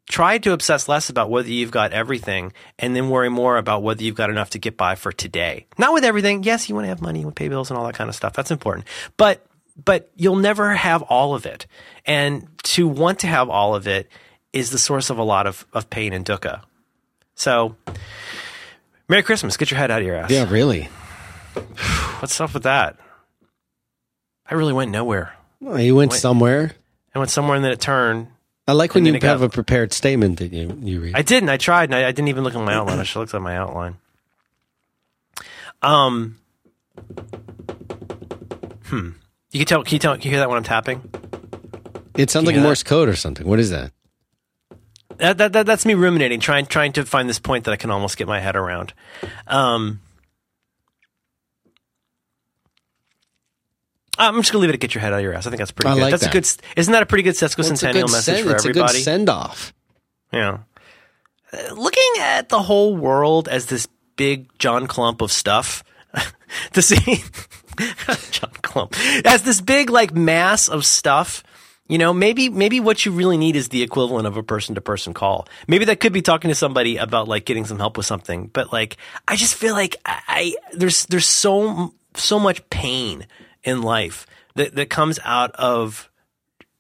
[0.10, 4.04] try to obsess less about whether you've got everything and then worry more about whether
[4.04, 5.66] you've got enough to get by for today.
[5.78, 6.44] Not with everything.
[6.44, 8.10] Yes, you want to have money, you want to pay bills and all that kind
[8.10, 8.34] of stuff.
[8.34, 8.86] That's important.
[9.16, 9.46] But
[9.84, 11.66] but you'll never have all of it.
[12.06, 14.10] And to want to have all of it
[14.52, 16.64] is the source of a lot of, of pain and dukkha.
[17.36, 17.78] So
[19.10, 19.58] Merry Christmas.
[19.58, 20.30] Get your head out of your ass.
[20.30, 20.84] yeah, really.
[22.20, 22.98] What's up with that?
[24.46, 25.34] I really went nowhere.
[25.60, 26.20] Well, you went Wait.
[26.20, 26.72] somewhere.
[27.16, 28.28] I went somewhere and then it turned.
[28.70, 31.16] I like when you it got- have a prepared statement that you, you read.
[31.16, 31.50] I didn't.
[31.50, 33.00] I tried, and I, I didn't even look at my outline.
[33.00, 33.98] I should look at my outline.
[35.82, 36.38] Um.
[38.86, 39.10] Hmm.
[39.52, 39.84] You can tell.
[39.84, 40.14] Can you tell?
[40.14, 41.02] Can you hear that when I'm tapping?
[42.16, 42.56] it sounds like.
[42.58, 43.48] Morse code or something.
[43.48, 43.92] What is that?
[45.18, 47.90] That, that, that that's me ruminating, trying trying to find this point that I can
[47.92, 48.94] almost get my head around.
[49.48, 50.02] Um.
[54.20, 55.48] I'm just gonna leave it at get your head out of your ass.
[55.48, 56.02] I think that's pretty I good.
[56.02, 56.30] like that's that.
[56.30, 56.78] a good.
[56.80, 58.92] Isn't that a pretty good sesquicentennial It's good message send, for it's everybody?
[58.92, 59.74] a good send off.
[60.32, 60.60] Yeah.
[61.52, 65.84] Uh, Looking at the whole world as this big John Clump of stuff,
[66.74, 67.24] to see
[68.32, 71.44] John Clump as this big like mass of stuff.
[71.88, 74.82] You know, maybe maybe what you really need is the equivalent of a person to
[74.82, 75.48] person call.
[75.68, 78.46] Maybe that could be talking to somebody about like getting some help with something.
[78.48, 78.98] But like,
[79.28, 83.26] I just feel like I, I there's there's so so much pain
[83.70, 84.26] in life
[84.56, 86.10] that that comes out of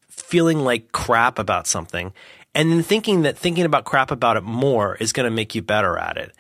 [0.09, 2.13] feeling like crap about something
[2.53, 5.61] and then thinking that thinking about crap about it more is going to make you
[5.61, 6.33] better at it.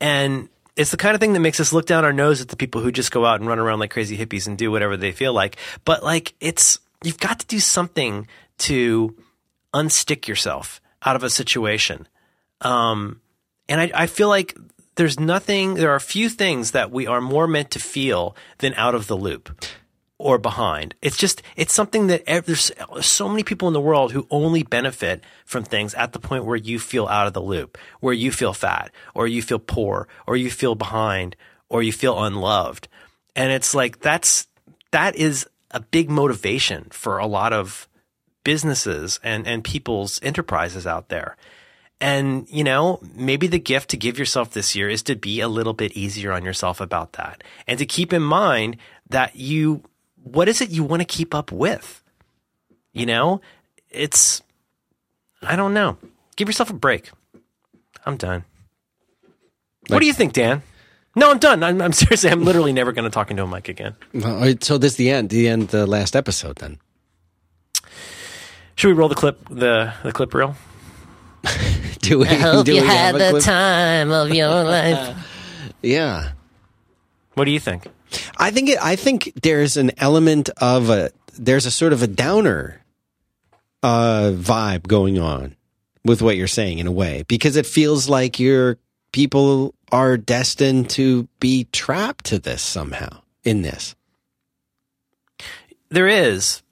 [0.00, 2.56] And it's the kind of thing that makes us look down our nose at the
[2.56, 5.12] people who just go out and run around like crazy hippies and do whatever they
[5.12, 5.56] feel like.
[5.84, 9.16] But like it's you've got to do something to
[9.74, 12.06] unstick yourself out of a situation.
[12.60, 13.20] Um,
[13.68, 14.56] and I, I feel like
[14.94, 18.94] there's nothing, there are few things that we are more meant to feel than out
[18.94, 19.64] of the loop
[20.18, 20.94] or behind.
[21.00, 25.22] It's just, it's something that there's so many people in the world who only benefit
[25.44, 28.52] from things at the point where you feel out of the loop, where you feel
[28.52, 31.36] fat, or you feel poor, or you feel behind,
[31.68, 32.88] or you feel unloved.
[33.36, 34.48] And it's like, that's,
[34.90, 37.88] that is a big motivation for a lot of
[38.42, 41.36] businesses and, and people's enterprises out there.
[42.00, 45.48] And, you know, maybe the gift to give yourself this year is to be a
[45.48, 48.76] little bit easier on yourself about that and to keep in mind
[49.10, 49.82] that you,
[50.32, 52.02] what is it you want to keep up with?
[52.92, 53.40] You know,
[53.90, 54.42] it's,
[55.42, 55.96] I don't know.
[56.36, 57.10] Give yourself a break.
[58.06, 58.44] I'm done.
[59.88, 60.62] what do you think, Dan?
[61.14, 61.62] No, I'm done.
[61.62, 63.94] I'm, I'm seriously, I'm literally never going to talk into a mic again.
[64.14, 66.78] Well, so this is the end, the end, the last episode then.
[68.76, 70.54] Should we roll the clip, the, the clip reel?
[72.00, 72.28] Do we?
[72.28, 73.42] I hope do you we have had a the clip?
[73.44, 75.16] time of your life.
[75.82, 76.32] Yeah.
[77.34, 77.86] What do you think?
[78.36, 82.06] I think it, I think there's an element of a there's a sort of a
[82.06, 82.82] downer
[83.82, 85.54] uh vibe going on
[86.04, 88.78] with what you're saying in a way because it feels like you're
[89.12, 93.94] people are destined to be trapped to this somehow in this.
[95.90, 96.62] There is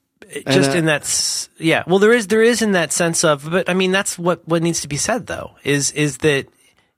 [0.49, 3.69] just uh, in that yeah well there is there is in that sense of but
[3.69, 6.47] i mean that's what what needs to be said though is is that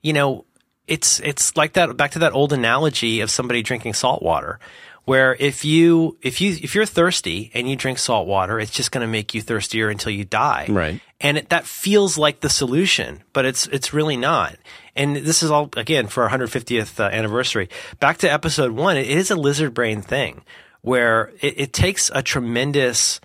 [0.03, 0.45] you know
[0.89, 4.59] it's it's like that back to that old analogy of somebody drinking salt water
[5.05, 8.91] where if you if you if you're thirsty and you drink salt water it's just
[8.93, 11.01] going to make you thirstier until you die Right.
[11.21, 14.57] and it, that feels like the solution but it's it's really not
[14.97, 17.69] and this is all again for our 150th uh, anniversary
[18.01, 20.43] back to episode 1 it is a lizard brain thing
[20.83, 23.21] where it, it takes a tremendous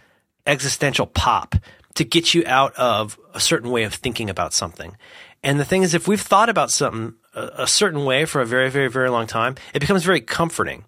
[0.48, 1.56] existential pop
[1.95, 4.98] to get you out of a certain way of thinking about something.
[5.44, 8.69] And the thing is, if we've thought about something a, certain way for a very,
[8.69, 10.85] very, very long time, it becomes very comforting.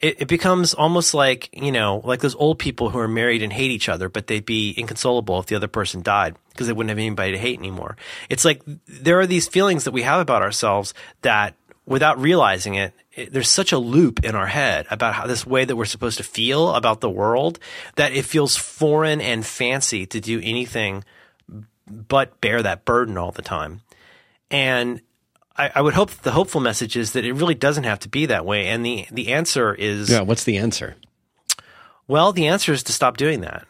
[0.00, 3.52] It, it becomes almost like, you know, like those old people who are married and
[3.52, 6.90] hate each other, but they'd be inconsolable if the other person died because they wouldn't
[6.90, 7.96] have anybody to hate anymore.
[8.28, 11.54] It's like there are these feelings that we have about ourselves that
[11.86, 15.64] without realizing it, it, there's such a loop in our head about how this way
[15.64, 17.58] that we're supposed to feel about the world
[17.96, 21.04] that it feels foreign and fancy to do anything
[21.86, 23.80] but bear that burden all the time.
[24.50, 25.00] And
[25.60, 28.08] I, I would hope that the hopeful message is that it really doesn't have to
[28.08, 28.68] be that way.
[28.68, 30.96] And the, the answer is Yeah, what's the answer?
[32.08, 33.66] well, the answer is to stop doing that.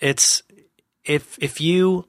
[0.00, 0.42] It's
[1.04, 2.06] if if you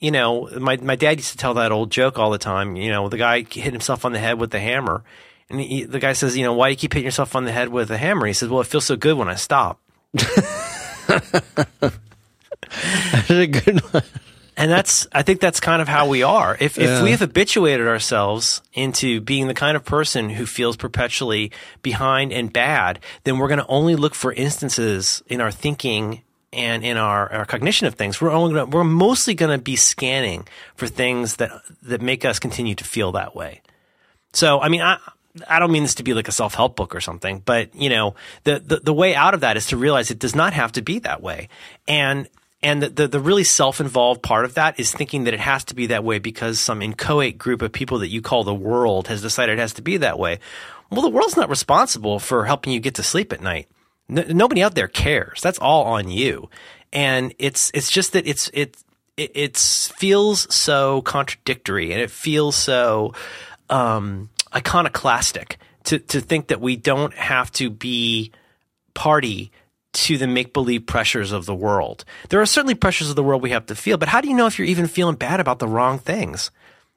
[0.00, 2.76] you know, my my dad used to tell that old joke all the time.
[2.76, 5.02] You know, the guy hit himself on the head with the hammer,
[5.48, 7.52] and he, the guy says, "You know, why do you keep hitting yourself on the
[7.52, 9.80] head with a hammer?" He says, "Well, it feels so good when I stop."
[10.12, 10.36] That's
[13.30, 14.02] a good one.
[14.56, 16.56] And that's, I think that's kind of how we are.
[16.60, 16.98] If, Yeah.
[16.98, 21.50] if we have habituated ourselves into being the kind of person who feels perpetually
[21.82, 26.22] behind and bad, then we're going to only look for instances in our thinking
[26.52, 28.20] and in our, our cognition of things.
[28.20, 31.50] We're only gonna, we're mostly going to be scanning for things that,
[31.82, 33.60] that make us continue to feel that way.
[34.32, 34.98] So, I mean, I,
[35.48, 37.90] I don't mean this to be like a self help book or something, but you
[37.90, 38.14] know,
[38.44, 40.82] the, the, the way out of that is to realize it does not have to
[40.82, 41.48] be that way.
[41.88, 42.28] And,
[42.64, 45.64] and the, the, the really self involved part of that is thinking that it has
[45.64, 49.06] to be that way because some inchoate group of people that you call the world
[49.08, 50.40] has decided it has to be that way.
[50.90, 53.68] Well, the world's not responsible for helping you get to sleep at night.
[54.08, 55.42] Nobody out there cares.
[55.42, 56.48] That's all on you.
[56.90, 58.78] And it's, it's just that it's, it,
[59.18, 63.12] it it's feels so contradictory and it feels so,
[63.68, 68.32] um, iconoclastic to, to think that we don't have to be
[68.94, 69.50] party
[69.94, 72.04] to the make believe pressures of the world.
[72.28, 74.34] There are certainly pressures of the world we have to feel, but how do you
[74.34, 76.50] know if you're even feeling bad about the wrong things?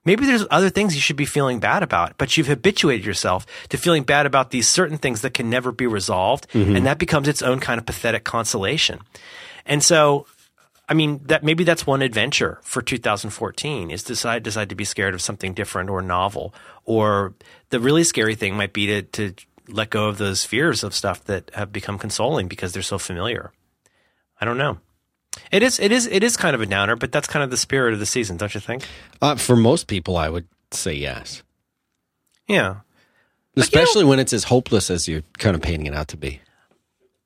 [0.04, 3.78] Maybe there's other things you should be feeling bad about, but you've habituated yourself to
[3.78, 6.78] feeling bad about these certain things that can never be resolved, mm-hmm.
[6.78, 9.02] and that becomes its own kind of pathetic consolation.
[9.66, 10.26] And so,
[10.88, 15.14] I mean, that maybe that's one adventure for 2014 is decide decide to be scared
[15.14, 16.54] of something different or novel,
[16.86, 17.34] or
[17.70, 19.34] the really scary thing might be to to
[19.68, 23.52] let go of those fears of stuff that have become consoling because they're so familiar.
[24.40, 24.80] I don't know.
[25.52, 27.58] It is it is it is kind of a downer, but that's kind of the
[27.58, 28.84] spirit of the season, don't you think?
[29.22, 31.44] Uh, for most people, I would say yes.
[32.48, 32.78] Yeah.
[33.56, 36.42] Especially when it's as hopeless as you're kind of painting it out to be.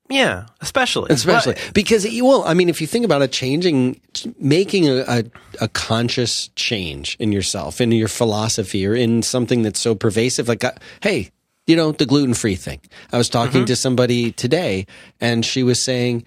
[0.10, 1.12] Yeah, especially.
[1.14, 4.02] Especially But- because, well, I mean, if you think about it, changing,
[4.40, 5.24] making a, a,
[5.62, 10.64] a conscious change in yourself, in your philosophy, or in something that's so pervasive, like,
[10.66, 11.32] uh, hey,
[11.72, 12.81] you know, the gluten free thing.
[13.14, 14.88] I was talking to somebody today,
[15.22, 16.26] and she was saying,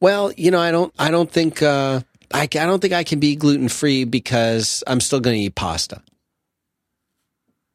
[0.00, 2.00] well, you know, I don't, I don't think, uh,
[2.32, 5.54] I, I don't think I can be gluten free because I'm still going to eat
[5.54, 6.00] pasta.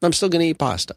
[0.02, 0.96] I'm still going to eat pasta.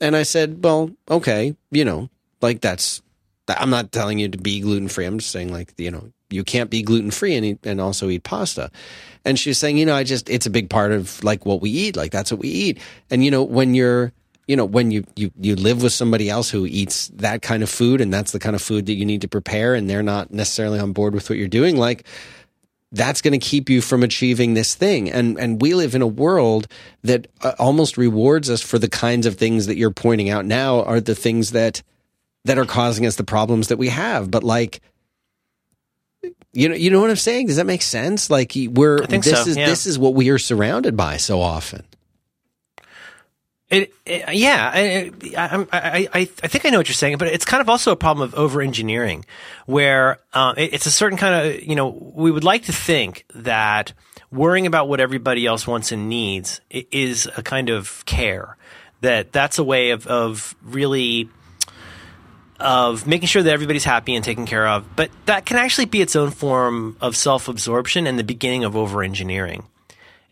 [0.00, 2.10] And I said, well, okay, you know,
[2.42, 3.00] like that's,
[3.46, 5.04] I'm not telling you to be gluten free.
[5.04, 8.08] I'm just saying, like, you know, you can't be gluten free and eat, and also
[8.08, 8.72] eat pasta.
[9.24, 11.60] And she was saying, you know, I just, it's a big part of like what
[11.60, 11.94] we eat.
[11.94, 12.80] Like that's what we eat.
[13.08, 14.12] And, you know, when you're,
[14.46, 17.70] you know, when you, you, you live with somebody else who eats that kind of
[17.70, 20.32] food and that's the kind of food that you need to prepare and they're not
[20.32, 22.06] necessarily on board with what you're doing, like,
[22.92, 25.10] that's going to keep you from achieving this thing.
[25.10, 26.68] And and we live in a world
[27.02, 30.82] that uh, almost rewards us for the kinds of things that you're pointing out now
[30.82, 31.82] are the things that
[32.44, 34.30] that are causing us the problems that we have.
[34.30, 34.80] But like
[36.52, 37.48] you know you know what I'm saying?
[37.48, 38.30] Does that make sense?
[38.30, 39.66] Like we're this so, is yeah.
[39.66, 41.84] this is what we are surrounded by so often.
[43.68, 47.44] It, it, yeah, I, I, I, I, think I know what you're saying, but it's
[47.44, 49.24] kind of also a problem of over engineering,
[49.66, 53.24] where uh, it, it's a certain kind of you know we would like to think
[53.34, 53.92] that
[54.30, 58.56] worrying about what everybody else wants and needs is a kind of care,
[59.00, 61.28] that that's a way of of really
[62.60, 66.00] of making sure that everybody's happy and taken care of, but that can actually be
[66.00, 69.64] its own form of self absorption and the beginning of over engineering.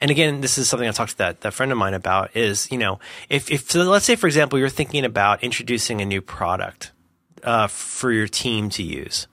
[0.05, 2.71] And again, this is something I talked to that, that friend of mine about is,
[2.71, 3.01] you know,
[3.31, 6.93] if, if, so let's say, for example, you're thinking about introducing a new product,
[7.43, 9.27] uh, for your team to use.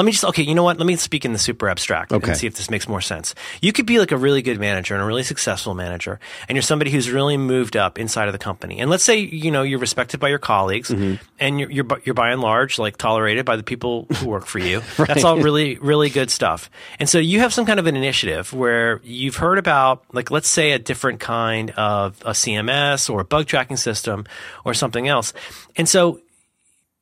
[0.00, 0.78] Let me just, okay, you know what?
[0.78, 2.26] Let me speak in the super abstract Okay.
[2.26, 3.34] and see if this makes more sense.
[3.60, 6.18] You could be like a really good manager and a really successful manager,
[6.48, 8.80] and you're somebody who's really moved up inside of the company.
[8.80, 11.22] And let's say, you know, you're respected by your colleagues mm-hmm.
[11.38, 14.46] and you're, you're, by- you're by and large like tolerated by the people who work
[14.46, 14.80] for you.
[14.96, 16.70] That's all really, really good stuff.
[16.98, 20.48] And so you have some kind of an initiative where you've heard about, like, let's
[20.48, 24.24] say a different kind of a CMS or a bug tracking system
[24.64, 25.34] or something else.
[25.76, 26.20] And so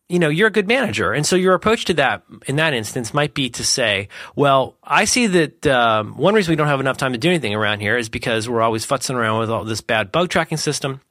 [0.08, 1.12] you know, you're a good manager.
[1.12, 5.04] And so your approach to that in that instance might be to say, well, I
[5.04, 7.96] see that um, one reason we don't have enough time to do anything around here
[7.96, 11.02] is because we're always futzing around with all this bad bug tracking system.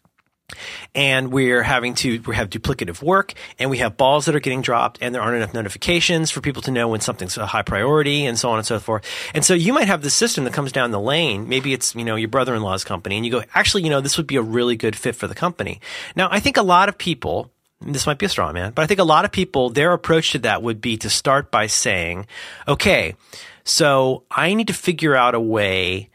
[0.95, 4.61] And we're having to we have duplicative work, and we have balls that are getting
[4.61, 8.26] dropped, and there aren't enough notifications for people to know when something's a high priority,
[8.26, 9.03] and so on and so forth.
[9.34, 11.49] And so you might have this system that comes down the lane.
[11.49, 14.26] Maybe it's you know your brother-in-law's company, and you go, actually, you know, this would
[14.26, 15.82] be a really good fit for the company.
[16.15, 17.52] Now, I think a lot of people
[17.82, 20.32] this might be a straw man, but I think a lot of people, their approach
[20.32, 22.28] to that would be to start by saying,
[22.68, 23.16] okay,
[23.64, 26.10] so I need to figure out a way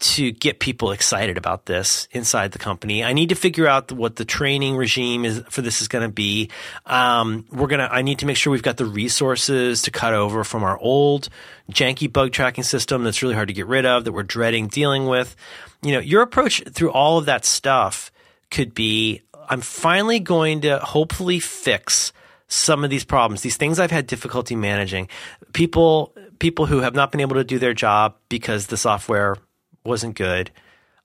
[0.00, 3.02] to get people excited about this inside the company.
[3.02, 6.12] I need to figure out what the training regime is for this is going to
[6.12, 6.50] be.
[6.86, 10.14] Um, we're going to, I need to make sure we've got the resources to cut
[10.14, 11.28] over from our old
[11.70, 15.06] janky bug tracking system that's really hard to get rid of that we're dreading dealing
[15.06, 15.34] with.
[15.82, 18.12] You know, your approach through all of that stuff
[18.50, 22.12] could be, I'm finally going to hopefully fix
[22.48, 25.08] some of these problems, these things I've had difficulty managing.
[25.52, 29.36] People, people who have not been able to do their job because the software
[29.84, 30.50] wasn't good.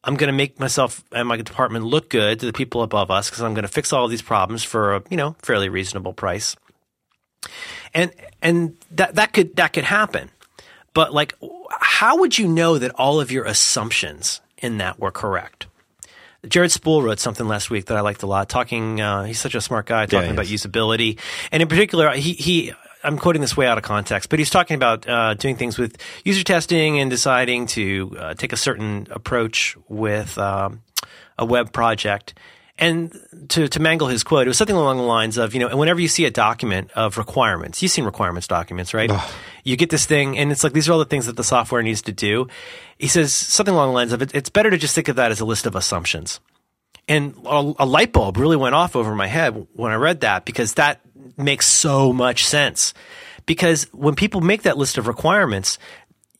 [0.05, 3.29] I'm going to make myself and my department look good to the people above us
[3.29, 6.55] because I'm going to fix all these problems for a you know fairly reasonable price.
[7.93, 8.11] And
[8.41, 10.29] and that that could that could happen,
[10.93, 11.35] but like,
[11.69, 15.67] how would you know that all of your assumptions in that were correct?
[16.47, 18.49] Jared Spool wrote something last week that I liked a lot.
[18.49, 20.51] Talking, uh, he's such a smart guy, talking he about is.
[20.51, 21.19] usability,
[21.51, 22.73] and in particular, he he.
[23.05, 25.97] I'm quoting this way out of context, but he's talking about uh, doing things with
[26.23, 30.81] user testing and deciding to uh, take a certain approach with um,
[31.37, 32.33] a web project.
[32.83, 35.69] And to, to mangle his quote, it was something along the lines of, you know,
[35.69, 39.09] and whenever you see a document of requirements, you've seen requirements documents, right?
[39.63, 41.81] You get this thing, and it's like, these are all the things that the software
[41.81, 42.47] needs to do.
[42.97, 45.31] He says something along the lines of, it, it's better to just think of that
[45.31, 46.41] as a list of assumptions.
[47.07, 50.43] And a, a light bulb really went off over my head when I read that
[50.43, 50.99] because that
[51.37, 52.93] makes so much sense.
[53.45, 55.79] Because when people make that list of requirements,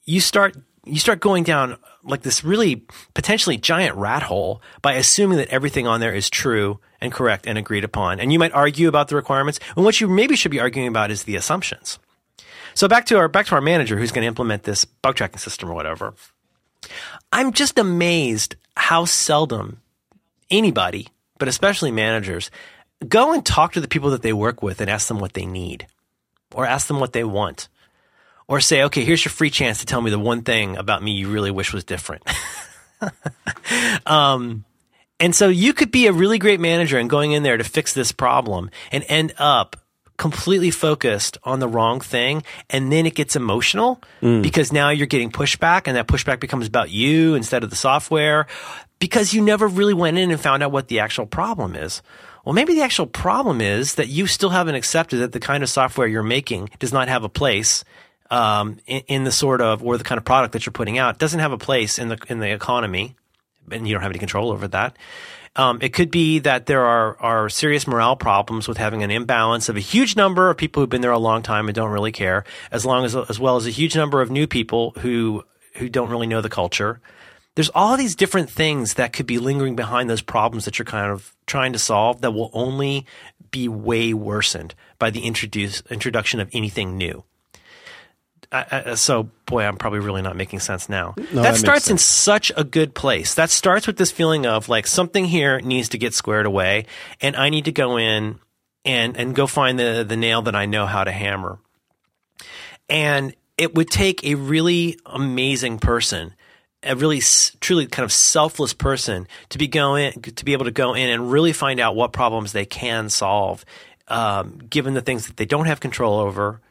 [0.04, 5.38] you start you start going down like this really potentially giant rat hole by assuming
[5.38, 8.20] that everything on there is true and correct and agreed upon.
[8.20, 11.12] And you might argue about the requirements, and what you maybe should be arguing about
[11.12, 12.00] is the assumptions.
[12.74, 15.38] So back to our back to our manager who's going to implement this bug tracking
[15.38, 16.14] system or whatever.
[17.32, 19.82] I'm just amazed how seldom
[20.50, 21.08] anybody,
[21.38, 22.52] but especially managers,
[23.08, 25.46] go and talk to the people that they work with and ask them what they
[25.46, 25.88] need
[26.54, 27.70] or ask them what they want
[28.48, 31.12] or say, okay, here's your free chance to tell me the one thing about me
[31.12, 32.24] you really wish was different.
[34.06, 34.66] um,
[35.20, 37.94] and so you could be a really great manager and going in there to fix
[37.94, 39.78] this problem and end up
[40.18, 42.44] completely focused on the wrong thing.
[42.70, 44.02] And then it gets emotional
[44.42, 48.48] because now you're getting pushback and that pushback becomes about you instead of the software
[49.00, 52.02] because you never really went in and found out what the actual problem is.
[52.46, 55.70] Well, maybe the actual problem is that you still haven't accepted that the kind of
[55.70, 57.84] software you're making does not have a place
[58.30, 61.20] um, in, in the sort of or the kind of product that you're putting out
[61.20, 63.16] doesn't have a place in the in the economy,
[63.72, 64.98] and you don't have any control over that.
[65.56, 69.70] Um, it could be that there are are serious morale problems with having an imbalance
[69.70, 72.12] of a huge number of people who've been there a long time and don't really
[72.12, 75.44] care, as long as as well as a huge number of new people who
[75.76, 77.02] who don't really know the culture.
[77.56, 81.12] There's all these different things that could be lingering behind those problems that you're kind
[81.12, 83.06] of trying to solve that will only
[83.52, 87.24] be way worsened by the introduce introduction of anything new.
[88.54, 91.16] I, I, so, boy, I'm probably really not making sense now.
[91.18, 93.34] that, that starts in such a good place.
[93.34, 96.86] That starts with this feeling of like something here needs to get squared away,
[97.20, 98.40] and I need to go in
[98.86, 101.58] and and go find the the nail that I know how to hammer.
[102.90, 106.36] And it would take a really amazing person,
[106.84, 107.22] a really
[107.60, 111.32] truly kind of selfless person to be going to be able to go in and
[111.32, 113.66] really find out what problems they can solve,
[114.10, 116.62] um, given the things that they don't have control over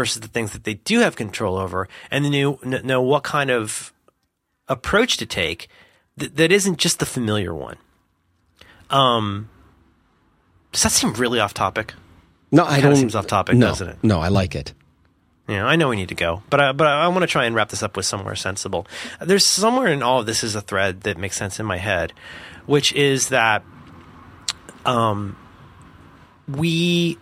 [0.00, 3.50] versus the things that they do have control over, and then you know what kind
[3.50, 3.92] of
[4.66, 5.68] approach to take
[6.16, 7.76] that, that isn't just the familiar one.
[8.88, 9.50] Um,
[10.72, 11.92] does that seem really off topic?
[12.50, 12.96] No, I don't.
[12.96, 13.98] seems off topic, no, doesn't it?
[14.02, 14.72] No, I like it.
[15.46, 17.54] Yeah, I know we need to go, but I, but I want to try and
[17.54, 18.86] wrap this up with somewhere sensible.
[19.20, 22.14] There's somewhere in all of this is a thread that makes sense in my head,
[22.64, 23.62] which is that
[24.86, 25.36] um,
[26.48, 27.18] we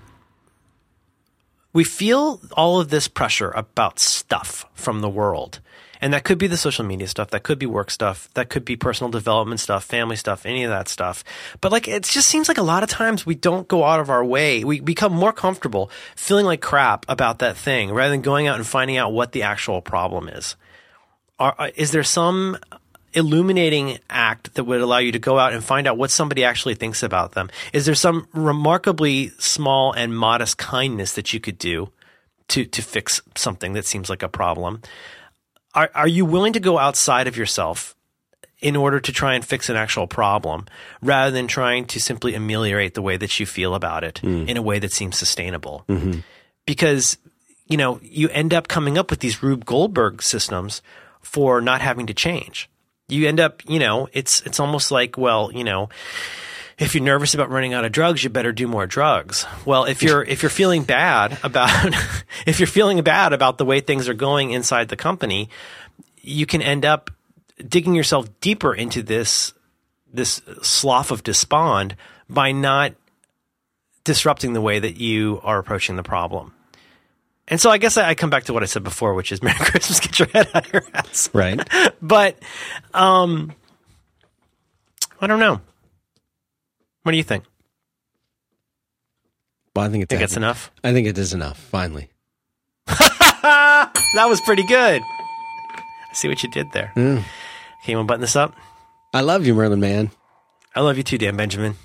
[1.73, 5.61] we feel all of this pressure about stuff from the world.
[6.01, 8.65] And that could be the social media stuff, that could be work stuff, that could
[8.65, 11.25] be personal development stuff, family stuff, any of that stuff.
[11.61, 14.09] But like it just seems like a lot of times we don't go out of
[14.09, 14.63] our way.
[14.63, 18.67] We become more comfortable feeling like crap about that thing rather than going out and
[18.67, 20.57] finding out what the actual problem is.
[21.41, 22.59] Are, uh, is there some
[23.19, 26.75] illuminating act that would allow you to go out and find out what somebody actually
[26.75, 27.51] thinks about them?
[27.73, 31.93] Is there some remarkably small and modest kindness that you could do
[32.49, 34.81] to to fix something that seems like a problem?
[35.75, 37.95] Are are you willing to go outside of yourself
[38.61, 40.67] in order to try and fix an actual problem
[41.01, 44.49] rather than trying to simply ameliorate the way that you feel about it hmm.
[44.49, 45.85] in a way that seems sustainable?
[45.89, 46.21] Mm-hmm.
[46.67, 47.19] Because
[47.69, 50.83] you know, you end up coming up with these Rube Goldberg systems
[51.21, 52.69] for not having to change
[53.09, 55.89] you end up, you know, it's it's almost like, well, you know,
[56.79, 59.47] if you're nervous about running out of drugs, you better do more drugs.
[59.65, 61.95] Well, if you're if you're feeling bad about
[62.47, 65.49] if you're feeling bad about the way things are going inside the company,
[66.21, 67.11] you can end up
[67.67, 69.53] digging yourself deeper into this
[70.13, 71.97] this slough of despond
[72.29, 72.95] by not
[74.05, 76.55] disrupting the way that you are approaching the problem.
[77.49, 79.43] And so I guess I, I come back to what I said before, which is
[79.43, 81.61] Merry Christmas, get your head out of your ass Right.
[82.03, 82.39] but
[82.95, 83.53] um
[85.21, 85.61] I don't know.
[87.03, 87.45] What do you think?
[89.75, 90.71] Well, I think it's Think that's enough?
[90.85, 91.59] I think it is enough.
[91.59, 92.09] Finally.
[94.15, 95.03] That was pretty good.
[95.03, 96.93] I see what you did there.
[96.97, 97.23] Okay,
[97.87, 98.55] you want to button this up?
[99.13, 100.11] I love you, Merlin Mann.
[100.75, 101.77] I love you too, Dan Benjamin.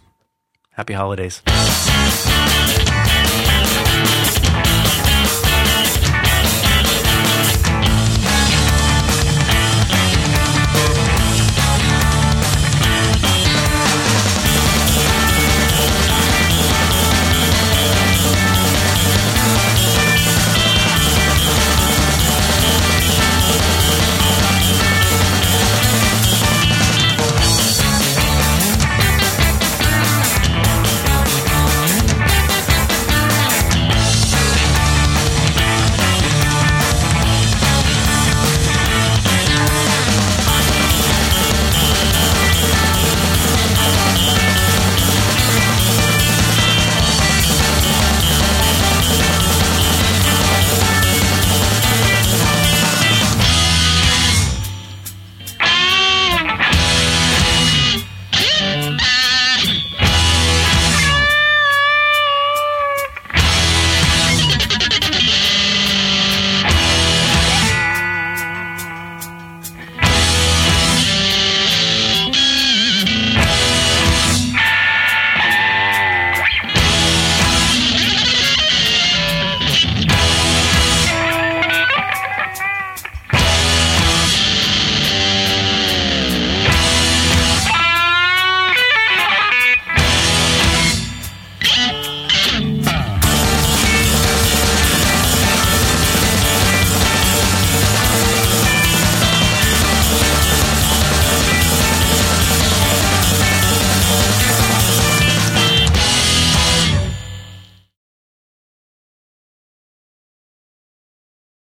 [0.71, 1.41] Happy holidays.